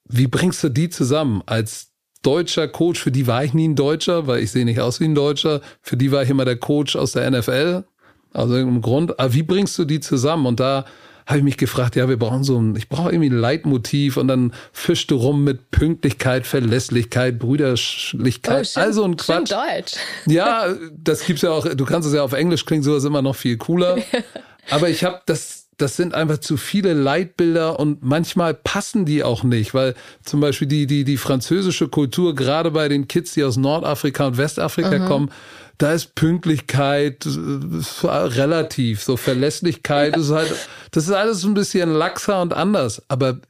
wie 0.08 0.26
bringst 0.26 0.64
du 0.64 0.68
die 0.68 0.88
zusammen? 0.88 1.42
Als 1.46 1.92
deutscher 2.22 2.66
Coach, 2.66 3.00
für 3.00 3.12
die 3.12 3.28
war 3.28 3.44
ich 3.44 3.54
nie 3.54 3.68
ein 3.68 3.76
Deutscher, 3.76 4.26
weil 4.26 4.42
ich 4.42 4.50
sehe 4.50 4.64
nicht 4.64 4.80
aus 4.80 4.98
wie 4.98 5.04
ein 5.04 5.14
Deutscher. 5.14 5.60
Für 5.80 5.96
die 5.96 6.10
war 6.10 6.24
ich 6.24 6.30
immer 6.30 6.44
der 6.44 6.56
Coach 6.56 6.96
aus 6.96 7.12
der 7.12 7.30
NFL, 7.30 7.84
aus 8.32 8.50
irgendeinem 8.50 8.82
Grund. 8.82 9.20
Aber 9.20 9.32
wie 9.32 9.44
bringst 9.44 9.78
du 9.78 9.84
die 9.84 10.00
zusammen? 10.00 10.46
Und 10.46 10.58
da 10.58 10.86
habe 11.26 11.38
ich 11.38 11.44
mich 11.44 11.56
gefragt, 11.56 11.96
ja, 11.96 12.08
wir 12.08 12.18
brauchen 12.18 12.44
so 12.44 12.58
ein, 12.58 12.76
ich 12.76 12.88
brauche 12.88 13.10
irgendwie 13.10 13.30
ein 13.30 13.38
Leitmotiv 13.38 14.16
und 14.16 14.28
dann 14.28 14.52
fischst 14.72 15.10
du 15.10 15.16
rum 15.16 15.42
mit 15.42 15.72
Pünktlichkeit, 15.72 16.46
Verlässlichkeit, 16.46 17.38
Brüderlichkeit, 17.38 18.72
oh, 18.76 18.80
also 18.80 19.04
ein 19.04 19.16
Quatsch. 19.16 19.50
Deutsch. 19.50 19.94
Ja, 20.26 20.68
das 20.96 21.26
gibt's 21.26 21.42
ja 21.42 21.50
auch, 21.50 21.66
du 21.66 21.84
kannst 21.84 22.06
es 22.06 22.14
ja 22.14 22.22
auf 22.22 22.32
Englisch 22.32 22.64
klingt 22.64 22.84
sowas 22.84 23.04
immer 23.04 23.22
noch 23.22 23.36
viel 23.36 23.56
cooler. 23.56 23.98
Aber 24.70 24.88
ich 24.88 25.04
habe 25.04 25.20
das 25.26 25.66
das 25.78 25.96
sind 25.96 26.14
einfach 26.14 26.38
zu 26.38 26.56
viele 26.56 26.94
Leitbilder 26.94 27.78
und 27.78 28.02
manchmal 28.02 28.54
passen 28.54 29.04
die 29.04 29.22
auch 29.22 29.42
nicht, 29.42 29.74
weil 29.74 29.94
zum 30.24 30.40
Beispiel 30.40 30.66
die, 30.66 30.86
die, 30.86 31.04
die 31.04 31.18
französische 31.18 31.88
Kultur, 31.88 32.34
gerade 32.34 32.70
bei 32.70 32.88
den 32.88 33.08
Kids, 33.08 33.34
die 33.34 33.44
aus 33.44 33.58
Nordafrika 33.58 34.26
und 34.26 34.38
Westafrika 34.38 34.98
mhm. 34.98 35.04
kommen, 35.04 35.30
da 35.78 35.92
ist 35.92 36.14
Pünktlichkeit 36.14 37.26
äh, 37.26 38.06
relativ, 38.06 39.02
so 39.02 39.16
Verlässlichkeit 39.16 40.16
ist 40.16 40.30
halt, 40.30 40.54
das 40.90 41.04
ist 41.04 41.12
alles 41.12 41.44
ein 41.44 41.54
bisschen 41.54 41.90
laxer 41.90 42.40
und 42.40 42.54
anders. 42.54 43.02
Aber 43.08 43.40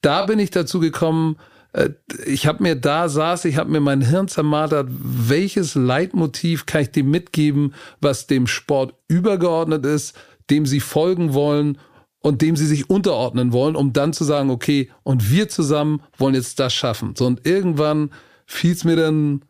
da 0.00 0.26
bin 0.26 0.38
ich 0.38 0.50
dazu 0.50 0.80
gekommen, 0.80 1.36
äh, 1.72 1.90
ich 2.24 2.46
habe 2.46 2.62
mir 2.62 2.76
da 2.76 3.08
saß, 3.08 3.44
ich 3.44 3.56
habe 3.56 3.70
mir 3.70 3.80
mein 3.80 4.00
Hirn 4.00 4.28
zermartert, 4.28 4.88
welches 4.90 5.74
Leitmotiv 5.74 6.66
kann 6.66 6.82
ich 6.82 6.90
dem 6.90 7.10
mitgeben, 7.10 7.74
was 8.00 8.26
dem 8.26 8.46
Sport 8.46 8.94
übergeordnet 9.08 9.84
ist, 9.84 10.16
dem 10.50 10.66
sie 10.66 10.80
folgen 10.80 11.34
wollen 11.34 11.78
und 12.20 12.42
dem 12.42 12.56
sie 12.56 12.66
sich 12.66 12.90
unterordnen 12.90 13.52
wollen, 13.52 13.76
um 13.76 13.92
dann 13.92 14.12
zu 14.12 14.24
sagen, 14.24 14.50
okay, 14.50 14.90
und 15.02 15.30
wir 15.30 15.48
zusammen 15.48 16.02
wollen 16.16 16.34
jetzt 16.34 16.58
das 16.58 16.72
schaffen. 16.72 17.14
So, 17.16 17.26
und 17.26 17.46
irgendwann 17.46 18.10
fiel 18.46 18.72
es 18.72 18.84
mir 18.84 18.96
dann 18.96 19.42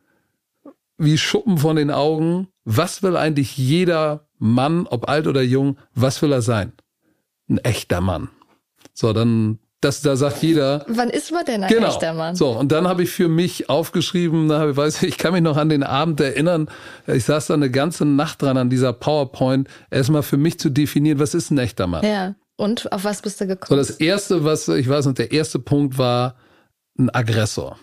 wie 0.99 1.16
Schuppen 1.18 1.59
von 1.59 1.76
den 1.76 1.90
Augen, 1.90 2.49
was 2.64 3.03
will 3.03 3.16
eigentlich 3.16 3.57
jeder 3.57 4.26
Mann, 4.38 4.86
ob 4.86 5.09
alt 5.09 5.26
oder 5.26 5.42
jung, 5.42 5.78
was 5.94 6.20
will 6.22 6.32
er 6.32 6.42
sein? 6.42 6.72
Ein 7.49 7.59
echter 7.59 8.01
Mann. 8.01 8.28
So, 8.92 9.12
dann 9.12 9.59
das, 9.80 10.01
da 10.03 10.16
sagt 10.16 10.42
jeder. 10.42 10.84
Wann 10.88 11.09
ist 11.09 11.30
man 11.30 11.44
denn 11.44 11.62
ein 11.62 11.70
genau. 11.70 11.86
echter 11.88 12.12
Mann? 12.12 12.34
So, 12.34 12.51
und 12.51 12.72
dann 12.72 12.88
habe 12.88 13.05
ich 13.05 13.11
für 13.11 13.28
mich 13.28 13.70
aufgeschrieben, 13.70 14.49
da 14.49 14.76
weiß 14.76 15.03
ich, 15.03 15.09
ich 15.11 15.18
kann 15.18 15.32
mich 15.32 15.42
noch 15.42 15.57
an 15.57 15.68
den 15.68 15.84
Abend 15.84 16.20
erinnern, 16.20 16.68
ich 17.07 17.24
saß 17.24 17.46
da 17.46 17.55
eine 17.55 17.70
ganze 17.70 18.05
Nacht 18.05 18.42
dran 18.42 18.57
an 18.57 18.70
dieser 18.70 18.92
PowerPoint, 18.92 19.68
erstmal 19.90 20.24
für 20.24 20.36
mich 20.36 20.59
zu 20.59 20.68
definieren, 20.70 21.20
was 21.20 21.32
ist 21.34 21.51
ein 21.53 21.59
echter 21.59 21.86
Mann? 21.86 22.05
Ja. 22.05 22.34
Und 22.57 22.90
auf 22.92 23.05
was 23.05 23.22
bist 23.22 23.40
du 23.40 23.44
So, 23.44 23.49
gekommen? 23.51 23.78
das 23.78 23.90
erste, 23.90 24.42
was 24.44 24.66
ich 24.66 24.88
weiß, 24.88 25.07
und 25.07 25.18
der 25.18 25.30
erste 25.30 25.61
Punkt 25.61 25.96
war 25.96 26.34
ein 26.99 27.09
Aggressor. 27.14 27.78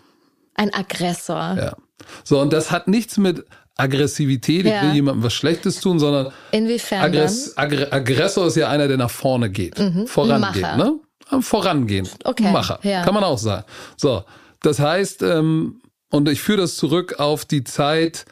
ein 0.56 0.74
Aggressor. 0.74 1.56
Ja. 1.58 1.78
So, 2.24 2.40
und 2.40 2.52
das 2.54 2.72
hat 2.72 2.88
nichts 2.88 3.18
mit 3.18 3.46
Aggressivität, 3.78 4.66
Ja. 4.66 4.78
ich 4.78 4.88
will 4.88 4.96
jemandem 4.96 5.24
was 5.24 5.34
Schlechtes 5.34 5.80
tun, 5.82 6.00
sondern 6.00 6.32
Inwiefern 6.52 7.02
Aggress 7.04 7.58
Aggr 7.58 7.92
Aggressor 7.92 8.48
ist 8.48 8.56
ja 8.56 8.70
einer, 8.70 8.88
der 8.88 8.98
nach 8.98 9.10
vorne 9.12 9.50
geht, 9.50 9.76
vorangeht, 10.08 10.62
Macher. 10.62 10.78
ne? 10.78 11.00
Vorangehen, 11.42 12.08
Okay, 12.24 12.52
Macher, 12.52 12.80
ja. 12.84 13.04
kann 13.04 13.14
man 13.14 13.24
auch 13.24 13.38
sagen. 13.38 13.66
So, 13.98 14.24
das 14.62 14.80
heißt, 14.80 15.24
ähm, 15.24 15.82
und 16.12 16.30
ich 16.30 16.42
führe 16.42 16.62
das 16.62 16.76
zurück 16.76 17.16
auf 17.20 17.46
die 17.46 17.64
Zeit, 17.64 18.26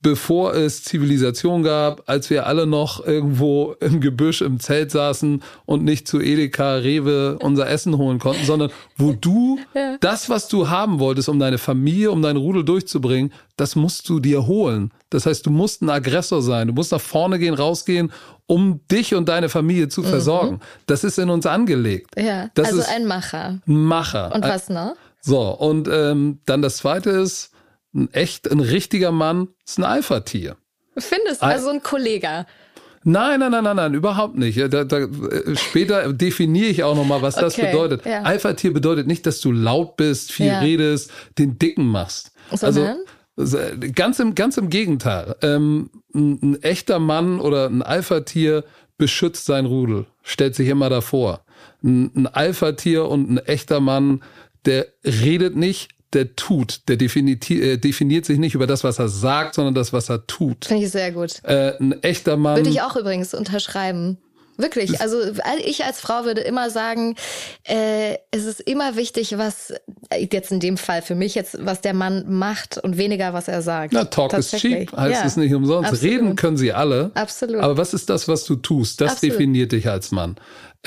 bevor 0.00 0.54
es 0.54 0.84
Zivilisation 0.84 1.62
gab, 1.62 2.08
als 2.08 2.30
wir 2.30 2.46
alle 2.46 2.66
noch 2.66 3.04
irgendwo 3.04 3.74
im 3.80 4.00
Gebüsch 4.00 4.42
im 4.42 4.60
Zelt 4.60 4.92
saßen 4.92 5.42
und 5.66 5.84
nicht 5.84 6.06
zu 6.06 6.20
Edeka, 6.20 6.74
Rewe 6.74 7.38
unser 7.40 7.68
Essen 7.68 7.98
holen 7.98 8.20
konnten, 8.20 8.44
sondern 8.44 8.70
wo 8.96 9.12
du 9.12 9.58
das, 10.00 10.30
was 10.30 10.46
du 10.48 10.68
haben 10.68 11.00
wolltest, 11.00 11.28
um 11.28 11.38
deine 11.38 11.58
Familie, 11.58 12.12
um 12.12 12.22
deinen 12.22 12.36
Rudel 12.36 12.64
durchzubringen, 12.64 13.32
das 13.56 13.74
musst 13.74 14.08
du 14.08 14.20
dir 14.20 14.46
holen. 14.46 14.92
Das 15.10 15.26
heißt, 15.26 15.44
du 15.46 15.50
musst 15.50 15.82
ein 15.82 15.90
Aggressor 15.90 16.42
sein. 16.42 16.68
Du 16.68 16.74
musst 16.74 16.92
nach 16.92 17.00
vorne 17.00 17.38
gehen, 17.40 17.54
rausgehen, 17.54 18.12
um 18.46 18.80
dich 18.90 19.14
und 19.14 19.28
deine 19.28 19.48
Familie 19.48 19.88
zu 19.88 20.02
versorgen. 20.02 20.60
Das 20.86 21.02
ist 21.02 21.18
in 21.18 21.28
uns 21.28 21.44
angelegt. 21.44 22.10
Ja. 22.16 22.50
Das 22.54 22.68
also 22.68 22.80
ist 22.80 22.88
ein 22.88 23.06
Macher. 23.06 23.60
ein 23.66 23.84
Macher. 23.84 24.34
Und 24.34 24.44
was 24.44 24.68
noch? 24.68 24.94
So, 25.20 25.50
und 25.50 25.88
ähm, 25.90 26.38
dann 26.46 26.62
das 26.62 26.76
zweite 26.76 27.10
ist, 27.10 27.50
ein 27.98 28.12
echt, 28.12 28.50
ein 28.50 28.60
richtiger 28.60 29.12
Mann 29.12 29.48
ist 29.66 29.78
ein 29.78 29.84
Alpha-Tier. 29.84 30.56
Findest 30.96 31.42
du? 31.42 31.46
Also 31.46 31.68
ein 31.70 31.82
Kollege. 31.82 32.46
Nein, 33.04 33.40
nein, 33.40 33.50
nein, 33.52 33.64
nein, 33.64 33.76
nein, 33.76 33.94
überhaupt 33.94 34.36
nicht. 34.36 34.58
Da, 34.58 34.84
da, 34.84 34.98
äh, 34.98 35.56
später 35.56 36.12
definiere 36.24 36.68
ich 36.68 36.82
auch 36.82 36.96
nochmal, 36.96 37.22
was 37.22 37.36
das 37.36 37.54
Okay, 37.58 37.66
bedeutet. 37.70 38.04
ja. 38.04 38.22
Alpha-Tier 38.22 38.72
bedeutet 38.72 39.06
nicht, 39.06 39.24
dass 39.26 39.40
du 39.40 39.52
laut 39.52 39.96
bist, 39.96 40.32
viel 40.32 40.46
Ja. 40.46 40.60
redest, 40.60 41.10
den 41.38 41.58
Dicken 41.58 41.86
machst. 41.86 42.32
Sondern? 42.52 42.98
Also 43.36 43.58
äh, 43.58 43.76
ganz 43.92 44.18
im, 44.18 44.34
ganz 44.34 44.56
im 44.56 44.68
Gegenteil. 44.68 45.36
Ähm, 45.42 45.90
ein, 46.14 46.38
ein 46.42 46.62
echter 46.62 46.98
Mann 46.98 47.40
oder 47.40 47.66
ein 47.68 47.82
Alpha-Tier 47.82 48.64
beschützt 48.98 49.46
sein 49.46 49.64
Rudel, 49.66 50.06
stellt 50.22 50.56
sich 50.56 50.68
immer 50.68 50.90
davor. 50.90 51.44
Ein, 51.84 52.10
ein 52.16 52.26
Alpha-Tier 52.26 53.04
und 53.06 53.30
ein 53.30 53.38
echter 53.38 53.78
Mann, 53.80 54.22
der 54.64 54.86
redet 55.04 55.54
nicht, 55.54 55.90
der 56.14 56.34
tut. 56.36 56.88
Der 56.88 56.96
definiert, 56.96 57.50
äh, 57.50 57.76
definiert 57.76 58.24
sich 58.24 58.38
nicht 58.38 58.54
über 58.54 58.66
das, 58.66 58.84
was 58.84 58.98
er 58.98 59.08
sagt, 59.08 59.54
sondern 59.54 59.74
das, 59.74 59.92
was 59.92 60.08
er 60.08 60.26
tut. 60.26 60.64
Finde 60.66 60.84
ich 60.84 60.90
sehr 60.90 61.12
gut. 61.12 61.42
Äh, 61.44 61.76
ein 61.78 62.02
echter 62.02 62.36
Mann. 62.36 62.56
Würde 62.56 62.70
ich 62.70 62.82
auch 62.82 62.96
übrigens 62.96 63.34
unterschreiben. 63.34 64.18
Wirklich. 64.60 65.00
Also 65.00 65.18
ich 65.64 65.84
als 65.84 66.00
Frau 66.00 66.24
würde 66.24 66.40
immer 66.40 66.68
sagen, 66.68 67.14
äh, 67.62 68.16
es 68.32 68.44
ist 68.44 68.60
immer 68.60 68.96
wichtig, 68.96 69.38
was 69.38 69.72
äh, 70.10 70.26
jetzt 70.32 70.50
in 70.50 70.58
dem 70.58 70.76
Fall 70.76 71.00
für 71.00 71.14
mich 71.14 71.36
jetzt, 71.36 71.64
was 71.64 71.80
der 71.80 71.94
Mann 71.94 72.24
macht 72.26 72.76
und 72.76 72.98
weniger, 72.98 73.32
was 73.32 73.46
er 73.46 73.62
sagt. 73.62 73.92
Na, 73.92 74.06
talk 74.06 74.32
is 74.32 74.50
cheap, 74.50 74.90
heißt 74.96 75.20
Ja, 75.20 75.24
es 75.24 75.36
nicht 75.36 75.54
umsonst. 75.54 75.90
absolut. 75.92 76.12
Reden 76.12 76.34
können 76.34 76.56
sie 76.56 76.72
alle. 76.72 77.12
Absolut. 77.14 77.60
Aber 77.62 77.76
was 77.76 77.94
ist 77.94 78.10
das, 78.10 78.26
was 78.26 78.44
du 78.46 78.56
tust? 78.56 79.00
Das 79.00 79.12
Absolut. 79.12 79.36
definiert 79.36 79.70
dich 79.70 79.88
als 79.88 80.10
Mann. 80.10 80.34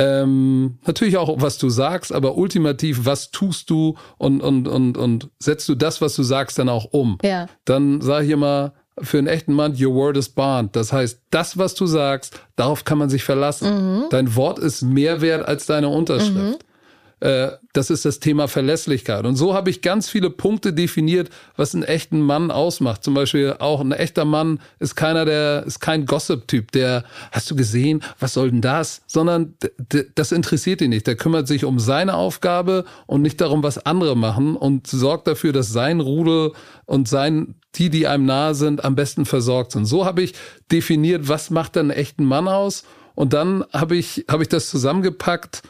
Ähm, 0.01 0.79
natürlich 0.85 1.17
auch, 1.17 1.41
was 1.41 1.57
du 1.57 1.69
sagst, 1.69 2.11
aber 2.11 2.35
ultimativ, 2.37 3.05
was 3.05 3.29
tust 3.29 3.69
du 3.69 3.97
und, 4.17 4.41
und, 4.41 4.67
und, 4.67 4.97
und 4.97 5.29
setzt 5.39 5.69
du 5.69 5.75
das, 5.75 6.01
was 6.01 6.15
du 6.15 6.23
sagst, 6.23 6.57
dann 6.57 6.69
auch 6.69 6.85
um? 6.85 7.17
Ja. 7.23 7.47
Dann 7.65 8.01
sage 8.01 8.25
ich 8.25 8.31
immer, 8.31 8.73
für 8.99 9.19
einen 9.19 9.27
echten 9.27 9.53
Mann, 9.53 9.75
your 9.79 9.93
word 9.93 10.17
is 10.17 10.29
bond. 10.29 10.75
Das 10.75 10.91
heißt, 10.91 11.21
das, 11.29 11.57
was 11.57 11.75
du 11.75 11.85
sagst, 11.85 12.39
darauf 12.55 12.83
kann 12.83 12.97
man 12.97 13.09
sich 13.09 13.23
verlassen. 13.23 13.99
Mhm. 14.01 14.03
Dein 14.09 14.35
Wort 14.35 14.59
ist 14.59 14.81
mehr 14.81 15.21
wert 15.21 15.47
als 15.47 15.65
deine 15.65 15.89
Unterschrift. 15.89 16.63
Äh, 16.63 16.65
das 17.22 17.91
ist 17.91 18.03
das 18.03 18.19
Thema 18.19 18.47
Verlässlichkeit. 18.47 19.26
Und 19.26 19.36
so 19.36 19.53
habe 19.53 19.69
ich 19.69 19.84
ganz 19.84 20.09
viele 20.09 20.32
Punkte 20.32 20.74
definiert, 20.74 21.30
was 21.55 21.76
einen 21.76 21.84
echten 21.84 22.19
Mann 22.19 22.49
ausmacht. 22.49 23.03
Zum 23.03 23.13
Beispiel 23.13 23.57
auch 23.59 23.80
ein 23.80 23.91
echter 23.91 24.26
Mann 24.26 24.59
ist 24.80 24.95
keiner, 24.95 25.24
der 25.24 25.63
ist 25.67 25.80
kein 25.80 26.07
Gossip-Typ, 26.07 26.72
der, 26.72 27.03
hast 27.32 27.51
du 27.51 27.55
gesehen, 27.55 28.01
was 28.19 28.34
soll 28.34 28.49
denn 28.49 28.61
das? 28.61 29.03
Sondern 29.05 29.53
das 30.15 30.32
interessiert 30.32 30.82
ihn 30.82 30.89
nicht. 30.89 31.05
Der 31.05 31.15
kümmert 31.15 31.47
sich 31.47 31.63
um 31.63 31.80
seine 31.80 32.15
Aufgabe 32.15 32.86
und 33.05 33.22
nicht 33.22 33.39
darum, 33.39 33.61
was 33.61 33.86
andere 33.86 34.17
machen 34.17 34.55
und 34.55 34.88
sorgt 34.88 35.28
dafür, 35.28 35.53
dass 35.53 35.72
sein 35.72 35.99
Rudel 35.99 36.53
und 36.88 37.07
sein, 37.07 37.53
die, 37.76 37.91
die 37.91 38.07
einem 38.07 38.26
nahe 38.26 38.55
sind, 38.55 38.84
am 38.84 38.95
besten 38.95 39.26
versorgt 39.26 39.74
sind. 39.74 39.86
So 39.86 40.05
habe 40.05 40.24
ich 40.24 40.34
definiert, 40.72 41.28
was 41.28 41.51
macht 41.51 41.78
einen 41.78 41.91
echten 41.91 42.26
Mann 42.26 42.47
aus? 42.47 42.84
Und 43.13 43.34
dann 43.34 43.63
habe 43.72 43.95
ich, 43.95 44.26
habe 44.28 44.41
ich 44.41 44.49
das 44.49 44.72
zusammengepackt 44.72 45.61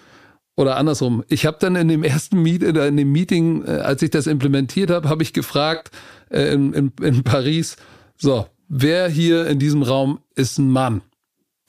oder 0.61 0.77
andersrum. 0.77 1.23
Ich 1.27 1.45
habe 1.45 1.57
dann 1.59 1.75
in 1.75 1.87
dem 1.87 2.03
ersten 2.03 2.41
Meet, 2.41 2.63
in 2.63 2.97
dem 2.97 3.11
Meeting, 3.11 3.65
äh, 3.65 3.71
als 3.71 4.01
ich 4.01 4.11
das 4.11 4.27
implementiert 4.27 4.91
habe, 4.91 5.09
habe 5.09 5.23
ich 5.23 5.33
gefragt 5.33 5.91
äh, 6.29 6.53
in, 6.53 6.73
in, 6.73 6.91
in 7.01 7.23
Paris, 7.23 7.75
so, 8.17 8.47
wer 8.69 9.09
hier 9.09 9.47
in 9.47 9.59
diesem 9.59 9.83
Raum 9.83 10.19
ist 10.35 10.57
ein 10.57 10.69
Mann? 10.69 11.01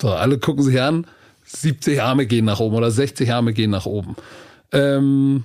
So, 0.01 0.11
alle 0.11 0.39
gucken 0.39 0.63
sich 0.63 0.81
an, 0.81 1.07
70 1.45 2.03
Arme 2.03 2.27
gehen 2.27 2.45
nach 2.45 2.61
oben 2.61 2.77
oder 2.77 2.91
60 2.91 3.33
Arme 3.33 3.53
gehen 3.53 3.71
nach 3.71 3.87
oben. 3.87 4.17
Ähm, 4.73 5.45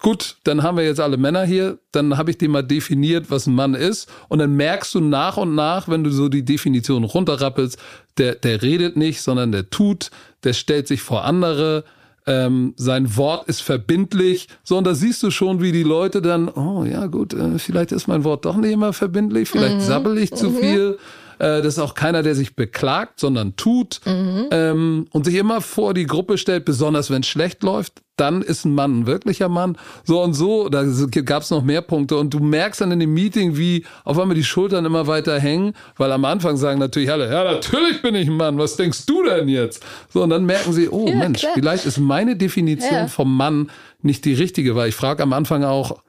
gut, 0.00 0.36
dann 0.44 0.62
haben 0.62 0.76
wir 0.76 0.84
jetzt 0.84 1.00
alle 1.00 1.16
Männer 1.16 1.44
hier, 1.44 1.78
dann 1.92 2.16
habe 2.16 2.30
ich 2.30 2.38
dir 2.38 2.48
mal 2.48 2.62
definiert, 2.62 3.30
was 3.30 3.46
ein 3.46 3.54
Mann 3.54 3.74
ist 3.74 4.10
und 4.28 4.38
dann 4.38 4.56
merkst 4.56 4.94
du 4.94 5.00
nach 5.00 5.36
und 5.36 5.54
nach, 5.54 5.88
wenn 5.88 6.04
du 6.04 6.10
so 6.10 6.28
die 6.28 6.44
Definition 6.44 7.04
runterrappelst, 7.04 7.78
der, 8.18 8.34
der 8.34 8.62
redet 8.62 8.96
nicht, 8.96 9.22
sondern 9.22 9.52
der 9.52 9.70
tut, 9.70 10.10
der 10.44 10.52
stellt 10.52 10.88
sich 10.88 11.02
vor 11.02 11.24
andere, 11.24 11.84
ähm, 12.26 12.74
sein 12.76 13.16
Wort 13.16 13.48
ist 13.48 13.62
verbindlich. 13.62 14.48
So, 14.62 14.78
und 14.78 14.86
da 14.86 14.94
siehst 14.94 15.22
du 15.22 15.30
schon, 15.30 15.60
wie 15.60 15.72
die 15.72 15.82
Leute 15.82 16.22
dann, 16.22 16.48
oh 16.48 16.84
ja 16.84 17.06
gut, 17.06 17.34
äh, 17.34 17.58
vielleicht 17.58 17.92
ist 17.92 18.06
mein 18.06 18.24
Wort 18.24 18.44
doch 18.44 18.56
nicht 18.56 18.72
immer 18.72 18.92
verbindlich, 18.92 19.48
vielleicht 19.48 19.82
sabbel 19.82 20.18
ich 20.18 20.32
zu 20.32 20.50
viel. 20.50 20.98
Äh, 21.42 21.60
das 21.60 21.74
ist 21.74 21.78
auch 21.80 21.94
keiner, 21.94 22.22
der 22.22 22.36
sich 22.36 22.54
beklagt, 22.54 23.18
sondern 23.18 23.56
tut 23.56 24.00
ähm, 24.06 25.06
und 25.10 25.24
sich 25.24 25.34
immer 25.34 25.60
vor 25.60 25.92
die 25.92 26.06
Gruppe 26.06 26.38
stellt, 26.38 26.64
besonders 26.64 27.10
wenn 27.10 27.22
es 27.22 27.26
schlecht 27.26 27.62
läuft. 27.64 28.00
Dann 28.16 28.42
ist 28.42 28.64
ein 28.64 28.74
Mann 28.74 29.00
ein 29.00 29.06
wirklicher 29.06 29.48
Mann. 29.48 29.76
So 30.04 30.22
und 30.22 30.34
so, 30.34 30.68
da 30.68 30.84
gab 31.24 31.42
es 31.42 31.50
noch 31.50 31.64
mehr 31.64 31.80
Punkte. 31.82 32.16
Und 32.16 32.32
du 32.32 32.38
merkst 32.38 32.80
dann 32.80 32.92
in 32.92 33.00
dem 33.00 33.12
Meeting, 33.12 33.56
wie 33.56 33.84
auf 34.04 34.18
einmal 34.18 34.36
die 34.36 34.44
Schultern 34.44 34.84
immer 34.84 35.06
weiter 35.08 35.40
hängen, 35.40 35.72
weil 35.96 36.12
am 36.12 36.24
Anfang 36.24 36.56
sagen 36.56 36.78
natürlich 36.78 37.10
alle, 37.10 37.28
ja, 37.32 37.42
natürlich 37.42 38.02
bin 38.02 38.14
ich 38.14 38.28
ein 38.28 38.36
Mann, 38.36 38.56
was 38.58 38.76
denkst 38.76 39.06
du 39.06 39.24
denn 39.24 39.48
jetzt? 39.48 39.82
So, 40.12 40.22
und 40.22 40.30
dann 40.30 40.44
merken 40.44 40.72
sie, 40.72 40.88
oh 40.90 41.08
Ja, 41.08 41.16
Mensch, 41.16 41.40
klar. 41.40 41.52
vielleicht 41.54 41.86
ist 41.86 41.98
meine 41.98 42.36
Definition 42.36 42.92
Ja. 42.92 43.06
vom 43.08 43.36
Mann 43.36 43.70
nicht 44.02 44.24
die 44.26 44.34
richtige, 44.34 44.76
weil 44.76 44.90
ich 44.90 44.94
frage 44.94 45.22
am 45.24 45.32
Anfang 45.32 45.64
auch, 45.64 46.02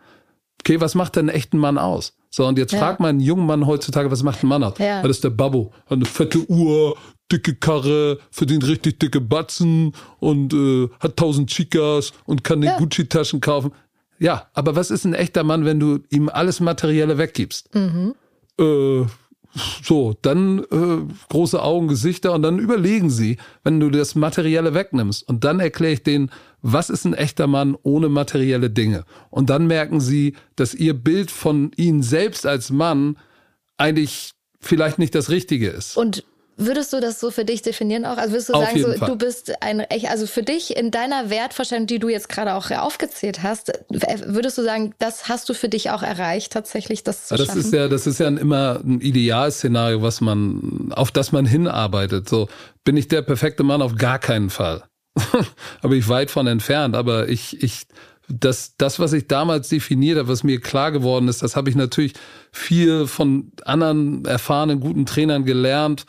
okay, 0.62 0.80
was 0.80 0.94
macht 0.94 1.16
denn 1.16 1.30
einen 1.30 1.36
echten 1.38 1.58
Mann 1.58 1.78
aus? 1.80 2.14
So, 2.36 2.48
und 2.48 2.58
jetzt 2.58 2.74
Ja. 2.74 2.80
fragt 2.80 3.00
man 3.00 3.10
einen 3.10 3.20
jungen 3.20 3.46
Mann 3.46 3.68
heutzutage, 3.68 4.10
was 4.10 4.24
macht 4.24 4.42
ein 4.44 4.48
Mann 4.48 4.64
aus? 4.64 4.80
Ja. 4.80 5.04
Das 5.04 5.12
ist 5.12 5.24
der 5.24 5.30
Babbo. 5.30 5.72
Hat 5.86 5.92
eine 5.98 6.06
fette 6.06 6.40
Uhr, 6.50 6.98
dicke 7.32 7.54
Karre, 7.54 8.18
verdient 8.32 8.66
richtig 8.68 9.00
dicke 9.00 9.22
Batzen 9.22 9.94
und 10.20 10.52
äh, 10.52 10.90
hat 11.00 11.16
tausend 11.16 11.52
Chicas 11.52 12.12
und 12.26 12.44
kann 12.44 12.62
den 12.62 12.72
Ja. 12.72 12.78
Gucci-Taschen 12.80 13.40
kaufen. 13.40 13.72
Ja, 14.18 14.48
aber 14.56 14.76
was 14.76 14.90
ist 14.90 15.06
ein 15.06 15.14
echter 15.14 15.44
Mann, 15.44 15.64
wenn 15.66 15.80
du 15.80 16.00
ihm 16.10 16.28
alles 16.28 16.60
Materielle 16.60 17.20
weggibst? 17.20 17.70
Äh, 18.60 19.04
so, 19.84 20.16
dann 20.24 20.64
äh, 20.72 21.14
große 21.30 21.62
Augen, 21.62 21.88
Gesichter 21.88 22.34
und 22.34 22.42
dann 22.42 22.58
überlegen 22.58 23.12
sie, 23.12 23.38
wenn 23.64 23.80
du 23.80 23.92
das 23.92 24.16
Materielle 24.16 24.74
wegnimmst. 24.74 25.28
Und 25.30 25.44
dann 25.44 25.60
erkläre 25.60 25.94
ich 25.94 26.02
denen, 26.02 26.32
was 26.64 26.90
ist 26.90 27.06
ein 27.06 27.14
echter 27.14 27.46
Mann 27.46 27.78
ohne 27.84 28.10
materielle 28.10 28.70
Dinge. 28.70 29.04
Und 29.30 29.50
dann 29.50 29.68
merken 29.68 30.00
sie, 30.00 30.36
dass 30.56 30.74
ihr 30.74 30.94
Bild 30.94 31.30
von 31.30 31.72
ihnen 31.76 32.02
selbst 32.02 32.46
als 32.48 32.72
Mann 32.72 33.18
eigentlich 33.78 34.32
vielleicht 34.62 34.98
nicht 34.98 35.14
das 35.14 35.30
Richtige 35.30 35.70
ist. 35.70 35.98
Und 35.98 36.24
würdest 36.56 36.94
du 36.94 37.02
das 37.02 37.20
so 37.20 37.32
für 37.32 37.44
dich 37.44 37.64
definieren 37.64 38.06
auch? 38.06 38.18
Also 38.18 38.32
würdest 38.32 38.50
du 38.50 38.54
Auf 38.54 38.64
sagen, 38.64 38.82
so, 38.82 38.94
Fall. 38.94 39.10
du 39.10 39.16
bist 39.18 39.62
ein 39.62 39.82
echt, 39.82 40.10
also 40.10 40.26
für 40.26 40.44
dich 40.44 40.78
in 40.78 40.90
deiner 40.90 41.30
Wertvorstellung, 41.30 41.86
die 41.86 42.00
du 42.00 42.08
jetzt 42.08 42.30
gerade 42.30 42.54
auch 42.54 42.72
aufgezählt 42.72 43.44
hast, 43.44 43.74
würdest 43.90 44.58
du 44.58 44.64
sagen, 44.64 44.94
das 45.00 45.28
hast 45.28 45.50
du 45.50 45.54
für 45.54 45.68
dich 45.68 45.90
auch 45.90 46.02
erreicht, 46.02 46.54
tatsächlich 46.54 47.04
das 47.04 47.28
zu 47.28 47.36
das 47.36 47.48
schaffen? 47.48 47.60
ist 47.60 47.74
ja, 47.74 47.90
das 47.90 48.08
ist 48.08 48.20
ja 48.20 48.28
ein, 48.28 48.38
immer 48.38 48.80
ein 48.82 49.02
Idealszenario, 49.02 50.02
was 50.02 50.22
man, 50.22 50.94
auf 50.96 51.12
das 51.12 51.34
man 51.34 51.46
hinarbeitet. 51.46 52.30
So, 52.30 52.48
bin 52.86 52.96
ich 52.96 53.10
der 53.10 53.22
perfekte 53.22 53.64
Mann? 53.64 53.82
Auf 53.82 53.96
gar 53.96 54.20
keinen 54.20 54.50
Fall. 54.50 54.84
aber 55.82 55.94
ich 55.94 56.08
weit 56.08 56.32
von 56.32 56.48
entfernt. 56.48 56.96
Aber 56.96 57.30
ich, 57.30 57.62
ich, 57.62 57.88
das, 58.28 58.76
das, 58.78 59.00
was 59.00 59.14
ich 59.14 59.28
damals 59.28 59.70
definiert 59.70 60.18
habe, 60.18 60.28
was 60.28 60.44
mir 60.44 60.60
klar 60.60 60.92
geworden 60.92 61.28
ist, 61.28 61.44
das 61.44 61.56
habe 61.56 61.70
ich 61.70 61.76
natürlich 61.76 62.14
viel 62.52 63.08
von 63.08 63.52
anderen 63.66 64.26
erfahrenen, 64.26 64.80
guten 64.80 65.06
Trainern 65.06 65.46
gelernt. 65.46 66.06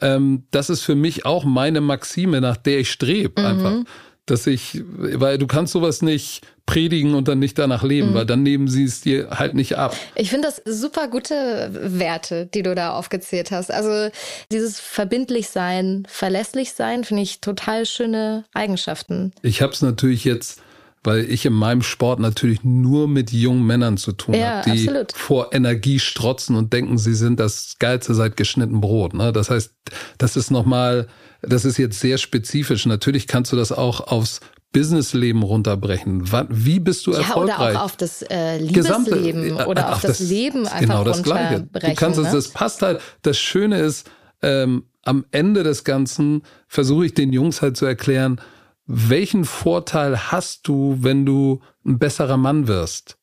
Ähm, 0.00 0.44
das 0.50 0.70
ist 0.70 0.82
für 0.82 0.94
mich 0.94 1.24
auch 1.26 1.44
meine 1.44 1.80
Maxime, 1.80 2.40
nach 2.40 2.56
der 2.56 2.80
ich 2.80 2.90
strebe. 2.90 3.42
Einfach. 3.42 3.84
dass 4.26 4.46
ich, 4.48 4.82
weil 4.88 5.38
du 5.38 5.46
kannst 5.46 5.72
sowas 5.72 6.02
nicht 6.02 6.44
predigen 6.66 7.14
und 7.14 7.28
dann 7.28 7.38
nicht 7.38 7.58
danach 7.58 7.82
leben, 7.82 8.10
mhm. 8.10 8.14
weil 8.14 8.26
dann 8.26 8.42
nehmen 8.42 8.68
sie 8.68 8.84
es 8.84 9.00
dir 9.00 9.30
halt 9.30 9.54
nicht 9.54 9.78
ab. 9.78 9.96
Ich 10.16 10.30
finde 10.30 10.48
das 10.48 10.62
super 10.64 11.08
gute 11.08 11.70
Werte, 11.72 12.46
die 12.46 12.62
du 12.62 12.74
da 12.74 12.92
aufgezählt 12.92 13.52
hast. 13.52 13.70
Also 13.70 14.12
dieses 14.50 14.80
verbindlich 14.80 15.48
sein, 15.48 16.06
verlässlich 16.08 16.72
sein, 16.72 17.04
finde 17.04 17.22
ich 17.22 17.40
total 17.40 17.86
schöne 17.86 18.44
Eigenschaften. 18.52 19.32
Ich 19.42 19.62
habe 19.62 19.72
es 19.72 19.80
natürlich 19.80 20.24
jetzt 20.24 20.60
weil 21.06 21.30
ich 21.30 21.46
in 21.46 21.52
meinem 21.52 21.82
Sport 21.82 22.18
natürlich 22.18 22.64
nur 22.64 23.06
mit 23.06 23.30
jungen 23.30 23.64
Männern 23.64 23.96
zu 23.96 24.10
tun 24.10 24.34
ja, 24.34 24.56
habe, 24.56 24.70
die 24.72 24.88
absolut. 24.88 25.12
vor 25.12 25.54
Energie 25.54 26.00
strotzen 26.00 26.56
und 26.56 26.72
denken, 26.72 26.98
sie 26.98 27.14
sind 27.14 27.38
das 27.38 27.76
Geilste 27.78 28.12
seit 28.12 28.36
geschnitten 28.36 28.80
Brot. 28.80 29.14
Ne? 29.14 29.32
Das 29.32 29.48
heißt, 29.48 29.72
das 30.18 30.36
ist 30.36 30.50
nochmal, 30.50 31.06
das 31.42 31.64
ist 31.64 31.78
jetzt 31.78 32.00
sehr 32.00 32.18
spezifisch. 32.18 32.86
Natürlich 32.86 33.28
kannst 33.28 33.52
du 33.52 33.56
das 33.56 33.70
auch 33.70 34.00
aufs 34.00 34.40
Businessleben 34.76 35.42
runterbrechen. 35.42 36.30
Wie 36.50 36.80
bist 36.80 37.06
du 37.06 37.12
ja, 37.12 37.20
erfolgreich? 37.20 37.70
Oder 37.70 37.80
auch 37.80 37.84
auf 37.86 37.96
das 37.96 38.20
äh, 38.20 38.58
Liebesleben 38.58 38.74
Gesamte, 38.74 39.62
äh, 39.62 39.64
oder 39.64 39.90
auf 39.90 40.02
das, 40.02 40.18
das, 40.18 40.28
Leben 40.28 40.66
einfach 40.66 40.80
genau 40.80 41.02
das 41.02 41.22
Gleiche. 41.22 41.66
Du 41.72 41.94
kannst 41.94 42.20
ne? 42.20 42.26
es, 42.26 42.32
das 42.34 42.48
passt 42.48 42.82
halt. 42.82 43.00
Das 43.22 43.38
Schöne 43.38 43.80
ist, 43.80 44.10
ähm, 44.42 44.84
am 45.02 45.24
Ende 45.30 45.62
des 45.62 45.84
Ganzen 45.84 46.42
versuche 46.68 47.06
ich 47.06 47.14
den 47.14 47.32
Jungs 47.32 47.62
halt 47.62 47.78
zu 47.78 47.86
erklären, 47.86 48.38
welchen 48.86 49.46
Vorteil 49.46 50.30
hast 50.30 50.68
du, 50.68 50.98
wenn 51.00 51.24
du 51.24 51.60
ein 51.86 51.98
besserer 51.98 52.36
Mann 52.36 52.68
wirst? 52.68 53.16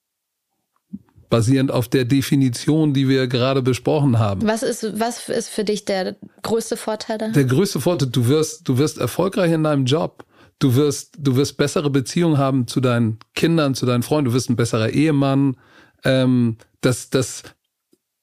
Basierend 1.30 1.72
auf 1.72 1.88
der 1.88 2.06
Definition, 2.06 2.96
die 2.96 3.08
wir 3.08 3.28
gerade 3.28 3.62
besprochen 3.62 4.18
haben. 4.18 4.48
Was 4.48 4.64
ist, 4.64 5.00
was 5.00 5.30
ist 5.30 5.50
für 5.50 5.64
dich 5.64 5.86
der 5.86 6.16
größte 6.42 6.78
Vorteil 6.78 7.20
da? 7.20 7.28
Der 7.28 7.46
größte 7.46 7.80
Vorteil, 7.80 8.10
du 8.10 8.28
wirst, 8.28 8.68
du 8.68 8.80
wirst 8.80 8.98
erfolgreich 8.98 9.52
in 9.52 9.64
deinem 9.64 9.86
Job. 9.86 10.26
Du 10.64 10.76
wirst, 10.76 11.16
du 11.18 11.36
wirst 11.36 11.58
bessere 11.58 11.90
Beziehungen 11.90 12.38
haben 12.38 12.68
zu 12.68 12.80
deinen 12.80 13.20
Kindern, 13.36 13.76
zu 13.76 13.86
deinen 13.86 14.02
Freunden. 14.02 14.30
Du 14.30 14.34
wirst 14.34 14.50
ein 14.50 14.56
besserer 14.56 14.90
Ehemann. 14.90 15.58
Ähm, 16.06 16.56
das, 16.80 17.10
das, 17.10 17.44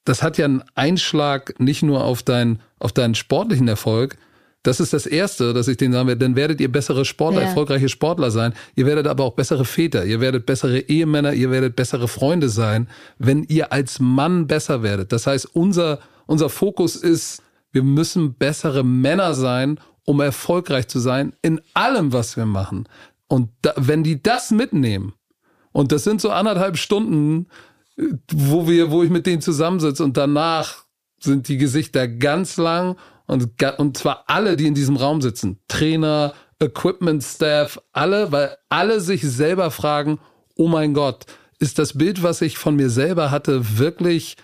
das 0.04 0.22
hat 0.22 0.38
ja 0.38 0.46
einen 0.46 0.64
Einschlag 0.74 1.60
nicht 1.60 1.82
nur 1.82 2.02
auf 2.02 2.22
deinen, 2.22 2.60
auf 2.78 2.92
deinen 2.92 3.14
sportlichen 3.14 3.68
Erfolg, 3.68 4.16
das 4.62 4.78
ist 4.78 4.92
das 4.92 5.06
Erste, 5.06 5.54
dass 5.54 5.68
ich 5.68 5.78
denen 5.78 5.94
sagen 5.94 6.08
werde, 6.08 6.24
dann 6.24 6.36
werdet 6.36 6.60
ihr 6.60 6.70
bessere 6.70 7.06
Sportler, 7.06 7.40
ja. 7.40 7.48
erfolgreiche 7.48 7.88
Sportler 7.88 8.30
sein. 8.30 8.52
Ihr 8.74 8.84
werdet 8.84 9.06
aber 9.06 9.24
auch 9.24 9.34
bessere 9.34 9.64
Väter, 9.64 10.04
ihr 10.04 10.20
werdet 10.20 10.44
bessere 10.44 10.80
Ehemänner, 10.80 11.32
ihr 11.32 11.50
werdet 11.50 11.76
bessere 11.76 12.08
Freunde 12.08 12.50
sein, 12.50 12.86
wenn 13.18 13.44
ihr 13.44 13.72
als 13.72 14.00
Mann 14.00 14.46
besser 14.46 14.82
werdet. 14.82 15.12
Das 15.12 15.26
heißt, 15.26 15.54
unser, 15.54 16.00
unser 16.26 16.50
Fokus 16.50 16.96
ist, 16.96 17.42
wir 17.72 17.82
müssen 17.82 18.34
bessere 18.34 18.84
Männer 18.84 19.32
sein, 19.32 19.78
um 20.10 20.20
erfolgreich 20.20 20.88
zu 20.88 20.98
sein 20.98 21.34
in 21.40 21.60
allem, 21.72 22.12
was 22.12 22.36
wir 22.36 22.44
machen. 22.44 22.88
Und 23.28 23.50
da, 23.62 23.74
wenn 23.76 24.02
die 24.02 24.20
das 24.20 24.50
mitnehmen, 24.50 25.14
und 25.70 25.92
das 25.92 26.02
sind 26.02 26.20
so 26.20 26.30
anderthalb 26.30 26.76
Stunden, 26.76 27.46
wo 28.32 28.66
wir, 28.66 28.90
wo 28.90 29.04
ich 29.04 29.10
mit 29.10 29.24
denen 29.24 29.40
zusammensitze 29.40 30.02
und 30.02 30.16
danach 30.16 30.84
sind 31.20 31.46
die 31.46 31.58
Gesichter 31.58 32.08
ganz 32.08 32.56
lang 32.56 32.96
und, 33.28 33.50
und 33.78 33.96
zwar 33.96 34.24
alle, 34.26 34.56
die 34.56 34.66
in 34.66 34.74
diesem 34.74 34.96
Raum 34.96 35.22
sitzen. 35.22 35.60
Trainer, 35.68 36.32
Equipment 36.58 37.22
Staff, 37.22 37.80
alle, 37.92 38.32
weil 38.32 38.56
alle 38.68 39.00
sich 39.00 39.22
selber 39.22 39.70
fragen, 39.70 40.18
oh 40.56 40.66
mein 40.66 40.92
Gott, 40.92 41.26
ist 41.60 41.78
das 41.78 41.96
Bild, 41.96 42.24
was 42.24 42.40
ich 42.40 42.58
von 42.58 42.74
mir 42.74 42.90
selber 42.90 43.30
hatte, 43.30 43.78
wirklich 43.78 44.36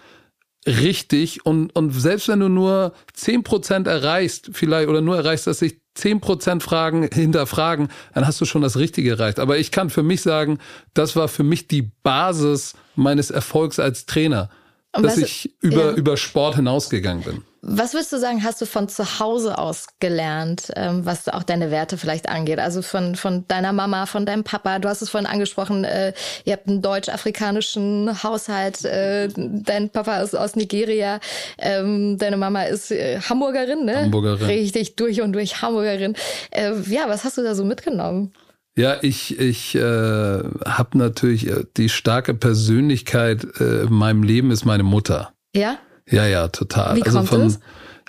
richtig? 0.67 1.47
Und, 1.47 1.75
und 1.75 1.93
selbst 1.93 2.29
wenn 2.29 2.41
du 2.41 2.49
nur 2.49 2.93
zehn 3.13 3.43
Prozent 3.43 3.87
erreichst, 3.87 4.51
vielleicht, 4.53 4.89
oder 4.89 5.01
nur 5.01 5.17
erreichst, 5.17 5.47
dass 5.47 5.61
sich 5.61 5.81
zehn 5.95 6.21
Prozent 6.21 6.63
Fragen 6.63 7.09
hinterfragen, 7.13 7.89
dann 8.15 8.27
hast 8.27 8.41
du 8.41 8.45
schon 8.45 8.63
das 8.63 8.77
Richtige 8.77 9.11
erreicht. 9.11 9.39
Aber 9.39 9.59
ich 9.59 9.71
kann 9.71 9.91
für 9.91 10.03
mich 10.03 10.21
sagen, 10.21 10.59
das 10.95 11.17
war 11.17 11.29
für 11.29 11.43
mich 11.43 11.69
die 11.69 11.91
Basis 12.03 12.75
meines 12.95 13.31
Erfolgs 13.31 13.79
als 13.79 14.07
Trainer, 14.07 14.51
dass 14.93 15.19
ich 15.19 15.55
über, 15.61 15.91
ja. 15.91 15.93
über 15.93 16.17
Sport 16.17 16.57
hinausgegangen 16.57 17.25
bin. 17.25 17.43
Was 17.69 17.95
würdest 17.95 18.13
du 18.13 18.19
sagen, 18.19 18.45
hast 18.45 18.61
du 18.61 18.65
von 18.65 18.89
zu 18.89 19.19
Hause 19.19 19.59
aus 19.59 19.89
gelernt, 19.99 20.71
ähm, 20.77 21.05
was 21.05 21.29
auch 21.29 21.43
deine 21.43 21.73
Werte 21.73 21.99
vielleicht 21.99 22.29
angeht? 22.29 22.61
Also 22.61 22.81
von, 22.81 23.17
von 23.17 23.45
deiner 23.49 23.73
Mama, 23.73 24.07
von 24.07 24.25
deinem 24.25 24.45
Papa. 24.45 24.79
Du 24.79 24.89
hast 24.89 25.03
es 25.03 25.11
vorhin 25.11 25.27
angesprochen, 25.27 25.83
äh, 25.83 26.13
ihr 26.45 26.53
habt 26.53 26.69
einen 26.69 26.81
deutsch-afrikanischen 26.81 28.23
Haushalt. 28.23 28.85
Äh, 28.85 29.29
dein 29.35 29.91
Papa 29.91 30.19
ist 30.21 30.37
aus 30.37 30.55
Nigeria. 30.55 31.19
Ähm, 31.59 32.19
deine 32.19 32.37
Mama 32.37 32.63
ist 32.63 32.93
äh, 32.93 33.21
Hamburgerin, 33.21 33.85
ne? 33.85 34.03
Hamburgerin. 34.03 34.47
Richtig 34.47 34.95
durch 34.95 35.21
und 35.21 35.33
durch 35.33 35.61
Hamburgerin. 35.61 36.15
Ja, 36.89 37.09
was 37.09 37.25
hast 37.25 37.37
du 37.37 37.43
da 37.43 37.57
so 37.57 37.65
mitgenommen? 37.65 38.33
Ja, 38.77 38.99
ich, 39.03 39.41
ich 39.41 39.75
äh, 39.75 39.81
habe 39.81 40.99
natürlich 40.99 41.51
die 41.77 41.89
starke 41.89 42.35
Persönlichkeit 42.35 43.45
äh, 43.59 43.83
in 43.83 43.93
meinem 43.93 44.23
Leben 44.23 44.53
ist 44.53 44.65
meine 44.65 44.85
Mutter. 44.85 45.33
Ja? 45.55 45.79
Ja, 46.09 46.27
ja, 46.27 46.49
total. 46.49 46.97
Wie 46.97 47.03
also 47.03 47.19
kommt 47.19 47.29
von, 47.29 47.41
es? 47.43 47.61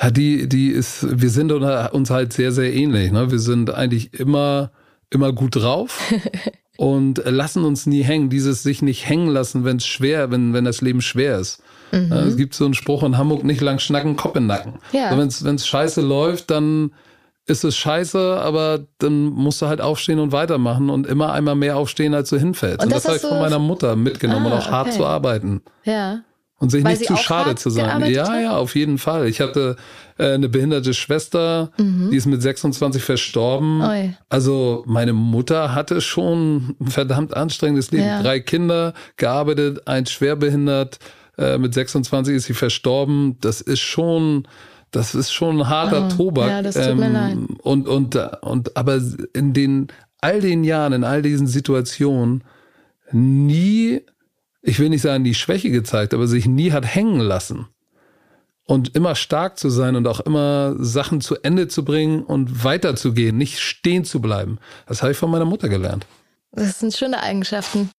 Ja, 0.01 0.11
die, 0.11 0.47
die 0.47 0.69
ist, 0.69 1.05
wir 1.09 1.29
sind 1.29 1.51
uns 1.51 2.09
halt 2.09 2.33
sehr, 2.33 2.51
sehr 2.51 2.73
ähnlich. 2.73 3.11
Ne? 3.11 3.31
Wir 3.31 3.39
sind 3.39 3.73
eigentlich 3.73 4.13
immer, 4.13 4.71
immer 5.09 5.33
gut 5.33 5.55
drauf 5.55 6.13
und 6.77 7.21
lassen 7.25 7.63
uns 7.65 7.87
nie 7.87 8.03
hängen. 8.03 8.29
Dieses 8.29 8.61
sich 8.61 8.81
nicht 8.81 9.09
hängen 9.09 9.29
lassen, 9.29 9.65
wenn 9.65 9.77
es 9.77 9.87
schwer, 9.87 10.29
wenn, 10.29 10.53
wenn 10.53 10.65
das 10.65 10.81
Leben 10.81 11.01
schwer 11.01 11.39
ist. 11.39 11.63
Mhm. 11.91 12.11
Es 12.11 12.37
gibt 12.37 12.53
so 12.53 12.65
einen 12.65 12.75
Spruch 12.75 13.01
in 13.03 13.17
Hamburg, 13.17 13.43
nicht 13.43 13.61
lang 13.61 13.79
schnacken, 13.79 14.15
Kopf 14.15 14.35
in 14.35 14.45
Nacken. 14.45 14.73
Ja. 14.91 15.09
Also 15.09 15.45
wenn 15.45 15.55
es 15.55 15.67
scheiße 15.67 16.01
läuft, 16.01 16.51
dann 16.51 16.91
ist 17.47 17.63
es 17.63 17.77
scheiße, 17.77 18.39
aber 18.41 18.81
dann 18.99 19.23
musst 19.23 19.61
du 19.61 19.67
halt 19.67 19.79
aufstehen 19.79 20.19
und 20.19 20.33
weitermachen 20.33 20.89
und 20.89 21.07
immer 21.07 21.31
einmal 21.31 21.55
mehr 21.55 21.77
aufstehen, 21.77 22.13
als 22.13 22.29
du 22.29 22.37
hinfällst. 22.37 22.79
Und, 22.79 22.87
und 22.87 22.93
das, 22.93 23.03
das 23.03 23.09
habe 23.09 23.15
ich 23.17 23.21
von 23.21 23.39
meiner 23.39 23.57
Mutter 23.57 23.95
mitgenommen 23.95 24.47
ah, 24.47 24.49
und 24.49 24.53
auch 24.53 24.65
okay. 24.65 24.71
hart 24.71 24.93
zu 24.93 25.05
arbeiten. 25.05 25.61
Ja. 25.85 26.19
Und 26.60 26.72
sich 26.72 26.84
Weil 26.84 26.97
nicht 26.97 27.05
zu 27.05 27.16
schade 27.16 27.53
zu 27.53 27.70
sein. 27.70 28.01
Ja, 28.12 28.28
hat? 28.28 28.41
ja, 28.41 28.58
auf 28.58 28.76
jeden 28.76 28.97
Fall. 28.97 29.28
Ich 29.28 29.41
hatte 29.41 29.76
äh, 30.18 30.32
eine 30.32 30.49
behinderte 30.49 30.95
Schwester, 30.95 31.72
mhm. 31.78 32.10
die 32.10 32.18
ist 32.18 32.26
mit 32.26 32.41
26 32.41 33.03
verstorben. 33.03 33.82
Oi. 33.82 34.16
Also 34.28 34.84
meine 34.88 35.14
Mutter 35.14 35.76
hatte 35.76 36.01
schon 36.01 36.76
ein 36.80 36.88
verdammt 36.88 37.38
anstrengendes 37.38 37.91
Leben. 37.91 38.05
Ja. 38.05 38.24
Drei 38.24 38.39
Kinder, 38.39 38.95
gearbeitet, 39.18 39.88
eins 39.88 40.10
schwerbehindert. 40.10 40.97
Äh, 41.38 41.60
mit 41.60 41.76
26 41.76 42.36
ist 42.36 42.45
sie 42.45 42.55
verstorben. 42.55 43.38
Das 43.39 43.62
ist 43.62 43.82
schon, 43.82 44.47
das 44.89 45.14
ist 45.14 45.32
schon 45.32 45.60
ein 45.60 45.70
harter 45.70 46.08
oh, 46.08 46.16
Tobak. 46.16 46.49
Ja, 46.49 46.62
das 46.64 46.74
tut 46.74 46.86
ähm, 46.86 46.97
mir 46.97 47.10
leid. 47.10 47.38
Und, 47.62 47.88
und, 47.88 48.16
und, 48.16 48.76
aber 48.76 48.99
in 49.34 49.53
den, 49.53 49.89
all 50.22 50.41
den 50.41 50.64
Jahren, 50.64 50.93
in 50.93 51.03
all 51.03 51.22
diesen 51.22 51.45
Situationen 51.45 52.43
nie 53.12 54.01
ich 54.62 54.80
will 54.80 54.89
nicht 54.89 55.01
sagen, 55.01 55.24
die 55.24 55.34
Schwäche 55.34 55.70
gezeigt, 55.70 56.14
aber 56.14 56.28
sich 56.28 56.47
nie 56.47 56.72
hat 56.72 56.86
hängen 56.86 57.20
lassen. 57.20 57.68
Und 58.66 58.95
immer 58.95 59.16
stark 59.16 59.58
zu 59.58 59.70
sein 59.70 59.95
und 59.95 60.08
auch 60.08 60.20
immer 60.20 60.76
Sachen 60.78 61.22
zu 61.22 61.36
Ende 61.41 61.70
zu 61.70 61.86
bringen 61.86 62.24
und 62.24 62.66
weiterzugehen, 62.66 63.38
nicht 63.38 63.60
stehen 63.60 64.03
zu 64.03 64.20
bleiben. 64.20 64.60
Das 64.88 65.01
habe 65.01 65.14
ich 65.14 65.18
von 65.18 65.32
meiner 65.32 65.45
Mutter 65.45 65.70
gelernt. 65.70 66.05
Das 66.51 66.80
sind 66.80 66.93
schöne 66.93 67.22
Eigenschaften. 67.22 67.89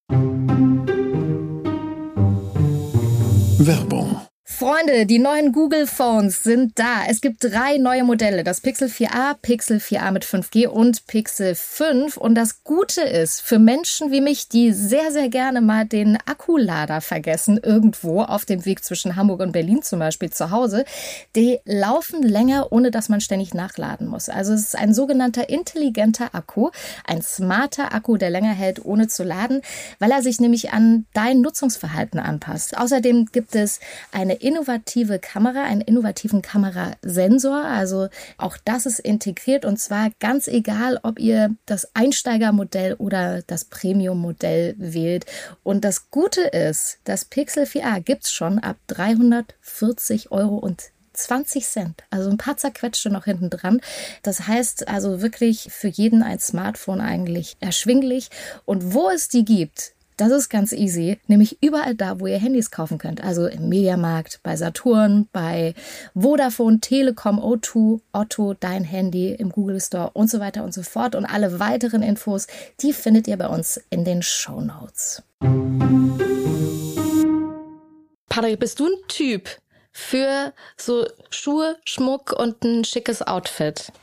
Werbung 3.57 4.18
Freunde, 4.59 5.05
die 5.05 5.19
neuen 5.19 5.53
Google 5.53 5.87
Phones 5.87 6.43
sind 6.43 6.77
da. 6.77 7.05
Es 7.07 7.21
gibt 7.21 7.45
drei 7.45 7.77
neue 7.77 8.03
Modelle. 8.03 8.43
Das 8.43 8.59
Pixel 8.59 8.89
4a, 8.89 9.35
Pixel 9.41 9.77
4a 9.77 10.11
mit 10.11 10.25
5G 10.25 10.67
und 10.67 11.07
Pixel 11.07 11.55
5. 11.55 12.17
Und 12.17 12.35
das 12.35 12.65
Gute 12.65 12.99
ist, 12.99 13.39
für 13.39 13.57
Menschen 13.57 14.11
wie 14.11 14.19
mich, 14.19 14.49
die 14.49 14.73
sehr, 14.73 15.13
sehr 15.13 15.29
gerne 15.29 15.61
mal 15.61 15.85
den 15.85 16.17
Akkulader 16.25 16.99
vergessen, 16.99 17.57
irgendwo 17.63 18.21
auf 18.21 18.43
dem 18.43 18.65
Weg 18.65 18.83
zwischen 18.83 19.15
Hamburg 19.15 19.39
und 19.39 19.53
Berlin 19.53 19.81
zum 19.81 19.99
Beispiel 19.99 20.29
zu 20.29 20.51
Hause, 20.51 20.83
die 21.37 21.59
laufen 21.63 22.21
länger, 22.21 22.73
ohne 22.73 22.91
dass 22.91 23.07
man 23.07 23.21
ständig 23.21 23.53
nachladen 23.53 24.07
muss. 24.07 24.27
Also 24.27 24.51
es 24.51 24.59
ist 24.63 24.77
ein 24.77 24.93
sogenannter 24.93 25.47
intelligenter 25.47 26.35
Akku, 26.35 26.69
ein 27.07 27.21
smarter 27.21 27.93
Akku, 27.93 28.17
der 28.17 28.29
länger 28.29 28.51
hält, 28.51 28.83
ohne 28.83 29.07
zu 29.07 29.23
laden, 29.23 29.61
weil 29.99 30.11
er 30.11 30.21
sich 30.21 30.41
nämlich 30.41 30.73
an 30.73 31.05
dein 31.13 31.39
Nutzungsverhalten 31.39 32.19
anpasst. 32.19 32.77
Außerdem 32.77 33.27
gibt 33.31 33.55
es 33.55 33.79
eine 34.11 34.48
innovative 34.49 35.19
Kamera, 35.19 35.63
einen 35.63 35.81
innovativen 35.81 36.41
Kamerasensor. 36.41 37.65
Also 37.65 38.09
auch 38.39 38.57
das 38.65 38.87
ist 38.87 38.99
integriert 38.99 39.63
und 39.63 39.77
zwar 39.77 40.09
ganz 40.19 40.47
egal, 40.47 40.99
ob 41.03 41.19
ihr 41.19 41.55
das 41.67 41.95
Einsteigermodell 41.95 42.95
oder 42.95 43.43
das 43.43 43.65
Premium-Modell 43.65 44.73
wählt. 44.79 45.27
Und 45.61 45.85
das 45.85 46.09
Gute 46.09 46.41
ist, 46.41 46.97
das 47.03 47.25
Pixel 47.25 47.65
4a 47.65 47.99
gibt 48.01 48.23
es 48.23 48.31
schon 48.31 48.57
ab 48.57 48.77
340 48.87 50.31
Euro 50.31 50.55
und 50.57 50.81
20 51.13 51.67
Cent, 51.67 52.03
also 52.09 52.29
ein 52.29 52.37
paar 52.37 52.57
zerquetschte 52.57 53.09
noch 53.09 53.25
hinten 53.25 53.49
dran. 53.49 53.81
Das 54.23 54.47
heißt 54.47 54.87
also 54.87 55.21
wirklich 55.21 55.67
für 55.69 55.89
jeden 55.89 56.23
ein 56.23 56.39
Smartphone 56.39 57.01
eigentlich 57.01 57.57
erschwinglich. 57.59 58.29
Und 58.65 58.93
wo 58.93 59.09
es 59.09 59.27
die 59.27 59.45
gibt, 59.45 59.93
Das 60.19 60.33
ist 60.33 60.49
ganz 60.49 60.73
easy, 60.73 61.17
nämlich 61.27 61.63
überall 61.63 61.95
da, 61.95 62.19
wo 62.19 62.27
ihr 62.27 62.39
Handys 62.39 62.71
kaufen 62.71 62.97
könnt. 62.97 63.23
Also 63.23 63.47
im 63.47 63.69
Mediamarkt, 63.69 64.41
bei 64.43 64.57
Saturn, 64.57 65.29
bei 65.31 65.73
Vodafone, 66.13 66.81
Telekom, 66.81 67.39
O2, 67.39 68.01
Otto, 68.11 68.53
dein 68.53 68.83
Handy, 68.83 69.33
im 69.33 69.49
Google 69.49 69.79
Store 69.79 70.09
und 70.11 70.29
so 70.29 70.41
weiter 70.41 70.65
und 70.65 70.73
so 70.73 70.83
fort. 70.83 71.15
Und 71.15 71.25
alle 71.25 71.61
weiteren 71.61 72.03
Infos, 72.03 72.47
die 72.81 72.91
findet 72.91 73.29
ihr 73.29 73.37
bei 73.37 73.47
uns 73.47 73.79
in 73.91 74.03
den 74.03 74.21
Show 74.21 74.59
Notes. 74.59 75.23
Patrick, 78.27 78.59
bist 78.59 78.81
du 78.81 78.87
ein 78.87 79.07
Typ 79.07 79.47
für 79.93 80.51
so 80.75 81.07
Schuhe, 81.29 81.77
Schmuck 81.85 82.33
und 82.37 82.61
ein 82.65 82.83
schickes 82.83 83.21
Outfit? 83.21 83.93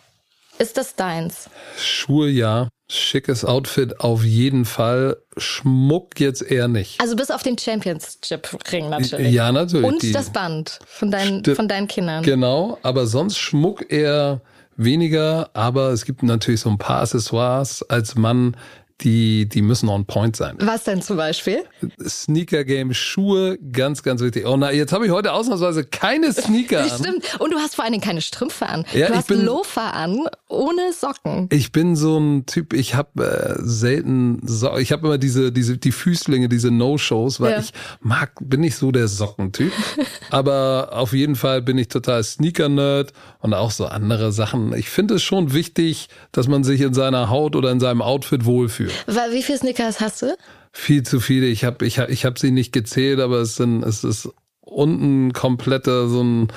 Ist 0.59 0.79
das 0.79 0.97
deins? 0.97 1.51
Schuhe 1.77 2.31
ja. 2.31 2.71
Schickes 2.89 3.45
Outfit 3.45 4.01
auf 4.01 4.24
jeden 4.24 4.64
Fall. 4.64 5.16
Schmuck 5.37 6.20
jetzt 6.20 6.43
eher 6.43 6.68
nicht. 6.68 7.01
Also 7.01 7.16
bis 7.16 7.30
auf 7.30 7.43
den 7.43 7.59
Championship-Ring 7.59 8.91
natürlich. 8.91 9.32
Ja, 9.32 9.51
natürlich. 9.51 9.84
Und 9.84 10.14
das 10.14 10.30
Band 10.30 10.78
von 10.87 11.11
deinen, 11.11 11.45
von 11.45 11.66
deinen 11.66 11.89
Kindern. 11.89 12.22
Genau, 12.22 12.78
aber 12.82 13.07
sonst 13.07 13.39
Schmuck 13.39 13.91
eher 13.91 14.41
weniger. 14.76 15.51
Aber 15.55 15.91
es 15.91 16.05
gibt 16.05 16.22
natürlich 16.22 16.61
so 16.61 16.70
ein 16.70 16.78
paar 16.78 17.03
Accessoires 17.03 17.82
als 17.82 18.14
Mann, 18.14 18.57
die, 19.03 19.47
die 19.47 19.61
müssen 19.61 19.88
on 19.88 20.07
point 20.07 20.36
sein. 20.36 20.57
Was 20.61 20.84
denn 20.84 21.03
zum 21.03 21.18
Beispiel? 21.18 21.64
Sneaker 22.07 22.64
Game, 22.64 22.94
Schuhe, 22.94 23.59
ganz, 23.72 24.03
ganz 24.03 24.22
wichtig. 24.22 24.47
Oh 24.47 24.57
na, 24.57 24.72
jetzt 24.72 24.92
habe 24.92 25.05
ich 25.05 25.12
heute 25.12 25.32
ausnahmsweise 25.32 25.84
keine 25.84 26.32
Sneaker 26.32 26.82
an. 26.82 26.88
Stimmt. 26.88 27.40
Und 27.40 27.53
du 27.53 27.59
hast 27.59 27.74
vor 27.74 27.84
allen 27.84 27.92
Dingen 27.92 28.05
keine 28.05 28.22
Strümpfe 28.22 28.66
an. 28.66 28.86
Ja, 28.94 29.09
du 29.09 29.16
hast 29.16 29.28
bin, 29.28 29.44
Loafer 29.44 29.92
an, 29.92 30.26
ohne 30.49 30.92
Socken. 30.99 31.49
Ich 31.53 31.72
bin 31.72 31.94
so 31.94 32.18
ein 32.18 32.47
Typ, 32.47 32.72
ich 32.72 32.94
habe 32.94 33.59
äh, 33.59 33.62
selten 33.62 34.40
so 34.47 34.76
ich 34.78 34.92
habe 34.92 35.07
immer 35.07 35.18
diese, 35.18 35.53
diese, 35.53 35.76
die 35.76 35.92
Füßlinge, 35.92 36.49
diese 36.49 36.70
No-Shows, 36.70 37.40
weil 37.40 37.53
ja. 37.53 37.59
ich 37.61 37.72
mag, 38.01 38.32
bin 38.40 38.61
nicht 38.61 38.76
so 38.76 38.92
der 38.92 39.09
Sockentyp. 39.09 39.72
aber 40.30 40.90
auf 40.92 41.12
jeden 41.12 41.36
Fall 41.36 41.61
bin 41.61 41.76
ich 41.76 41.88
total 41.88 42.24
Sneaker-Nerd 42.24 43.12
und 43.40 43.53
auch 43.53 43.70
so 43.70 43.86
andere 43.86 44.32
Sachen. 44.32 44.72
Ich 44.72 44.88
finde 44.88 45.14
es 45.14 45.22
schon 45.22 45.53
wichtig, 45.53 46.09
dass 46.32 46.49
man 46.49 46.64
sich 46.64 46.80
in 46.80 46.94
seiner 46.94 47.28
Haut 47.28 47.57
oder 47.57 47.70
in 47.70 47.80
seinem 47.80 48.01
Outfit 48.01 48.47
wohlfühlt 48.47 48.86
für. 48.89 49.32
Wie 49.32 49.43
viele 49.43 49.59
Snickers 49.59 50.01
hast 50.01 50.22
du? 50.22 50.37
Viel 50.72 51.03
zu 51.03 51.20
viele. 51.20 51.47
Ich 51.47 51.64
habe 51.64 51.87
ich 51.87 51.99
hab, 51.99 52.09
ich 52.11 52.24
hab 52.24 52.39
sie 52.39 52.51
nicht 52.51 52.72
gezählt, 52.72 53.20
aber 53.20 53.39
es 53.39 53.57
sind 53.57 53.82
es 53.82 54.05
ist 54.05 54.28
unten 54.61 55.32
kompletter 55.32 56.09
so 56.09 56.22
ein 56.22 56.49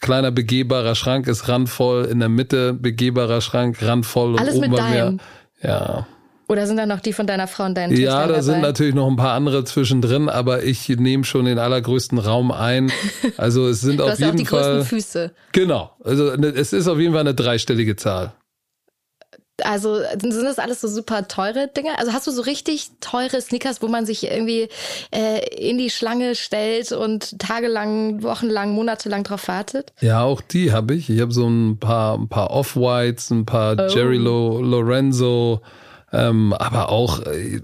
kleiner 0.00 0.30
begehbarer 0.30 0.94
Schrank 0.94 1.26
ist 1.26 1.48
randvoll, 1.48 2.04
in 2.04 2.20
der 2.20 2.28
Mitte 2.28 2.72
begehbarer 2.72 3.40
Schrank 3.40 3.78
randvoll 3.82 4.38
Alles 4.38 4.54
und 4.54 4.60
oben 4.60 4.70
mit 4.70 4.78
deinem. 4.78 5.20
Ja. 5.62 6.06
Oder 6.48 6.66
sind 6.66 6.76
da 6.76 6.86
noch 6.86 7.00
die 7.00 7.12
von 7.12 7.26
deiner 7.26 7.48
Frau 7.48 7.64
und 7.64 7.76
deinen 7.76 7.90
Töchtern 7.90 8.04
Ja, 8.04 8.20
da 8.20 8.26
dabei? 8.28 8.40
sind 8.40 8.60
natürlich 8.60 8.94
noch 8.94 9.08
ein 9.08 9.16
paar 9.16 9.32
andere 9.32 9.64
zwischendrin, 9.64 10.28
aber 10.28 10.62
ich 10.62 10.88
nehme 10.88 11.24
schon 11.24 11.44
den 11.44 11.58
allergrößten 11.58 12.18
Raum 12.18 12.52
ein. 12.52 12.92
Also 13.36 13.66
es 13.68 13.80
sind 13.80 13.98
du 13.98 14.04
auf 14.04 14.10
hast 14.10 14.20
jeden 14.20 14.30
auch 14.32 14.36
die 14.36 14.46
Fall 14.46 14.76
größten 14.76 14.84
Füße. 14.84 15.34
Genau, 15.52 15.90
also 16.04 16.30
es 16.32 16.72
ist 16.72 16.86
auf 16.86 17.00
jeden 17.00 17.12
Fall 17.12 17.22
eine 17.22 17.34
dreistellige 17.34 17.96
Zahl. 17.96 18.32
Also 19.64 20.00
sind 20.18 20.44
das 20.44 20.58
alles 20.58 20.80
so 20.80 20.88
super 20.88 21.28
teure 21.28 21.68
Dinge? 21.68 21.98
Also 21.98 22.12
hast 22.12 22.26
du 22.26 22.30
so 22.30 22.42
richtig 22.42 22.90
teure 23.00 23.40
Sneakers, 23.40 23.80
wo 23.80 23.88
man 23.88 24.04
sich 24.04 24.24
irgendwie 24.30 24.68
äh, 25.14 25.46
in 25.56 25.78
die 25.78 25.90
Schlange 25.90 26.34
stellt 26.34 26.92
und 26.92 27.38
tagelang, 27.38 28.22
wochenlang, 28.22 28.72
monatelang 28.72 29.24
drauf 29.24 29.48
wartet? 29.48 29.92
Ja, 30.00 30.22
auch 30.22 30.40
die 30.40 30.72
habe 30.72 30.94
ich. 30.94 31.08
Ich 31.08 31.20
habe 31.20 31.32
so 31.32 31.48
ein 31.48 31.78
paar, 31.78 32.18
ein 32.18 32.28
paar 32.28 32.50
Off-Whites, 32.50 33.30
ein 33.30 33.46
paar 33.46 33.76
oh. 33.78 33.94
Jerry 33.94 34.18
Lo, 34.18 34.60
Lorenzo, 34.60 35.62
ähm, 36.12 36.52
aber 36.52 36.90
auch 36.90 37.20
äh, 37.22 37.60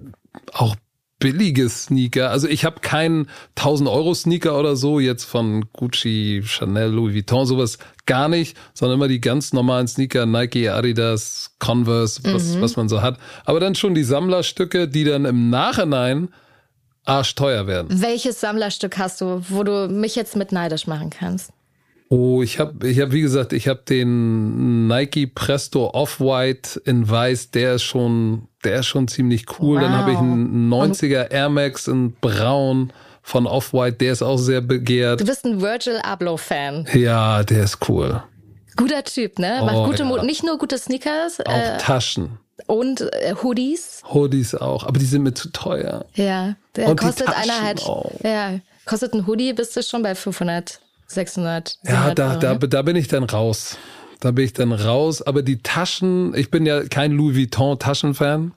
auch 0.52 0.76
billige 1.22 1.68
Sneaker. 1.68 2.30
Also 2.30 2.48
ich 2.48 2.64
habe 2.64 2.80
keinen 2.80 3.28
1000 3.56 3.88
Euro 3.88 4.14
Sneaker 4.14 4.58
oder 4.58 4.76
so 4.76 5.00
jetzt 5.00 5.24
von 5.24 5.66
Gucci, 5.72 6.42
Chanel, 6.44 6.90
Louis 6.90 7.14
Vuitton, 7.14 7.46
sowas 7.46 7.78
gar 8.06 8.28
nicht, 8.28 8.56
sondern 8.74 8.98
immer 8.98 9.08
die 9.08 9.20
ganz 9.20 9.52
normalen 9.52 9.86
Sneaker, 9.86 10.26
Nike, 10.26 10.68
Adidas, 10.68 11.52
Converse, 11.58 12.20
was, 12.24 12.56
mhm. 12.56 12.60
was 12.60 12.76
man 12.76 12.88
so 12.88 13.02
hat. 13.02 13.18
Aber 13.44 13.60
dann 13.60 13.74
schon 13.74 13.94
die 13.94 14.04
Sammlerstücke, 14.04 14.88
die 14.88 15.04
dann 15.04 15.24
im 15.24 15.50
Nachhinein 15.50 16.28
arschteuer 17.04 17.66
werden. 17.66 17.88
Welches 18.00 18.40
Sammlerstück 18.40 18.98
hast 18.98 19.20
du, 19.20 19.42
wo 19.48 19.62
du 19.62 19.88
mich 19.88 20.14
jetzt 20.16 20.36
mit 20.36 20.52
neidisch 20.52 20.86
machen 20.86 21.10
kannst? 21.10 21.52
Oh, 22.14 22.42
ich 22.42 22.58
habe, 22.58 22.86
ich 22.90 23.00
habe, 23.00 23.12
wie 23.12 23.22
gesagt, 23.22 23.54
ich 23.54 23.68
habe 23.68 23.80
den 23.88 24.86
Nike 24.86 25.26
Presto 25.26 25.94
Off-White 25.94 26.82
in 26.84 27.08
Weiß, 27.08 27.52
der 27.52 27.76
ist 27.76 27.84
schon, 27.84 28.48
der 28.64 28.80
ist 28.80 28.86
schon 28.86 29.08
ziemlich 29.08 29.46
cool. 29.58 29.76
Wow. 29.76 29.84
Dann 29.84 29.96
habe 29.96 30.12
ich 30.12 30.18
einen 30.18 30.70
90er 30.70 31.30
Air 31.30 31.48
Max 31.48 31.88
in 31.88 32.12
Braun 32.20 32.92
von 33.22 33.46
Off-White, 33.46 33.96
der 33.96 34.12
ist 34.12 34.20
auch 34.20 34.36
sehr 34.36 34.60
begehrt. 34.60 35.22
Du 35.22 35.24
bist 35.24 35.46
ein 35.46 35.62
Virgil 35.62 36.00
Abloh-Fan. 36.02 36.86
Ja, 36.92 37.44
der 37.44 37.64
ist 37.64 37.78
cool. 37.88 38.22
Guter 38.76 39.04
Typ, 39.04 39.38
ne? 39.38 39.62
Macht 39.64 39.76
oh, 39.76 39.86
gute 39.86 40.02
ja. 40.02 40.22
nicht 40.22 40.44
nur 40.44 40.58
gute 40.58 40.76
Sneakers. 40.76 41.40
Auch 41.40 41.50
äh, 41.50 41.78
Taschen. 41.78 42.38
Und 42.66 43.00
äh, 43.00 43.36
Hoodies. 43.42 44.02
Hoodies 44.12 44.54
auch, 44.54 44.84
aber 44.84 44.98
die 44.98 45.06
sind 45.06 45.22
mir 45.22 45.32
zu 45.32 45.48
teuer. 45.50 46.04
Ja, 46.12 46.56
der 46.76 46.90
und 46.90 47.00
kostet 47.00 47.28
einer 47.28 47.62
halt. 47.62 47.80
Auch. 47.86 48.12
Ja, 48.22 48.58
kostet 48.84 49.14
ein 49.14 49.26
Hoodie, 49.26 49.54
bist 49.54 49.74
du 49.74 49.82
schon 49.82 50.02
bei 50.02 50.14
500. 50.14 50.78
600. 51.14 51.78
Ja, 51.84 52.14
da, 52.14 52.36
da, 52.36 52.54
da 52.54 52.82
bin 52.82 52.96
ich 52.96 53.08
dann 53.08 53.24
raus. 53.24 53.76
Da 54.20 54.30
bin 54.30 54.44
ich 54.44 54.52
dann 54.52 54.72
raus. 54.72 55.22
Aber 55.22 55.42
die 55.42 55.58
Taschen, 55.62 56.34
ich 56.34 56.50
bin 56.50 56.66
ja 56.66 56.84
kein 56.84 57.12
Louis 57.12 57.36
Vuitton 57.36 57.78
Taschenfan. 57.78 58.54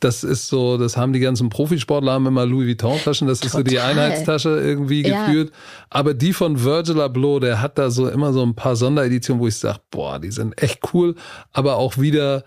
Das 0.00 0.22
ist 0.22 0.46
so, 0.46 0.78
das 0.78 0.96
haben 0.96 1.12
die 1.12 1.18
ganzen 1.18 1.48
Profisportler 1.48 2.12
haben 2.12 2.26
immer 2.26 2.46
Louis 2.46 2.68
Vuitton 2.68 2.98
Taschen. 3.02 3.26
Das 3.26 3.40
Total. 3.40 3.62
ist 3.62 3.66
so 3.66 3.70
die 3.70 3.80
Einheitstasche 3.80 4.60
irgendwie 4.60 5.06
ja. 5.06 5.26
geführt. 5.26 5.52
Aber 5.90 6.14
die 6.14 6.32
von 6.32 6.62
Virgil 6.62 7.00
Abloh, 7.00 7.40
der 7.40 7.60
hat 7.60 7.78
da 7.78 7.90
so 7.90 8.08
immer 8.08 8.32
so 8.32 8.44
ein 8.44 8.54
paar 8.54 8.76
Sondereditionen, 8.76 9.42
wo 9.42 9.48
ich 9.48 9.56
sage, 9.56 9.80
boah, 9.90 10.18
die 10.18 10.30
sind 10.30 10.60
echt 10.62 10.92
cool. 10.92 11.14
Aber 11.52 11.76
auch 11.76 11.98
wieder, 11.98 12.44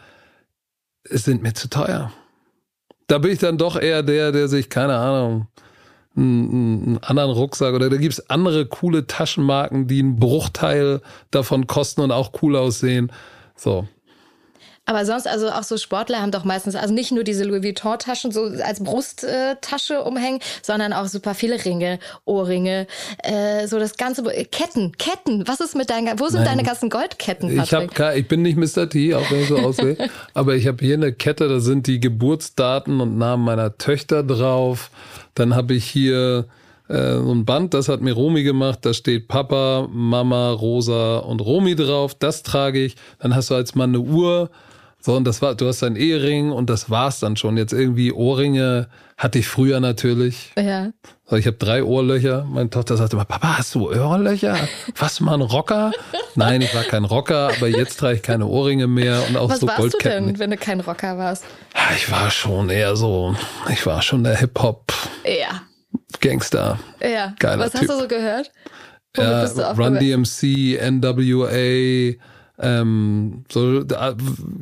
es 1.04 1.26
sind 1.26 1.42
mir 1.42 1.54
zu 1.54 1.70
teuer. 1.70 2.12
Da 3.08 3.18
bin 3.18 3.32
ich 3.32 3.40
dann 3.40 3.58
doch 3.58 3.76
eher 3.76 4.04
der, 4.04 4.32
der 4.32 4.48
sich, 4.48 4.70
keine 4.70 4.96
Ahnung, 4.96 5.48
einen, 6.16 7.00
anderen 7.02 7.32
Rucksack 7.32 7.74
oder 7.74 7.90
da 7.90 7.98
gibt's 7.98 8.30
andere 8.30 8.66
coole 8.66 9.08
Taschenmarken, 9.08 9.88
die 9.88 10.00
einen 10.00 10.20
Bruchteil 10.20 11.02
davon 11.32 11.68
kosten 11.68 12.02
und 12.02 12.12
auch 12.12 12.32
cool 12.42 12.56
aussehen. 12.56 13.12
So. 13.56 13.88
Aber 14.86 15.06
sonst, 15.06 15.28
also 15.28 15.50
auch 15.50 15.64
so 15.64 15.78
Sportler 15.78 16.22
haben 16.22 16.32
doch 16.32 16.44
meistens, 16.44 16.76
also 16.76 16.94
nicht 16.94 17.12
nur 17.12 17.24
diese 17.24 17.44
Louis 17.44 17.64
Vuitton-Taschen 17.64 18.32
so 18.32 18.46
als 18.62 18.84
Brusttasche 18.84 20.02
umhängen, 20.02 20.40
sondern 20.64 20.92
auch 20.92 21.06
super 21.06 21.36
viele 21.36 21.64
Ringe, 21.64 22.00
Ohrringe, 22.26 22.88
äh, 23.20 23.68
so 23.68 23.78
das 23.78 23.96
ganze 23.96 24.24
Ketten, 24.24 24.92
Ketten. 24.98 25.48
Was 25.48 25.60
ist 25.60 25.76
mit 25.76 25.92
deinen, 25.92 26.20
wo 26.20 26.28
sind 26.28 26.42
Nein. 26.42 26.58
deine 26.58 26.64
ganzen 26.64 26.90
Goldketten? 26.90 27.56
Patrick? 27.56 27.92
Ich 27.94 28.00
habe, 28.00 28.20
ich 28.20 28.28
bin 28.28 28.42
nicht 28.42 28.58
Mr. 28.58 28.90
T, 28.90 29.14
auch 29.14 29.30
wenn 29.30 29.42
ich 29.42 29.48
so 29.48 29.60
aussehe, 29.60 29.98
aber 30.34 30.56
ich 30.56 30.68
habe 30.68 30.84
hier 30.84 30.96
eine 30.96 31.14
Kette, 31.14 31.48
da 31.48 31.60
sind 31.60 31.86
die 31.86 32.00
Geburtsdaten 32.00 33.00
und 33.00 33.18
Namen 33.18 33.46
meiner 33.46 33.78
Töchter 33.78 34.24
drauf. 34.24 34.90
Dann 35.36 35.56
habe 35.56 35.74
ich 35.74 35.86
hier 35.86 36.48
äh, 36.88 37.16
so 37.16 37.32
ein 37.34 37.46
Band, 37.46 37.74
das 37.74 37.88
hat 37.88 38.02
mir 38.02 38.14
Romi 38.14 38.44
gemacht. 38.44 38.80
Da 38.82 38.94
steht 38.94 39.28
Papa, 39.28 39.88
Mama, 39.92 40.52
Rosa 40.52 41.20
und 41.20 41.42
Romi 41.42 41.76
drauf. 41.76 42.16
Das 42.16 42.44
trage 42.44 42.84
ich. 42.84 42.96
Dann 43.20 43.36
hast 43.36 43.50
du 43.50 43.56
als 43.56 43.76
Mann 43.76 43.92
eine 43.92 44.00
Uhr. 44.00 44.50
So, 45.04 45.16
und 45.16 45.26
das 45.26 45.42
war, 45.42 45.56
du 45.56 45.68
hast 45.68 45.82
einen 45.82 45.96
Ehering 45.96 46.52
und 46.52 46.70
das 46.70 46.92
war's 46.92 47.20
dann 47.20 47.36
schon. 47.36 47.58
Jetzt 47.58 47.74
irgendwie 47.74 48.12
Ohrringe 48.12 48.88
hatte 49.18 49.40
ich 49.40 49.48
früher 49.48 49.80
natürlich. 49.80 50.52
Ja. 50.56 50.92
So, 51.26 51.38
ich 51.38 51.48
habe 51.48 51.58
drei 51.58 51.84
Ohrlöcher. 51.84 52.46
Meine 52.48 52.70
Tochter 52.70 52.98
sagte 52.98 53.16
immer, 53.16 53.26
Papa, 53.26 53.58
hast 53.58 53.74
du 53.74 53.90
Ohrlöcher? 53.92 54.56
Was, 54.98 55.20
mal 55.20 55.34
ein 55.34 55.42
Rocker? 55.42 55.92
Nein, 56.36 56.62
ich 56.62 56.76
war 56.76 56.84
kein 56.84 57.04
Rocker, 57.06 57.52
aber 57.58 57.68
jetzt 57.68 58.00
trage 58.00 58.18
ich 58.18 58.22
keine 58.22 58.46
Ohrringe 58.46 58.86
mehr 58.88 59.24
und 59.28 59.38
auch 59.38 59.50
Was 59.50 59.60
so 59.60 59.68
warst 59.68 59.80
Goldketten. 59.80 60.26
du 60.26 60.32
denn, 60.34 60.40
wenn 60.40 60.52
du 60.52 60.58
kein 60.58 60.80
Rocker 60.82 61.18
warst? 61.18 61.46
Ich 61.96 62.12
war 62.12 62.30
schon 62.30 62.70
eher 62.70 62.96
so, 62.96 63.36
ich 63.72 63.84
war 63.86 64.02
schon 64.04 64.24
der 64.24 64.38
Hip-Hop. 64.38 64.94
Ja. 65.26 65.64
Gangster. 66.20 66.78
Ja. 67.02 67.34
Geiler 67.40 67.66
Was 67.66 67.72
typ. 67.72 67.82
hast 67.82 67.90
du 67.90 68.00
so 68.02 68.08
gehört? 68.08 68.52
Ja, 69.18 69.44
Run 69.72 70.00
DMC, 70.00 70.78
NWA, 70.90 72.14
ähm, 72.62 73.44
so, 73.52 73.84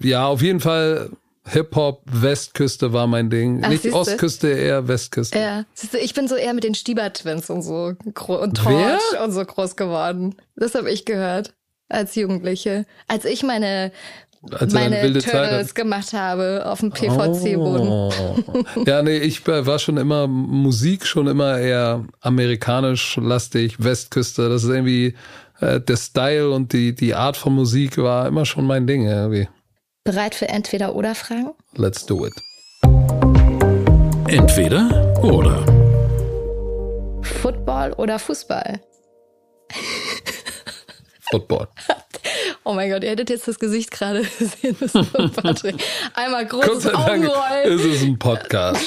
ja, 0.01 0.25
auf 0.25 0.41
jeden 0.41 0.59
Fall 0.59 1.09
Hip-Hop, 1.47 2.03
Westküste 2.05 2.93
war 2.93 3.07
mein 3.07 3.29
Ding. 3.29 3.61
Ach, 3.63 3.69
Nicht 3.69 3.83
siehste? 3.83 3.97
Ostküste, 3.97 4.49
eher 4.49 4.87
Westküste. 4.87 5.39
Ja, 5.39 5.65
siehste, 5.73 5.97
ich 5.97 6.13
bin 6.13 6.27
so 6.27 6.35
eher 6.35 6.53
mit 6.53 6.63
den 6.63 6.75
Stieber-Twins 6.75 7.49
und 7.49 7.61
so 7.61 7.93
und 8.03 8.57
Torch 8.57 9.01
und 9.23 9.31
so 9.31 9.43
groß 9.43 9.75
geworden. 9.75 10.35
Das 10.55 10.75
habe 10.75 10.91
ich 10.91 11.05
gehört 11.05 11.53
als 11.89 12.15
Jugendliche. 12.15 12.85
Als 13.07 13.25
ich 13.25 13.43
meine 13.43 13.91
als 14.51 14.73
meine 14.73 15.01
Turtles 15.19 15.75
gemacht 15.75 16.13
habe 16.13 16.63
auf 16.65 16.79
dem 16.79 16.91
PVC-Boden. 16.91 17.87
Oh. 17.89 18.13
ja, 18.85 19.01
nee, 19.01 19.17
ich 19.17 19.45
war 19.45 19.79
schon 19.79 19.97
immer 19.97 20.27
Musik, 20.27 21.05
schon 21.05 21.27
immer 21.27 21.57
eher 21.57 22.05
amerikanisch 22.21 23.17
lastig, 23.17 23.83
Westküste. 23.83 24.47
Das 24.47 24.63
ist 24.63 24.69
irgendwie 24.69 25.15
äh, 25.61 25.79
der 25.79 25.95
Style 25.97 26.51
und 26.51 26.73
die, 26.73 26.93
die 26.95 27.13
Art 27.15 27.37
von 27.37 27.53
Musik 27.53 27.97
war 27.97 28.27
immer 28.27 28.45
schon 28.45 28.65
mein 28.65 28.87
Ding 28.87 29.07
irgendwie. 29.07 29.47
Bereit 30.03 30.35
für 30.35 30.49
Entweder-Oder-Fragen? 30.49 31.51
Let's 31.75 32.05
do 32.05 32.25
it. 32.25 32.33
Entweder 34.27 35.13
oder 35.23 35.65
Football 37.23 37.93
oder 37.93 38.19
Fußball? 38.19 38.79
Football. 41.31 41.67
Oh 42.65 42.73
mein 42.73 42.91
Gott, 42.91 43.03
ihr 43.03 43.09
hättet 43.11 43.31
jetzt 43.31 43.47
das 43.47 43.57
Gesicht 43.57 43.89
gerade 43.89 44.23
sehen 44.23 44.75
müssen 44.79 45.03
von 45.03 45.31
Patrick. 45.31 45.81
Einmal 46.13 46.45
großes 46.45 46.93
Augenrollen. 46.93 47.79
ist 47.79 47.83
es 47.85 48.03
ein 48.03 48.19
Podcast. 48.19 48.81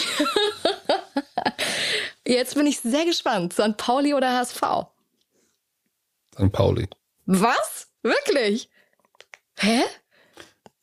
Jetzt 2.25 2.55
bin 2.55 2.67
ich 2.69 2.79
sehr 2.79 3.05
gespannt. 3.05 3.55
St. 3.55 3.77
Pauli 3.77 4.15
oder 4.15 4.39
HSV? 4.39 4.61
St. 6.35 6.53
Pauli. 6.53 6.89
Was? 7.27 7.89
Wirklich? 8.03 8.69
Hä? 9.59 9.81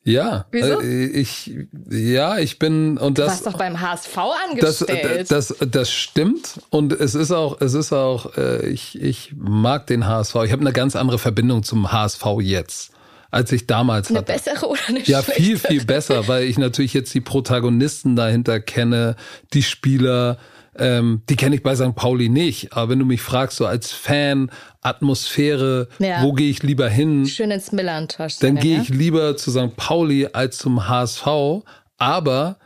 Ja, 0.04 0.46
Wieso? 0.52 0.80
äh, 0.82 1.06
ich, 1.08 1.52
ja, 1.92 2.38
ich 2.40 2.58
bin 2.58 2.98
und 2.98 3.18
Du 3.18 3.22
das, 3.24 3.32
warst 3.32 3.46
doch 3.48 3.58
beim 3.58 3.80
HSV 3.82 4.16
das, 4.60 4.82
angestellt. 4.84 5.30
das, 5.30 5.56
das 5.60 5.92
stimmt 5.92 6.62
und 6.70 6.94
es 6.94 7.14
ist 7.16 7.32
auch, 7.32 7.60
es 7.62 7.74
ist 7.74 7.92
auch, 7.92 8.36
äh, 8.38 8.66
ich, 8.70 9.00
ich 9.00 9.34
mag 9.36 9.88
den 9.88 10.08
HSV. 10.08 10.36
Ich 10.46 10.52
habe 10.52 10.62
eine 10.62 10.72
ganz 10.74 10.96
andere 10.96 11.20
Verbindung 11.20 11.64
zum 11.64 11.92
HSV 11.92 12.26
jetzt, 12.40 12.92
als 13.30 13.52
ich 13.52 13.68
damals 13.68 14.10
eine 14.10 14.20
hatte. 14.20 14.32
bessere 14.34 14.68
oder 14.68 14.80
eine 14.88 15.02
Ja, 15.04 15.22
schlechte? 15.22 15.42
viel, 15.44 15.60
viel 15.60 15.86
besser, 15.86 16.28
weil 16.30 16.46
ich 16.46 16.58
natürlich 16.58 16.94
jetzt 16.94 17.14
die 17.14 17.22
Protagonisten 17.22 18.16
dahinter 18.16 18.62
kenne, 18.62 19.16
die 19.54 19.64
Spieler, 19.64 20.38
ähm, 20.80 21.22
die 21.30 21.36
kenne 21.36 21.56
ich 21.56 21.64
bei 21.64 21.76
St. 21.76 21.96
Pauli 21.96 22.30
nicht. 22.30 22.74
Aber 22.74 22.90
wenn 22.90 23.00
du 23.00 23.06
mich 23.06 23.22
fragst, 23.22 23.58
so 23.58 23.66
als 23.66 23.92
Fan, 23.92 24.50
Atmosphäre, 24.82 25.88
Ja. 26.00 26.24
wo 26.24 26.34
gehe 26.34 26.50
ich 26.50 26.64
lieber 26.64 26.90
hin, 26.90 27.26
Schön 27.26 27.52
ins 27.52 27.72
Millern-Tosch. 27.72 28.38
dann 28.40 28.56
gehe 28.56 28.78
ja? 28.78 28.82
ich 28.82 28.90
lieber 28.90 29.38
zu 29.38 29.52
St. 29.52 29.76
Pauli 29.76 30.28
als 30.32 30.58
zum 30.58 30.88
HSV. 30.88 31.64
Aber 31.98 32.58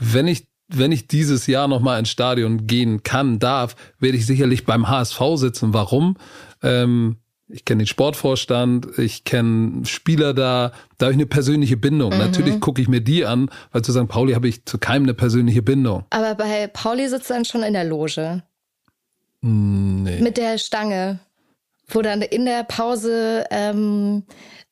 wenn 0.00 0.26
ich 0.26 0.46
wenn 0.74 0.90
ich 0.90 1.06
dieses 1.06 1.46
Jahr 1.46 1.68
noch 1.68 1.80
mal 1.80 1.98
ins 1.98 2.08
Stadion 2.08 2.66
gehen 2.66 3.02
kann, 3.02 3.38
darf, 3.38 3.76
werde 3.98 4.16
ich 4.16 4.24
sicherlich 4.24 4.64
beim 4.64 4.88
HSV 4.88 5.20
sitzen. 5.34 5.74
Warum? 5.74 6.16
Ähm, 6.62 7.16
ich 7.52 7.64
kenne 7.64 7.82
den 7.82 7.86
Sportvorstand, 7.86 8.98
ich 8.98 9.24
kenne 9.24 9.84
Spieler 9.84 10.32
da, 10.34 10.72
da 10.98 11.06
habe 11.06 11.12
ich 11.12 11.16
eine 11.18 11.26
persönliche 11.26 11.76
Bindung. 11.76 12.10
Natürlich 12.10 12.60
gucke 12.60 12.80
ich 12.80 12.88
mir 12.88 13.00
die 13.02 13.24
an, 13.26 13.50
weil 13.72 13.82
zu 13.82 13.92
St. 13.92 14.08
Pauli 14.08 14.32
habe 14.32 14.48
ich 14.48 14.64
zu 14.64 14.78
keinem 14.78 15.04
eine 15.04 15.14
persönliche 15.14 15.62
Bindung. 15.62 16.04
Aber 16.10 16.34
bei 16.34 16.66
Pauli 16.68 17.08
sitzt 17.08 17.30
dann 17.30 17.44
schon 17.44 17.62
in 17.62 17.74
der 17.74 17.84
Loge. 17.84 18.42
Nee. 19.42 20.20
Mit 20.20 20.36
der 20.36 20.58
Stange. 20.58 21.20
Wo 21.88 22.00
dann 22.00 22.22
in 22.22 22.46
der 22.46 22.62
Pause 22.64 23.44
ähm, 23.50 24.22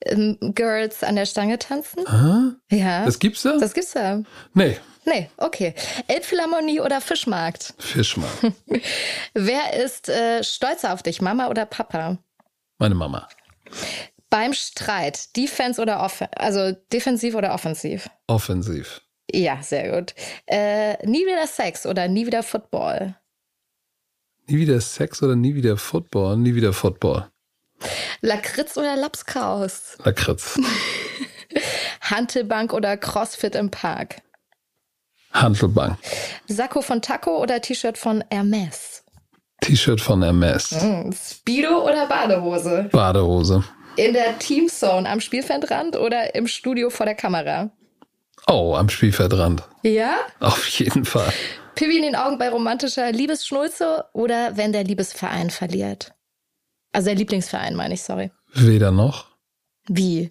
ähm, 0.07 0.39
Girls 0.55 1.03
an 1.03 1.17
der 1.17 1.27
Stange 1.27 1.59
tanzen. 1.59 2.07
Ah, 2.07 2.53
Ja. 2.71 3.05
das 3.05 3.19
gibt's 3.19 3.43
da? 3.43 3.59
das 3.59 3.75
gibt's 3.75 3.93
da. 3.93 4.23
nee, 4.55 4.79
Nee, 5.07 5.29
okay. 5.39 5.75
Elbphilharmonie 6.09 6.81
oder 6.81 7.01
Fischmarkt? 7.01 7.75
Fischmann. 7.79 8.29
Wer 9.35 9.83
ist 9.85 10.09
äh, 10.11 10.45
stolzer 10.45 10.93
auf 10.93 11.03
dich, 11.03 11.21
Mama 11.23 11.49
oder 11.49 11.65
Papa? 11.67 12.19
Meine 12.81 12.95
Mama. 12.95 13.29
Beim 14.31 14.55
Streit, 14.55 15.37
Defense 15.37 15.81
oder 15.81 16.03
Off 16.03 16.25
also 16.37 16.73
defensiv 16.93 17.35
oder 17.35 17.53
offensiv? 17.53 18.09
Offensiv. 18.27 19.03
Ja, 19.31 19.63
sehr 19.63 19.93
gut. 19.93 20.15
Äh, 20.47 20.95
nie 21.07 21.27
wieder 21.27 21.47
Sex 21.47 21.85
oder 21.85 22.09
nie 22.09 22.27
wieder 22.27 22.43
Football? 22.43 23.15
Nie 24.47 24.61
wieder 24.61 24.81
Sex 24.81 25.23
oder 25.23 25.37
nie 25.37 25.55
wieder 25.55 25.77
Football? 25.77 26.39
Nie 26.39 26.55
wieder 26.55 26.73
Football. 26.73 27.31
Lakritz 28.23 28.79
oder 28.79 28.97
Lapskaus? 28.97 29.99
Lakritz. 30.03 30.59
Hantelbank 32.01 32.73
oder 32.73 32.97
Crossfit 32.97 33.55
im 33.55 33.71
Park? 33.71 34.23
Handelbank. 35.33 35.99
Sakko 36.49 36.81
von 36.81 37.03
Taco 37.03 37.43
oder 37.43 37.61
T-Shirt 37.61 37.99
von 37.99 38.25
Hermes? 38.31 39.05
T-Shirt 39.61 40.01
von 40.01 40.23
Hermes. 40.23 40.71
Hm, 40.71 41.13
Speedo 41.13 41.85
oder 41.85 42.07
Badehose? 42.07 42.89
Badehose. 42.93 43.65
In 43.97 44.13
der 44.15 44.39
Teamzone 44.39 45.09
am 45.09 45.21
Spielfeldrand 45.21 45.97
oder 45.97 46.35
im 46.35 46.47
Studio 46.47 46.91
vor 46.91 47.07
der 47.07 47.15
Kamera? 47.15 47.71
Oh, 48.47 48.75
am 48.75 48.89
Spielfeldrand. 48.89 49.63
Ja? 49.83 50.17
Auf 50.41 50.67
jeden 50.69 51.05
Fall. 51.05 51.33
Pipi 51.75 51.97
in 51.97 52.03
den 52.03 52.17
Augen 52.17 52.39
bei 52.39 52.49
romantischer 52.49 53.13
Liebesschnulze 53.13 54.05
oder 54.13 54.57
wenn 54.57 54.73
der 54.73 54.85
Liebesverein 54.85 55.51
verliert? 55.51 56.13
Also 56.93 57.07
der 57.07 57.15
Lieblingsverein, 57.17 57.75
meine 57.77 57.95
ich, 57.95 58.03
sorry. 58.03 58.31
Weder 58.55 58.91
noch. 58.91 59.27
Wie? 59.87 60.31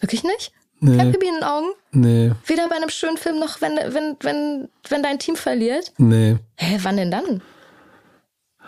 Wirklich 0.00 0.24
nicht? 0.24 0.52
Kein 0.80 0.96
Nee, 0.96 1.12
Pipi 1.12 1.26
in 1.28 1.34
den 1.34 1.44
Augen? 1.44 1.66
nee, 1.92 2.32
Weder 2.46 2.68
bei 2.68 2.76
einem 2.76 2.88
schönen 2.88 3.18
Film 3.18 3.38
noch, 3.38 3.60
wenn, 3.60 3.76
wenn, 3.76 4.16
wenn, 4.20 4.68
wenn 4.88 5.02
dein 5.02 5.18
Team 5.18 5.36
verliert? 5.36 5.92
nee. 5.98 6.36
Hä, 6.56 6.78
wann 6.82 6.96
denn 6.96 7.10
dann? 7.10 7.42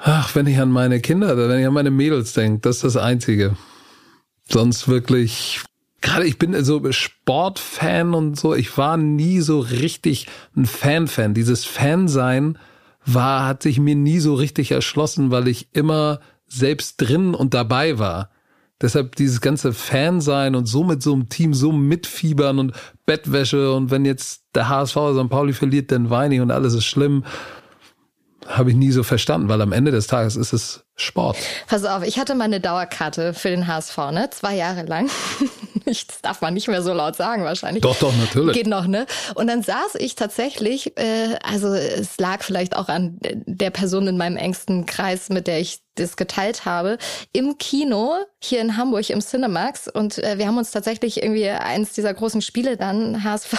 Ach, 0.04 0.34
wenn 0.34 0.48
ich 0.48 0.58
an 0.58 0.70
meine 0.70 1.00
Kinder, 1.00 1.36
wenn 1.36 1.60
ich 1.60 1.66
an 1.66 1.74
meine 1.74 1.92
Mädels 1.92 2.32
denke, 2.32 2.58
das 2.60 2.76
ist 2.76 2.82
das 2.82 2.96
Einzige. 2.96 3.56
Sonst 4.48 4.88
wirklich, 4.88 5.60
gerade 6.00 6.26
ich 6.26 6.38
bin 6.38 6.60
so 6.64 6.90
Sportfan 6.90 8.12
und 8.12 8.38
so, 8.38 8.52
ich 8.52 8.76
war 8.76 8.96
nie 8.96 9.38
so 9.40 9.60
richtig 9.60 10.26
ein 10.56 10.66
Fan-Fan. 10.66 11.34
Dieses 11.34 11.64
Fansein 11.64 12.58
war, 13.06 13.46
hat 13.46 13.62
sich 13.62 13.78
mir 13.78 13.94
nie 13.94 14.18
so 14.18 14.34
richtig 14.34 14.72
erschlossen, 14.72 15.30
weil 15.30 15.46
ich 15.46 15.68
immer 15.72 16.18
selbst 16.48 16.96
drin 16.96 17.34
und 17.34 17.54
dabei 17.54 18.00
war. 18.00 18.30
Deshalb 18.80 19.14
dieses 19.14 19.40
ganze 19.40 19.72
Fansein 19.72 20.56
und 20.56 20.66
so 20.66 20.82
mit 20.82 21.00
so 21.00 21.12
einem 21.12 21.28
Team 21.28 21.54
so 21.54 21.70
mitfiebern 21.70 22.58
und 22.58 22.72
Bettwäsche 23.06 23.72
und 23.72 23.92
wenn 23.92 24.04
jetzt 24.04 24.46
der 24.56 24.68
HSV 24.68 24.96
St. 25.14 25.30
Pauli 25.30 25.52
verliert, 25.52 25.92
dann 25.92 26.10
weine 26.10 26.34
ich 26.34 26.40
und 26.40 26.50
alles 26.50 26.74
ist 26.74 26.86
schlimm. 26.86 27.22
Habe 28.46 28.70
ich 28.70 28.76
nie 28.76 28.90
so 28.90 29.02
verstanden, 29.02 29.48
weil 29.48 29.60
am 29.60 29.72
Ende 29.72 29.90
des 29.90 30.06
Tages 30.06 30.36
ist 30.36 30.52
es 30.52 30.84
Sport. 30.94 31.36
Pass 31.66 31.84
auf, 31.84 32.02
ich 32.04 32.18
hatte 32.18 32.34
mal 32.34 32.44
eine 32.44 32.60
Dauerkarte 32.60 33.34
für 33.34 33.48
den 33.48 33.66
HSV, 33.66 33.96
ne? 34.12 34.28
Zwei 34.30 34.56
Jahre 34.56 34.84
lang. 34.84 35.10
Ich, 35.84 36.06
das 36.06 36.20
darf 36.20 36.40
man 36.40 36.54
nicht 36.54 36.68
mehr 36.68 36.80
so 36.80 36.92
laut 36.92 37.16
sagen 37.16 37.42
wahrscheinlich. 37.42 37.82
Doch, 37.82 37.96
doch, 37.96 38.14
natürlich. 38.16 38.54
Geht 38.54 38.68
noch, 38.68 38.86
ne? 38.86 39.04
Und 39.34 39.48
dann 39.48 39.64
saß 39.64 39.96
ich 39.98 40.14
tatsächlich, 40.14 40.96
äh, 40.96 41.36
also 41.42 41.74
es 41.74 42.18
lag 42.18 42.44
vielleicht 42.44 42.76
auch 42.76 42.88
an 42.88 43.18
der 43.20 43.70
Person 43.70 44.06
in 44.06 44.16
meinem 44.16 44.36
engsten 44.36 44.86
Kreis, 44.86 45.28
mit 45.28 45.48
der 45.48 45.58
ich 45.58 45.80
das 45.96 46.16
geteilt 46.16 46.64
habe, 46.64 46.98
im 47.32 47.58
Kino 47.58 48.14
hier 48.38 48.60
in 48.60 48.76
Hamburg 48.76 49.10
im 49.10 49.20
Cinemax 49.20 49.88
und 49.88 50.18
äh, 50.18 50.38
wir 50.38 50.46
haben 50.46 50.56
uns 50.56 50.70
tatsächlich 50.70 51.22
irgendwie 51.22 51.50
eins 51.50 51.92
dieser 51.92 52.14
großen 52.14 52.42
Spiele 52.42 52.76
dann 52.76 53.24
HSV 53.24 53.54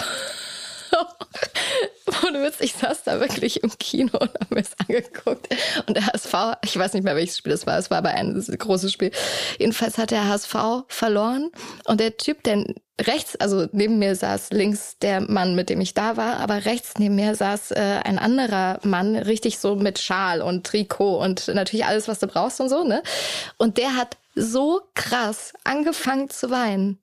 Witz, 2.42 2.60
ich 2.60 2.74
saß 2.74 3.04
da 3.04 3.20
wirklich 3.20 3.62
im 3.62 3.70
Kino 3.78 4.18
und 4.18 4.34
habe 4.34 4.54
mir 4.54 4.62
das 4.62 4.72
angeguckt. 4.78 5.48
Und 5.86 5.96
der 5.96 6.06
HSV, 6.06 6.58
ich 6.64 6.78
weiß 6.78 6.94
nicht 6.94 7.04
mehr, 7.04 7.16
welches 7.16 7.38
Spiel 7.38 7.52
das 7.52 7.66
war, 7.66 7.78
es 7.78 7.90
war 7.90 7.98
aber 7.98 8.10
ein 8.10 8.34
großes 8.34 8.92
Spiel. 8.92 9.10
Jedenfalls 9.58 9.98
hat 9.98 10.10
der 10.10 10.28
HSV 10.28 10.54
verloren 10.88 11.50
und 11.86 12.00
der 12.00 12.16
Typ, 12.16 12.42
der 12.42 12.64
rechts, 13.00 13.36
also 13.36 13.66
neben 13.72 13.98
mir 13.98 14.14
saß 14.14 14.50
links 14.50 14.98
der 14.98 15.20
Mann, 15.20 15.54
mit 15.54 15.68
dem 15.68 15.80
ich 15.80 15.94
da 15.94 16.16
war, 16.16 16.38
aber 16.38 16.64
rechts 16.64 16.94
neben 16.98 17.16
mir 17.16 17.34
saß 17.34 17.72
äh, 17.72 18.00
ein 18.04 18.18
anderer 18.18 18.78
Mann, 18.84 19.16
richtig 19.16 19.58
so 19.58 19.74
mit 19.74 19.98
Schal 19.98 20.42
und 20.42 20.64
Trikot 20.66 21.18
und 21.18 21.48
natürlich 21.48 21.86
alles, 21.86 22.06
was 22.06 22.20
du 22.20 22.26
brauchst 22.26 22.60
und 22.60 22.68
so, 22.68 22.84
ne? 22.84 23.02
Und 23.56 23.78
der 23.78 23.96
hat 23.96 24.16
so 24.36 24.82
krass 24.94 25.52
angefangen 25.64 26.30
zu 26.30 26.50
weinen. 26.50 26.98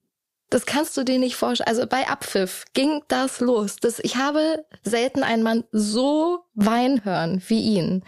Das 0.52 0.66
kannst 0.66 0.98
du 0.98 1.06
dir 1.06 1.18
nicht 1.18 1.38
vorstellen. 1.38 1.70
Also 1.70 1.88
bei 1.88 2.10
Abpfiff 2.10 2.66
ging 2.74 3.02
das 3.08 3.40
los. 3.40 3.78
Das, 3.78 4.00
ich 4.00 4.18
habe 4.18 4.66
selten 4.84 5.24
einen 5.24 5.44
Mann 5.44 5.64
so 5.72 6.40
weinen 6.56 7.06
hören 7.06 7.42
wie 7.48 7.62
ihn. 7.62 8.04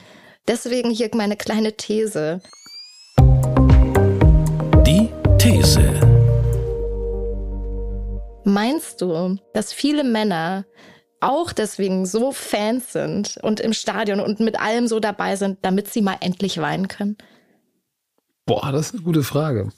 Deswegen 0.46 0.90
hier 0.90 1.10
meine 1.14 1.38
kleine 1.38 1.78
These. 1.78 2.42
Die 4.86 5.10
These. 5.38 5.80
Meinst 8.44 9.00
du, 9.00 9.38
dass 9.54 9.72
viele 9.72 10.04
Männer 10.04 10.66
auch 11.22 11.54
deswegen 11.54 12.06
so 12.06 12.34
Fans 12.34 12.92
sind 12.92 13.40
und 13.42 13.62
im 13.62 13.72
Stadion 13.72 14.20
und 14.20 14.42
mit 14.42 14.60
allem 14.60 14.90
so 14.90 15.00
dabei 15.00 15.38
sind, 15.38 15.60
damit 15.62 15.88
sie 15.88 16.02
mal 16.02 16.18
endlich 16.20 16.58
weinen 16.58 16.90
können? 16.90 17.16
Boah, 18.46 18.74
das 18.74 18.88
ist 18.88 18.96
eine 18.96 19.04
gute 19.04 19.24
Frage. 19.24 19.72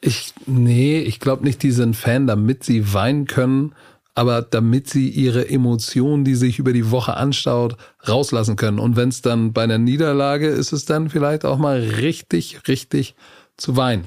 Ich, 0.00 0.34
nee, 0.46 1.00
ich 1.00 1.20
glaube 1.20 1.44
nicht, 1.44 1.62
die 1.62 1.70
sind 1.70 1.96
Fan, 1.96 2.26
damit 2.26 2.64
sie 2.64 2.92
weinen 2.92 3.26
können, 3.26 3.74
aber 4.14 4.40
damit 4.42 4.88
sie 4.88 5.08
ihre 5.10 5.48
Emotionen, 5.48 6.24
die 6.24 6.34
sich 6.34 6.58
über 6.58 6.72
die 6.72 6.90
Woche 6.90 7.16
anstaut, 7.16 7.76
rauslassen 8.06 8.56
können. 8.56 8.78
Und 8.78 8.96
wenn 8.96 9.10
es 9.10 9.20
dann 9.20 9.52
bei 9.52 9.64
einer 9.64 9.78
Niederlage 9.78 10.48
ist, 10.48 10.72
es 10.72 10.86
dann 10.86 11.10
vielleicht 11.10 11.44
auch 11.44 11.58
mal 11.58 11.80
richtig, 11.80 12.66
richtig 12.66 13.14
zu 13.56 13.76
weinen. 13.76 14.06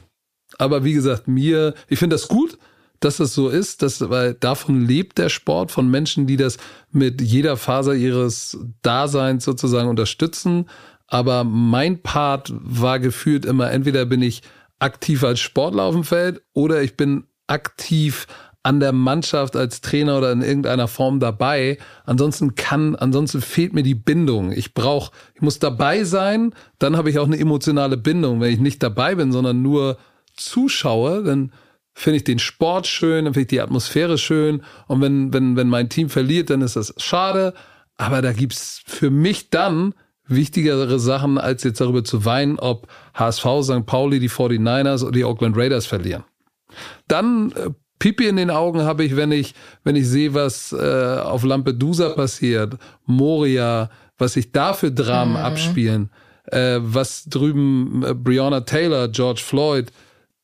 Aber 0.58 0.84
wie 0.84 0.94
gesagt, 0.94 1.28
mir, 1.28 1.76
ich 1.88 2.00
finde 2.00 2.16
das 2.16 2.28
gut, 2.28 2.58
dass 3.00 3.18
das 3.18 3.34
so 3.34 3.50
ist, 3.50 3.82
dass, 3.82 4.10
weil 4.10 4.34
davon 4.34 4.86
lebt 4.86 5.18
der 5.18 5.30
Sport 5.30 5.72
von 5.72 5.90
Menschen, 5.90 6.28
die 6.28 6.38
das 6.38 6.58
mit 6.92 7.22
jeder 7.22 7.56
Faser 7.56 7.94
ihres 7.94 8.58
Daseins 8.82 9.46
sozusagen 9.46 9.90
unterstützen. 9.90 10.66
Aber 11.08 11.44
mein 11.44 12.02
Part 12.02 12.52
war 12.54 13.00
gefühlt 13.00 13.46
immer, 13.46 13.72
entweder 13.72 14.06
bin 14.06 14.22
ich 14.22 14.42
aktiv 14.80 15.24
als 15.24 15.40
Sportler 15.40 15.84
auf 15.84 15.94
dem 15.94 16.04
Feld 16.04 16.42
oder 16.54 16.82
ich 16.82 16.98
bin 16.98 17.26
aktiv 17.48 18.28
an 18.64 18.80
der 18.80 18.92
Mannschaft 18.92 19.56
als 19.56 19.82
Trainer 19.82 20.18
oder 20.18 20.32
in 20.32 20.42
irgendeiner 20.42 20.88
Form 20.88 21.20
dabei. 21.20 21.78
Ansonsten 22.06 22.56
kann, 22.56 22.96
ansonsten 22.96 23.42
fehlt 23.42 23.74
mir 23.74 23.84
die 23.84 23.96
Bindung. 23.96 24.52
Ich 24.52 24.74
brauche, 24.74 25.12
ich 25.34 25.42
muss 25.42 25.60
dabei 25.60 26.04
sein, 26.04 26.54
dann 26.78 26.98
habe 26.98 27.10
ich 27.10 27.20
auch 27.20 27.26
eine 27.26 27.40
emotionale 27.40 27.98
Bindung. 27.98 28.42
Wenn 28.42 28.54
ich 28.54 28.60
nicht 28.60 28.84
dabei 28.84 29.16
bin, 29.16 29.32
sondern 29.32 29.62
nur 29.62 29.98
zuschaue, 30.36 31.24
dann 31.24 31.54
finde 31.94 32.18
ich 32.18 32.24
den 32.26 32.40
Sport 32.40 32.88
schön, 32.88 33.26
dann 33.26 33.34
finde 33.34 33.44
ich 33.44 33.48
die 33.48 33.62
Atmosphäre 33.62 34.18
schön. 34.18 34.62
Und 34.88 35.02
wenn, 35.02 35.34
wenn, 35.34 35.56
wenn 35.56 35.68
mein 35.68 35.90
Team 35.90 36.10
verliert, 36.10 36.50
dann 36.50 36.62
ist 36.62 36.76
das 36.76 36.94
schade. 36.98 37.54
Aber 37.98 38.22
da 38.22 38.34
gibt's 38.34 38.82
für 38.86 39.10
mich 39.10 39.50
dann 39.50 39.94
wichtigere 40.30 41.00
Sachen, 41.00 41.38
als 41.38 41.64
jetzt 41.64 41.82
darüber 41.82 42.04
zu 42.04 42.26
weinen, 42.26 42.60
ob 42.60 42.88
HSV, 43.14 43.46
St. 43.62 43.86
Pauli, 43.86 44.20
die 44.20 44.30
49ers 44.30 45.04
oder 45.04 45.12
die 45.12 45.26
Oakland 45.26 45.58
Raiders 45.58 45.86
verlieren. 45.86 46.24
Dann 47.08 47.52
äh, 47.52 47.70
Pipi 48.00 48.28
in 48.28 48.38
den 48.38 48.50
Augen 48.50 48.84
habe 48.84 49.04
ich, 49.04 49.16
wenn 49.16 49.32
ich, 49.32 49.54
wenn 49.84 49.96
ich 49.96 50.08
sehe, 50.08 50.34
was 50.34 50.72
äh, 50.72 51.20
auf 51.22 51.44
Lampedusa 51.44 52.10
passiert, 52.10 52.76
Moria, 53.06 53.90
was 54.18 54.34
sich 54.34 54.52
da 54.52 54.74
für 54.74 54.92
Dramen 54.92 55.34
mhm. 55.34 55.40
abspielen, 55.40 56.10
äh, 56.46 56.78
was 56.80 57.26
drüben 57.26 58.04
äh, 58.06 58.14
Breonna 58.14 58.62
Taylor, 58.62 59.10
George 59.10 59.42
Floyd, 59.44 59.92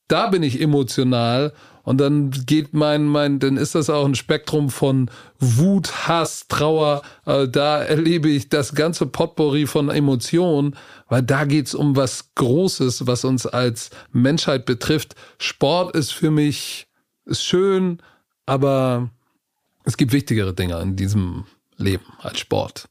da 0.08 0.28
bin 0.28 0.44
ich 0.44 0.62
emotional 0.62 1.54
und 1.86 2.00
dann 2.00 2.32
geht 2.32 2.74
mein, 2.74 3.06
mein, 3.06 3.40
dann 3.40 3.58
ist 3.58 3.76
das 3.76 3.90
auch 3.90 4.06
ein 4.06 4.16
Spektrum 4.16 4.70
von 4.70 5.10
Wut, 5.40 6.08
Hass, 6.08 6.48
Trauer. 6.48 7.04
Äh, 7.26 7.48
da 7.48 7.82
erlebe 7.82 8.28
ich 8.28 8.50
das 8.50 8.74
ganze 8.74 9.06
Potpourri 9.06 9.68
von 9.68 9.90
Emotionen, 9.90 10.76
weil 11.08 11.22
da 11.22 11.46
geht's 11.46 11.76
um 11.76 11.96
was 11.96 12.34
Großes, 12.34 13.06
was 13.06 13.24
uns 13.24 13.46
als 13.46 13.92
Menschheit 14.12 14.66
betrifft. 14.66 15.16
Sport 15.38 15.96
ist 15.96 16.12
für 16.12 16.32
mich, 16.32 16.88
ist 17.26 17.46
schön, 17.46 18.00
aber 18.48 19.12
es 19.84 19.96
gibt 19.96 20.12
wichtigere 20.12 20.54
Dinge 20.54 20.82
in 20.82 20.96
diesem 20.96 21.46
Leben 21.78 22.06
als 22.20 22.40
Sport. 22.40 22.90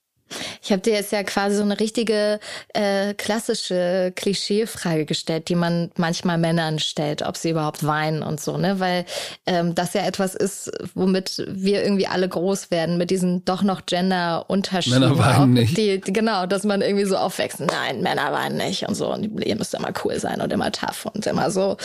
Ich 0.62 0.72
habe 0.72 0.80
dir 0.80 0.94
jetzt 0.94 1.12
ja 1.12 1.22
quasi 1.22 1.56
so 1.56 1.62
eine 1.62 1.78
richtige 1.78 2.40
äh, 2.72 3.14
klassische 3.14 4.12
Klischeefrage 4.16 5.04
gestellt, 5.04 5.48
die 5.48 5.54
man 5.54 5.90
manchmal 5.96 6.38
Männern 6.38 6.78
stellt, 6.78 7.22
ob 7.22 7.36
sie 7.36 7.50
überhaupt 7.50 7.86
weinen 7.86 8.22
und 8.22 8.40
so, 8.40 8.56
ne? 8.56 8.80
Weil 8.80 9.04
ähm, 9.46 9.74
das 9.74 9.94
ja 9.94 10.02
etwas 10.02 10.34
ist, 10.34 10.72
womit 10.94 11.44
wir 11.46 11.84
irgendwie 11.84 12.06
alle 12.06 12.28
groß 12.28 12.70
werden, 12.70 12.96
mit 12.96 13.10
diesen 13.10 13.44
doch 13.44 13.62
noch 13.62 13.86
Gender-Unterschieden. 13.86 15.00
Männer 15.00 15.18
weinen 15.18 15.42
auch, 15.42 15.46
nicht. 15.46 15.76
Die, 15.76 16.00
genau, 16.00 16.46
dass 16.46 16.64
man 16.64 16.80
irgendwie 16.80 17.04
so 17.04 17.16
aufwächst, 17.16 17.60
nein, 17.60 18.00
Männer 18.00 18.32
weinen 18.32 18.56
nicht 18.56 18.88
und 18.88 18.94
so. 18.94 19.12
Und 19.12 19.44
ihr 19.44 19.56
müsst 19.56 19.74
immer 19.74 19.92
cool 20.04 20.18
sein 20.18 20.40
und 20.40 20.52
immer 20.52 20.72
tough 20.72 21.06
und 21.06 21.26
immer 21.26 21.50
so. 21.50 21.76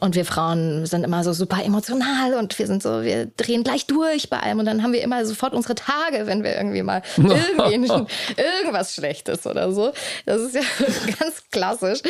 Und 0.00 0.16
wir 0.16 0.24
Frauen 0.24 0.86
sind 0.86 1.04
immer 1.04 1.22
so 1.22 1.32
super 1.32 1.64
emotional 1.64 2.34
und 2.34 2.58
wir 2.58 2.66
sind 2.66 2.82
so, 2.82 3.02
wir 3.02 3.26
drehen 3.26 3.62
gleich 3.62 3.86
durch 3.86 4.28
bei 4.28 4.40
allem 4.40 4.58
und 4.58 4.66
dann 4.66 4.82
haben 4.82 4.92
wir 4.92 5.02
immer 5.02 5.24
sofort 5.24 5.54
unsere 5.54 5.74
Tage, 5.76 6.26
wenn 6.26 6.42
wir 6.42 6.56
irgendwie 6.56 6.82
mal 6.82 7.02
irgendwie 7.16 7.83
irgendwas 7.90 8.94
Schlechtes 8.94 9.46
oder 9.46 9.72
so. 9.72 9.92
Das 10.26 10.40
ist 10.40 10.54
ja 10.54 10.62
ganz 11.20 11.42
klassisch. 11.50 12.00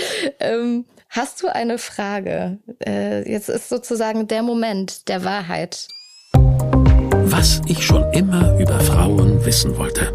Ähm, 0.40 0.84
hast 1.08 1.42
du 1.42 1.48
eine 1.48 1.78
Frage? 1.78 2.58
Äh, 2.84 3.30
jetzt 3.30 3.48
ist 3.48 3.68
sozusagen 3.68 4.28
der 4.28 4.42
Moment 4.42 5.08
der 5.08 5.24
Wahrheit. 5.24 5.88
Was 7.26 7.60
ich 7.66 7.84
schon 7.84 8.12
immer 8.12 8.58
über 8.58 8.78
Frauen 8.80 9.44
wissen 9.44 9.76
wollte. 9.76 10.12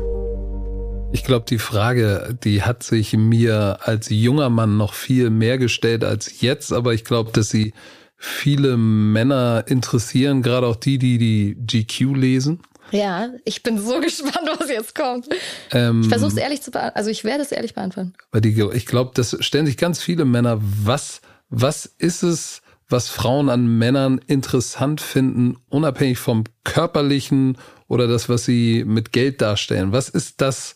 Ich 1.11 1.23
glaube, 1.23 1.45
die 1.49 1.57
Frage, 1.57 2.37
die 2.43 2.61
hat 2.61 2.83
sich 2.83 3.13
mir 3.13 3.79
als 3.81 4.09
junger 4.09 4.49
Mann 4.49 4.77
noch 4.77 4.93
viel 4.93 5.31
mehr 5.31 5.57
gestellt 5.57 6.03
als 6.03 6.41
jetzt, 6.41 6.71
aber 6.71 6.93
ich 6.93 7.03
glaube, 7.03 7.31
dass 7.31 7.49
sie 7.49 7.73
viele 8.15 8.77
Männer 8.77 9.63
interessieren, 9.67 10.43
gerade 10.43 10.67
auch 10.67 10.75
die, 10.75 10.99
die 10.99 11.17
die 11.17 11.55
GQ 11.55 12.15
lesen. 12.15 12.59
Ja, 12.91 13.29
ich 13.45 13.63
bin 13.63 13.79
so 13.79 13.99
gespannt, 14.01 14.49
was 14.57 14.69
jetzt 14.69 14.95
kommt. 14.95 15.27
Ähm, 15.71 16.01
ich 16.01 16.09
versuche 16.09 16.31
es 16.31 16.37
ehrlich 16.37 16.61
zu 16.61 16.71
beantworten. 16.71 16.97
Also 16.97 17.09
ich 17.09 17.23
werde 17.23 17.43
es 17.43 17.51
ehrlich 17.51 17.73
beantworten. 17.73 18.13
Weil 18.31 18.41
die, 18.41 18.61
ich 18.73 18.85
glaube, 18.85 19.11
das 19.13 19.37
stellen 19.39 19.65
sich 19.65 19.77
ganz 19.77 20.01
viele 20.01 20.25
Männer. 20.25 20.59
Was, 20.61 21.21
was 21.49 21.85
ist 21.85 22.23
es, 22.23 22.61
was 22.87 23.07
Frauen 23.09 23.49
an 23.49 23.77
Männern 23.77 24.19
interessant 24.27 25.01
finden, 25.01 25.57
unabhängig 25.69 26.17
vom 26.17 26.43
körperlichen 26.63 27.57
oder 27.87 28.07
das, 28.07 28.29
was 28.29 28.45
sie 28.45 28.83
mit 28.85 29.11
Geld 29.11 29.41
darstellen? 29.41 29.91
Was 29.91 30.09
ist 30.09 30.41
das, 30.41 30.75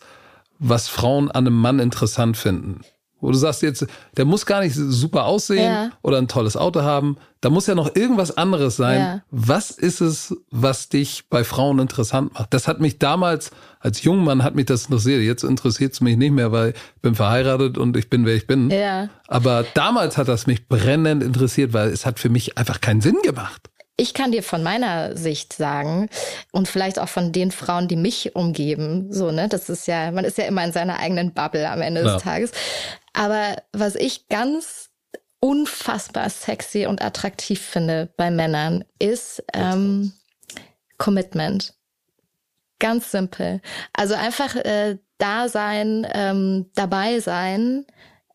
was 0.58 0.88
Frauen 0.88 1.30
an 1.30 1.46
einem 1.46 1.56
Mann 1.56 1.80
interessant 1.80 2.36
finden? 2.36 2.80
Wo 3.24 3.30
du 3.30 3.38
sagst 3.38 3.62
jetzt, 3.62 3.86
der 4.18 4.26
muss 4.26 4.44
gar 4.44 4.60
nicht 4.60 4.74
super 4.74 5.24
aussehen 5.24 5.72
ja. 5.72 5.90
oder 6.02 6.18
ein 6.18 6.28
tolles 6.28 6.58
Auto 6.58 6.82
haben. 6.82 7.16
Da 7.40 7.48
muss 7.48 7.66
ja 7.66 7.74
noch 7.74 7.96
irgendwas 7.96 8.36
anderes 8.36 8.76
sein. 8.76 9.00
Ja. 9.00 9.22
Was 9.30 9.70
ist 9.70 10.02
es, 10.02 10.36
was 10.50 10.90
dich 10.90 11.24
bei 11.30 11.42
Frauen 11.42 11.78
interessant 11.78 12.34
macht? 12.34 12.52
Das 12.52 12.68
hat 12.68 12.80
mich 12.80 12.98
damals, 12.98 13.50
als 13.80 14.02
Jungmann 14.02 14.42
hat 14.42 14.56
mich 14.56 14.66
das 14.66 14.84
interessiert. 14.84 15.22
Jetzt 15.22 15.42
interessiert 15.42 15.94
es 15.94 16.02
mich 16.02 16.18
nicht 16.18 16.32
mehr, 16.32 16.52
weil 16.52 16.74
ich 16.96 17.00
bin 17.00 17.14
verheiratet 17.14 17.78
und 17.78 17.96
ich 17.96 18.10
bin, 18.10 18.26
wer 18.26 18.34
ich 18.34 18.46
bin. 18.46 18.68
Ja. 18.68 19.08
Aber 19.26 19.64
damals 19.72 20.18
hat 20.18 20.28
das 20.28 20.46
mich 20.46 20.68
brennend 20.68 21.22
interessiert, 21.22 21.72
weil 21.72 21.88
es 21.88 22.04
hat 22.04 22.18
für 22.18 22.28
mich 22.28 22.58
einfach 22.58 22.82
keinen 22.82 23.00
Sinn 23.00 23.16
gemacht. 23.22 23.70
Ich 23.96 24.12
kann 24.12 24.32
dir 24.32 24.42
von 24.42 24.62
meiner 24.62 25.16
Sicht 25.16 25.54
sagen 25.54 26.10
und 26.52 26.68
vielleicht 26.68 26.98
auch 26.98 27.08
von 27.08 27.32
den 27.32 27.52
Frauen, 27.52 27.88
die 27.88 27.96
mich 27.96 28.34
umgeben, 28.34 29.12
so, 29.12 29.30
ne, 29.30 29.48
das 29.48 29.70
ist 29.70 29.86
ja, 29.86 30.10
man 30.10 30.24
ist 30.24 30.36
ja 30.36 30.44
immer 30.44 30.64
in 30.64 30.72
seiner 30.72 30.98
eigenen 30.98 31.32
Bubble 31.32 31.70
am 31.70 31.80
Ende 31.80 32.02
ja. 32.02 32.14
des 32.14 32.22
Tages. 32.22 32.50
Aber 33.14 33.56
was 33.72 33.94
ich 33.94 34.28
ganz 34.28 34.90
unfassbar 35.40 36.28
sexy 36.30 36.86
und 36.86 37.02
attraktiv 37.02 37.60
finde 37.60 38.12
bei 38.16 38.30
Männern 38.30 38.84
ist 38.98 39.42
ähm, 39.52 40.12
Commitment. 40.98 41.74
Ganz 42.78 43.10
simpel. 43.10 43.60
Also 43.92 44.14
einfach 44.14 44.56
äh, 44.56 44.98
da 45.18 45.48
sein, 45.48 46.06
ähm, 46.12 46.70
dabei 46.74 47.20
sein, 47.20 47.86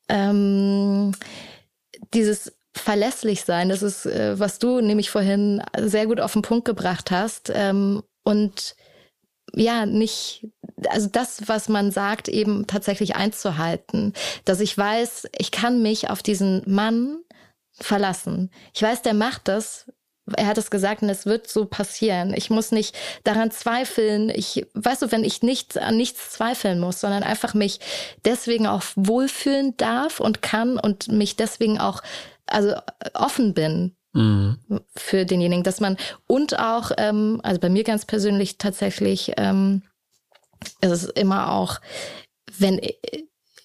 ähm, 0.08 1.14
dieses 2.14 2.56
verlässlich 2.76 3.44
sein, 3.44 3.70
das 3.70 3.84
ist, 3.84 4.06
äh, 4.06 4.40
was 4.40 4.60
du 4.60 4.80
nämlich 4.80 5.10
vorhin 5.10 5.62
sehr 5.78 6.06
gut 6.06 6.20
auf 6.20 6.34
den 6.34 6.42
Punkt 6.42 6.66
gebracht 6.66 7.12
hast. 7.12 7.52
Ähm, 7.54 8.04
und 8.24 8.76
ja, 9.54 9.86
nicht, 9.86 10.48
also 10.90 11.08
das, 11.12 11.48
was 11.48 11.70
man 11.70 11.92
sagt, 11.92 12.28
eben 12.28 12.68
tatsächlich 12.68 13.16
einzuhalten. 13.16 14.14
Dass 14.46 14.60
ich 14.60 14.78
weiß, 14.78 15.28
ich 15.38 15.52
kann 15.52 15.82
mich 15.82 16.10
auf 16.10 16.24
diesen 16.24 16.62
Mann 16.66 17.20
verlassen. 17.74 18.52
Ich 18.74 18.82
weiß, 18.82 19.02
der 19.02 19.14
macht 19.14 19.48
das. 19.48 19.92
Er 20.36 20.46
hat 20.46 20.60
es 20.60 20.70
gesagt 20.70 21.02
und 21.02 21.10
es 21.10 21.26
wird 21.26 21.48
so 21.50 21.66
passieren. 21.66 22.34
Ich 22.36 22.52
muss 22.52 22.72
nicht 22.72 22.96
daran 23.24 23.50
zweifeln. 23.50 24.30
Ich, 24.30 24.68
weißt 24.76 25.02
du, 25.02 25.12
wenn 25.12 25.24
ich 25.24 25.42
nicht 25.42 25.78
an 25.78 25.98
nichts 25.98 26.32
zweifeln 26.32 26.80
muss, 26.80 27.02
sondern 27.02 27.24
einfach 27.24 27.56
mich 27.56 27.80
deswegen 28.26 28.68
auch 28.68 28.84
wohlfühlen 28.96 29.76
darf 29.78 30.20
und 30.20 30.44
kann 30.44 30.78
und 30.78 31.08
mich 31.08 31.36
deswegen 31.36 31.80
auch 31.80 32.04
also 32.46 32.76
offen 33.16 33.54
bin 33.54 33.96
mhm. 34.14 34.58
für 34.96 35.26
denjenigen, 35.26 35.64
dass 35.64 35.80
man 35.80 35.98
und 36.28 36.60
auch, 36.60 36.92
ähm, 36.98 37.40
also 37.44 37.60
bei 37.60 37.70
mir 37.70 37.84
ganz 37.84 38.06
persönlich 38.06 38.58
tatsächlich, 38.58 39.34
ähm, 39.38 39.84
ist 40.82 40.92
es 40.92 41.04
immer 41.06 41.52
auch, 41.52 41.80
wenn 42.58 42.80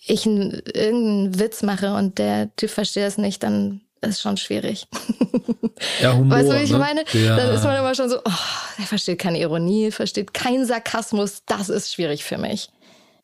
ich 0.07 0.27
einen, 0.27 0.63
irgendeinen 0.73 1.39
Witz 1.39 1.63
mache 1.63 1.95
und 1.95 2.19
der 2.19 2.55
Typ 2.57 2.71
versteht 2.71 3.05
es 3.05 3.19
nicht, 3.19 3.43
dann 3.43 3.81
ist 4.01 4.21
schon 4.21 4.37
schwierig. 4.37 4.87
Ja, 6.01 6.15
Humor, 6.15 6.39
weißt 6.39 6.51
du, 6.51 6.55
wie 6.55 6.63
ich 6.63 6.71
ne? 6.71 6.79
meine? 6.79 7.05
Ja. 7.13 7.37
Dann 7.37 7.53
ist 7.53 7.65
man 7.65 7.77
immer 7.77 7.95
schon 7.97 8.09
so, 8.09 8.19
oh, 8.19 8.31
er 8.79 8.85
versteht 8.85 9.19
keine 9.19 9.41
Ironie, 9.41 9.91
versteht 9.91 10.33
keinen 10.33 10.67
Sarkasmus, 10.67 11.43
das 11.47 11.69
ist 11.69 11.93
schwierig 11.93 12.25
für 12.25 12.39
mich. 12.39 12.71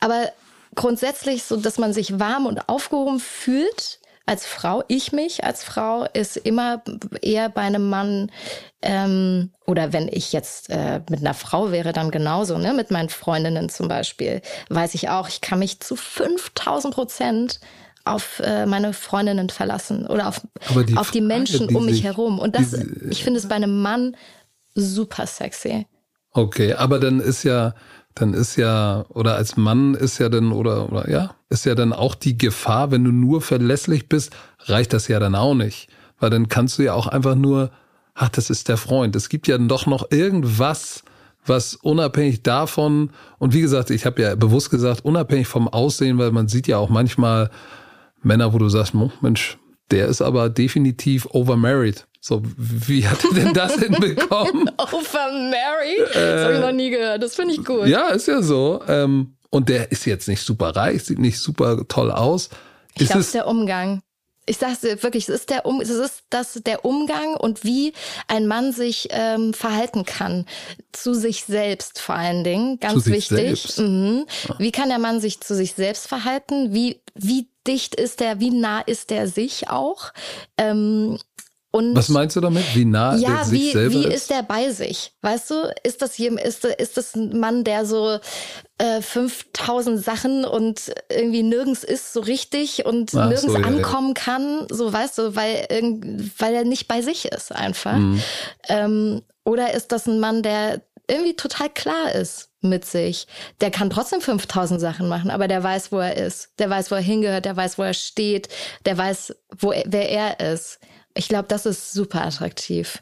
Aber 0.00 0.30
grundsätzlich 0.74 1.44
so, 1.44 1.56
dass 1.56 1.78
man 1.78 1.92
sich 1.92 2.18
warm 2.18 2.46
und 2.46 2.68
aufgehoben 2.68 3.20
fühlt, 3.20 3.99
als 4.30 4.46
Frau, 4.46 4.84
ich 4.86 5.10
mich 5.10 5.42
als 5.42 5.64
Frau, 5.64 6.06
ist 6.12 6.36
immer 6.36 6.82
eher 7.20 7.48
bei 7.48 7.62
einem 7.62 7.90
Mann, 7.90 8.30
ähm, 8.80 9.50
oder 9.66 9.92
wenn 9.92 10.06
ich 10.06 10.32
jetzt 10.32 10.70
äh, 10.70 11.00
mit 11.10 11.18
einer 11.18 11.34
Frau 11.34 11.72
wäre, 11.72 11.92
dann 11.92 12.12
genauso, 12.12 12.56
ne? 12.56 12.72
mit 12.72 12.92
meinen 12.92 13.08
Freundinnen 13.08 13.68
zum 13.68 13.88
Beispiel, 13.88 14.40
weiß 14.68 14.94
ich 14.94 15.08
auch, 15.08 15.28
ich 15.28 15.40
kann 15.40 15.58
mich 15.58 15.80
zu 15.80 15.96
5000 15.96 16.94
Prozent 16.94 17.60
auf 18.04 18.40
äh, 18.44 18.66
meine 18.66 18.92
Freundinnen 18.92 19.50
verlassen 19.50 20.06
oder 20.06 20.28
auf 20.28 20.40
die, 20.86 20.96
auf 20.96 21.10
die 21.10 21.20
Menschen 21.20 21.66
die 21.66 21.74
um 21.74 21.84
mich 21.84 21.96
sich, 21.96 22.04
herum. 22.04 22.38
Und 22.38 22.54
das, 22.54 22.70
die, 22.70 23.08
ich 23.10 23.24
finde 23.24 23.40
es 23.40 23.48
bei 23.48 23.56
einem 23.56 23.82
Mann 23.82 24.16
super 24.76 25.26
sexy. 25.26 25.88
Okay, 26.30 26.74
aber 26.74 27.00
dann 27.00 27.18
ist 27.18 27.42
ja, 27.42 27.74
dann 28.14 28.34
ist 28.34 28.56
ja, 28.56 29.04
oder 29.08 29.36
als 29.36 29.56
Mann 29.56 29.94
ist 29.94 30.18
ja 30.18 30.28
dann, 30.28 30.52
oder, 30.52 30.90
oder 30.90 31.10
ja, 31.10 31.34
ist 31.48 31.64
ja 31.64 31.74
dann 31.74 31.92
auch 31.92 32.14
die 32.14 32.36
Gefahr, 32.36 32.90
wenn 32.90 33.04
du 33.04 33.12
nur 33.12 33.40
verlässlich 33.40 34.08
bist, 34.08 34.34
reicht 34.60 34.92
das 34.92 35.08
ja 35.08 35.18
dann 35.18 35.34
auch 35.34 35.54
nicht. 35.54 35.88
Weil 36.18 36.30
dann 36.30 36.48
kannst 36.48 36.78
du 36.78 36.82
ja 36.82 36.94
auch 36.94 37.06
einfach 37.06 37.34
nur, 37.34 37.70
ach, 38.14 38.28
das 38.28 38.50
ist 38.50 38.68
der 38.68 38.76
Freund. 38.76 39.16
Es 39.16 39.28
gibt 39.28 39.46
ja 39.46 39.56
dann 39.56 39.68
doch 39.68 39.86
noch 39.86 40.10
irgendwas, 40.10 41.02
was 41.46 41.74
unabhängig 41.74 42.42
davon, 42.42 43.10
und 43.38 43.54
wie 43.54 43.62
gesagt, 43.62 43.90
ich 43.90 44.04
habe 44.04 44.20
ja 44.20 44.34
bewusst 44.34 44.70
gesagt, 44.70 45.04
unabhängig 45.04 45.46
vom 45.46 45.68
Aussehen, 45.68 46.18
weil 46.18 46.32
man 46.32 46.48
sieht 46.48 46.66
ja 46.66 46.76
auch 46.76 46.90
manchmal 46.90 47.50
Männer, 48.22 48.52
wo 48.52 48.58
du 48.58 48.68
sagst, 48.68 48.92
Mensch, 49.22 49.58
der 49.90 50.08
ist 50.08 50.20
aber 50.20 50.50
definitiv 50.50 51.26
overmarried. 51.30 52.06
So, 52.20 52.42
wie 52.56 53.08
hat 53.08 53.24
er 53.24 53.34
denn 53.34 53.54
das 53.54 53.74
hinbekommen? 53.78 54.70
Over 54.78 55.32
Mary? 55.32 55.96
Das 56.12 56.44
habe 56.44 56.54
ich 56.54 56.60
noch 56.60 56.72
nie 56.72 56.90
gehört. 56.90 57.22
Das 57.22 57.34
finde 57.34 57.54
ich 57.54 57.64
gut. 57.64 57.86
Ja, 57.86 58.08
ist 58.08 58.28
ja 58.28 58.42
so. 58.42 58.82
Ähm, 58.86 59.36
und 59.48 59.68
der 59.68 59.90
ist 59.90 60.04
jetzt 60.04 60.28
nicht 60.28 60.42
super 60.42 60.76
reich, 60.76 61.04
sieht 61.04 61.18
nicht 61.18 61.38
super 61.38 61.88
toll 61.88 62.10
aus. 62.10 62.50
Ich 62.94 63.06
glaube, 63.06 63.20
es 63.20 63.26
ist 63.26 63.34
der 63.34 63.46
Umgang. 63.46 64.02
Ich 64.46 64.56
sag's 64.56 64.80
dir 64.80 65.00
wirklich, 65.02 65.28
es 65.28 65.40
ist 65.40 65.50
der 65.50 65.64
um, 65.64 65.80
es 65.80 65.90
ist 65.90 66.24
das 66.30 66.54
der 66.54 66.84
Umgang 66.84 67.34
und 67.36 67.62
wie 67.62 67.92
ein 68.26 68.46
Mann 68.46 68.72
sich 68.72 69.08
ähm, 69.10 69.54
verhalten 69.54 70.04
kann 70.04 70.44
zu 70.92 71.14
sich 71.14 71.44
selbst 71.44 72.00
vor 72.00 72.16
allen 72.16 72.42
Dingen, 72.42 72.80
ganz 72.80 73.04
zu 73.04 73.12
wichtig. 73.12 73.78
Mhm. 73.78 74.26
Wie 74.58 74.72
kann 74.72 74.88
der 74.88 74.98
Mann 74.98 75.20
sich 75.20 75.40
zu 75.40 75.54
sich 75.54 75.74
selbst 75.74 76.08
verhalten? 76.08 76.72
Wie 76.74 77.00
wie 77.14 77.48
dicht 77.66 77.94
ist 77.94 78.20
er? 78.20 78.40
Wie 78.40 78.50
nah 78.50 78.80
ist 78.80 79.12
er 79.12 79.28
sich 79.28 79.68
auch? 79.68 80.12
Ähm, 80.56 81.18
und 81.72 81.94
Was 81.94 82.08
meinst 82.08 82.34
du 82.34 82.40
damit? 82.40 82.64
Wie 82.74 82.84
nah 82.84 83.14
ja, 83.14 83.36
der 83.36 83.44
sich 83.44 83.60
wie, 83.60 83.72
selber 83.72 83.94
wie 83.94 84.04
ist? 84.06 84.14
ist 84.14 84.30
er 84.32 84.42
bei 84.42 84.70
sich? 84.70 85.12
Weißt 85.22 85.50
du, 85.50 85.72
ist 85.84 86.02
das 86.02 86.14
hier, 86.14 86.36
ist, 86.42 86.64
ist 86.64 86.96
das 86.96 87.14
ein 87.14 87.38
Mann, 87.38 87.62
der 87.62 87.86
so 87.86 88.18
äh, 88.78 89.00
5000 89.00 90.02
Sachen 90.02 90.44
und 90.44 90.92
irgendwie 91.08 91.44
nirgends 91.44 91.84
ist 91.84 92.12
so 92.12 92.20
richtig 92.20 92.86
und 92.86 93.14
Ach 93.14 93.28
nirgends 93.28 93.42
so, 93.42 93.54
ja, 93.54 93.60
ja. 93.60 93.66
ankommen 93.66 94.14
kann, 94.14 94.66
so 94.70 94.92
weißt 94.92 95.18
du, 95.18 95.36
weil, 95.36 95.66
weil 96.38 96.54
er 96.54 96.64
nicht 96.64 96.88
bei 96.88 97.02
sich 97.02 97.26
ist 97.26 97.52
einfach. 97.52 97.96
Mhm. 97.96 98.22
Ähm, 98.68 99.22
oder 99.44 99.72
ist 99.72 99.92
das 99.92 100.06
ein 100.06 100.18
Mann, 100.18 100.42
der 100.42 100.82
irgendwie 101.10 101.34
total 101.34 101.68
klar 101.70 102.12
ist 102.12 102.50
mit 102.60 102.84
sich. 102.84 103.26
Der 103.60 103.70
kann 103.70 103.90
trotzdem 103.90 104.20
5000 104.20 104.80
Sachen 104.80 105.08
machen, 105.08 105.30
aber 105.30 105.48
der 105.48 105.62
weiß, 105.62 105.92
wo 105.92 105.98
er 105.98 106.16
ist. 106.16 106.50
Der 106.58 106.70
weiß, 106.70 106.90
wo 106.90 106.94
er 106.94 107.00
hingehört, 107.00 107.44
der 107.44 107.56
weiß, 107.56 107.78
wo 107.78 107.82
er 107.82 107.94
steht, 107.94 108.48
der 108.86 108.96
weiß, 108.96 109.34
wo 109.58 109.72
er, 109.72 109.84
wer 109.86 110.08
er 110.08 110.52
ist. 110.52 110.78
Ich 111.14 111.28
glaube, 111.28 111.46
das 111.48 111.66
ist 111.66 111.92
super 111.92 112.24
attraktiv. 112.24 113.00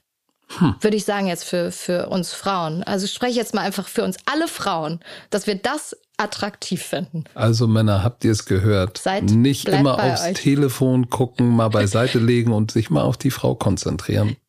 Würde 0.81 0.97
ich 0.97 1.05
sagen 1.05 1.27
jetzt 1.27 1.45
für, 1.45 1.71
für 1.71 2.09
uns 2.09 2.33
Frauen. 2.33 2.83
Also 2.83 3.05
ich 3.05 3.13
spreche 3.13 3.37
jetzt 3.39 3.53
mal 3.55 3.61
einfach 3.61 3.87
für 3.87 4.03
uns 4.03 4.17
alle 4.25 4.49
Frauen, 4.49 5.01
dass 5.29 5.47
wir 5.47 5.57
das 5.57 5.95
attraktiv 6.17 6.83
finden. 6.83 7.25
Also 7.35 7.67
Männer, 7.67 8.03
habt 8.03 8.25
ihr 8.25 8.33
es 8.33 8.47
gehört? 8.47 8.97
Seid- 8.97 9.25
Nicht 9.31 9.69
immer 9.69 10.03
aufs 10.03 10.23
euch. 10.25 10.35
Telefon 10.41 11.11
gucken, 11.11 11.49
mal 11.55 11.69
beiseite 11.69 12.19
legen 12.19 12.53
und 12.53 12.71
sich 12.71 12.89
mal 12.89 13.03
auf 13.03 13.19
die 13.19 13.31
Frau 13.31 13.55
konzentrieren. 13.55 14.37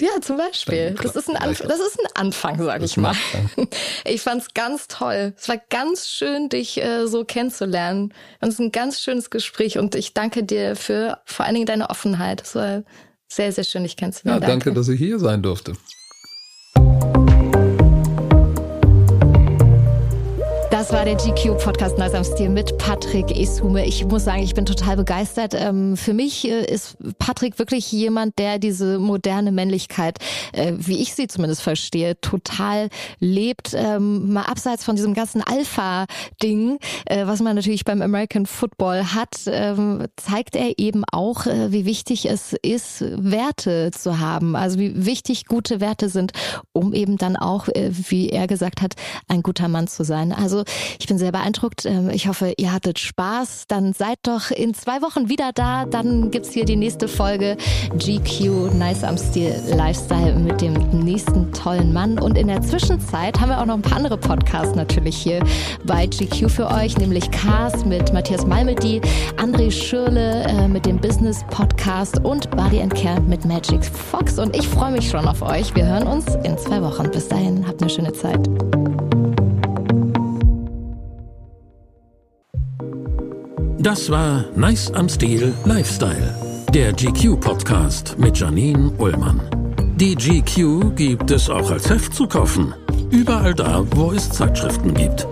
Ja, 0.00 0.20
zum 0.20 0.36
Beispiel. 0.36 0.94
Das 1.02 1.14
ist 1.16 1.28
ein, 1.28 1.36
Anf 1.36 1.60
das 1.60 1.78
ist 1.80 1.98
ein 2.00 2.06
Anfang, 2.14 2.62
sag 2.62 2.82
ich 2.82 2.96
mal. 2.96 3.14
Ich 4.04 4.22
fand's 4.22 4.54
ganz 4.54 4.88
toll. 4.88 5.34
Es 5.36 5.48
war 5.48 5.58
ganz 5.70 6.08
schön, 6.08 6.48
dich 6.48 6.82
äh, 6.82 7.06
so 7.06 7.24
kennenzulernen. 7.24 8.12
Und 8.40 8.48
es 8.48 8.54
ist 8.54 8.60
ein 8.60 8.72
ganz 8.72 9.00
schönes 9.00 9.30
Gespräch 9.30 9.78
und 9.78 9.94
ich 9.94 10.14
danke 10.14 10.42
dir 10.42 10.74
für 10.76 11.18
vor 11.24 11.44
allen 11.44 11.54
Dingen 11.54 11.66
deine 11.66 11.90
Offenheit. 11.90 12.42
Es 12.42 12.54
war 12.54 12.82
sehr, 13.28 13.52
sehr 13.52 13.64
schön, 13.64 13.82
dich 13.82 13.92
Ja, 13.92 13.98
kennenzulernen. 13.98 14.40
danke, 14.42 14.72
dass 14.72 14.88
ich 14.88 14.98
hier 14.98 15.18
sein 15.18 15.42
durfte. 15.42 15.74
Das 20.90 20.98
war 20.98 21.04
der 21.04 21.14
GQ-Podcast 21.14 21.98
Nice 21.98 22.14
am 22.14 22.24
Stil 22.24 22.48
mit 22.48 22.76
Patrick 22.76 23.30
Esume. 23.30 23.86
Ich 23.86 24.04
muss 24.06 24.24
sagen, 24.24 24.42
ich 24.42 24.54
bin 24.54 24.66
total 24.66 24.96
begeistert. 24.96 25.54
Ähm, 25.54 25.96
für 25.96 26.14
mich 26.14 26.48
äh, 26.48 26.64
ist 26.64 26.96
Patrick 27.20 27.60
wirklich 27.60 27.92
jemand, 27.92 28.40
der 28.40 28.58
diese 28.58 28.98
moderne 28.98 29.52
Männlichkeit, 29.52 30.18
äh, 30.52 30.72
wie 30.76 31.00
ich 31.00 31.14
sie 31.14 31.28
zumindest 31.28 31.62
verstehe, 31.62 32.20
total 32.20 32.88
lebt. 33.20 33.72
Ähm, 33.72 34.32
mal 34.32 34.42
abseits 34.42 34.84
von 34.84 34.96
diesem 34.96 35.14
ganzen 35.14 35.42
Alpha-Ding, 35.42 36.80
äh, 37.06 37.24
was 37.24 37.38
man 37.38 37.54
natürlich 37.54 37.84
beim 37.84 38.02
American 38.02 38.46
Football 38.46 39.14
hat, 39.14 39.42
ähm, 39.46 40.08
zeigt 40.16 40.56
er 40.56 40.76
eben 40.76 41.04
auch, 41.12 41.46
wie 41.46 41.84
wichtig 41.84 42.28
es 42.28 42.52
ist, 42.62 43.04
Werte 43.16 43.92
zu 43.92 44.18
haben. 44.18 44.56
Also 44.56 44.80
wie 44.80 45.06
wichtig 45.06 45.46
gute 45.46 45.80
Werte 45.80 46.08
sind, 46.08 46.32
um 46.72 46.92
eben 46.94 47.16
dann 47.16 47.36
auch, 47.36 47.68
wie 47.68 48.30
er 48.30 48.48
gesagt 48.48 48.82
hat, 48.82 48.94
ein 49.28 49.42
guter 49.44 49.68
Mann 49.68 49.86
zu 49.86 50.02
sein. 50.02 50.32
Also 50.32 50.64
ich 50.98 51.06
bin 51.06 51.18
sehr 51.18 51.32
beeindruckt. 51.32 51.86
Ähm, 51.86 52.10
Ich 52.10 52.28
hoffe, 52.28 52.54
ihr 52.56 52.72
hattet 52.72 52.98
Spaß. 52.98 53.64
Dann 53.68 53.92
seid 53.92 54.18
doch 54.22 54.50
in 54.50 54.74
zwei 54.74 55.02
Wochen 55.02 55.28
wieder 55.28 55.50
da. 55.54 55.84
Dann 55.84 56.30
gibt's 56.30 56.52
hier 56.52 56.64
die 56.64 56.76
nächste 56.76 57.08
Folge 57.08 57.56
GQ 57.98 58.74
Nice 58.74 59.04
am 59.04 59.16
Stil 59.16 59.54
Lifestyle 59.74 60.34
mit 60.36 60.60
dem 60.60 60.74
nächsten 61.04 61.52
tollen 61.52 61.92
Mann. 61.92 62.18
Und 62.18 62.36
in 62.36 62.48
der 62.48 62.62
Zwischenzeit 62.62 63.40
haben 63.40 63.50
wir 63.50 63.60
auch 63.60 63.66
noch 63.66 63.74
ein 63.74 63.82
paar 63.82 63.96
andere 63.96 64.16
Podcasts 64.18 64.74
natürlich 64.74 65.16
hier 65.16 65.40
bei 65.84 66.06
GQ 66.06 66.50
für 66.50 66.68
euch, 66.68 66.96
nämlich 66.98 67.30
Cars 67.30 67.84
mit 67.84 68.12
Matthias 68.12 68.46
Malmedy, 68.46 69.00
André 69.36 69.70
Schürle 69.70 70.44
äh, 70.44 70.68
mit 70.68 70.86
dem 70.86 70.98
Business 71.00 71.44
Podcast 71.50 72.18
und 72.24 72.50
Body 72.50 72.80
and 72.80 72.94
Care 72.94 73.20
mit 73.20 73.44
Magic 73.44 73.84
Fox. 73.84 74.38
Und 74.38 74.56
ich 74.56 74.68
freue 74.68 74.92
mich 74.92 75.08
schon 75.08 75.26
auf 75.26 75.42
euch. 75.42 75.74
Wir 75.74 75.86
hören 75.86 76.06
uns 76.06 76.26
in 76.44 76.56
zwei 76.58 76.82
Wochen. 76.82 77.10
Bis 77.10 77.28
dahin, 77.28 77.66
habt 77.66 77.80
eine 77.80 77.90
schöne 77.90 78.12
Zeit. 78.12 78.99
Das 83.82 84.10
war 84.10 84.44
Nice 84.56 84.92
am 84.92 85.08
Stil 85.08 85.54
Lifestyle, 85.64 86.34
der 86.74 86.92
GQ-Podcast 86.92 88.14
mit 88.18 88.38
Janine 88.38 88.90
Ullmann. 88.98 89.40
Die 89.96 90.14
GQ 90.14 90.94
gibt 90.94 91.30
es 91.30 91.48
auch 91.48 91.70
als 91.70 91.88
Heft 91.88 92.14
zu 92.14 92.26
kaufen. 92.26 92.74
Überall 93.10 93.54
da, 93.54 93.82
wo 93.92 94.12
es 94.12 94.28
Zeitschriften 94.28 94.92
gibt. 94.92 95.26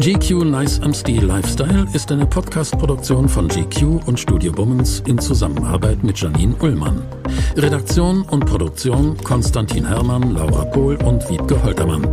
GQ 0.00 0.44
Nice 0.44 0.80
am 0.80 0.92
Stil 0.92 1.24
Lifestyle 1.24 1.86
ist 1.92 2.10
eine 2.10 2.26
Podcast-Produktion 2.26 3.28
von 3.28 3.46
GQ 3.46 4.06
und 4.06 4.18
Studio 4.18 4.52
Bummens 4.52 5.00
in 5.06 5.18
Zusammenarbeit 5.18 6.02
mit 6.02 6.18
Janine 6.18 6.54
Ullmann. 6.60 7.02
Redaktion 7.56 8.22
und 8.22 8.44
Produktion 8.44 9.16
Konstantin 9.22 9.86
Herrmann, 9.86 10.34
Laura 10.34 10.64
Pohl 10.64 10.96
und 10.96 11.28
Wiebke 11.30 11.62
Holtermann. 11.62 12.06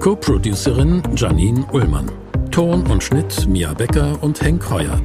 Co-Producerin 0.00 1.02
Janine 1.14 1.64
Ullmann. 1.72 2.10
Ton 2.50 2.84
und 2.88 3.02
Schnitt 3.02 3.46
Mia 3.48 3.72
Becker 3.74 4.18
und 4.20 4.42
Henk 4.42 4.68
Heuer. 4.68 5.00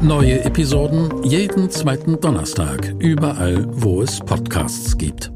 Neue 0.00 0.44
Episoden 0.44 1.22
jeden 1.22 1.70
zweiten 1.70 2.20
Donnerstag, 2.20 2.94
überall, 2.98 3.64
wo 3.70 4.02
es 4.02 4.18
Podcasts 4.18 4.98
gibt. 4.98 5.30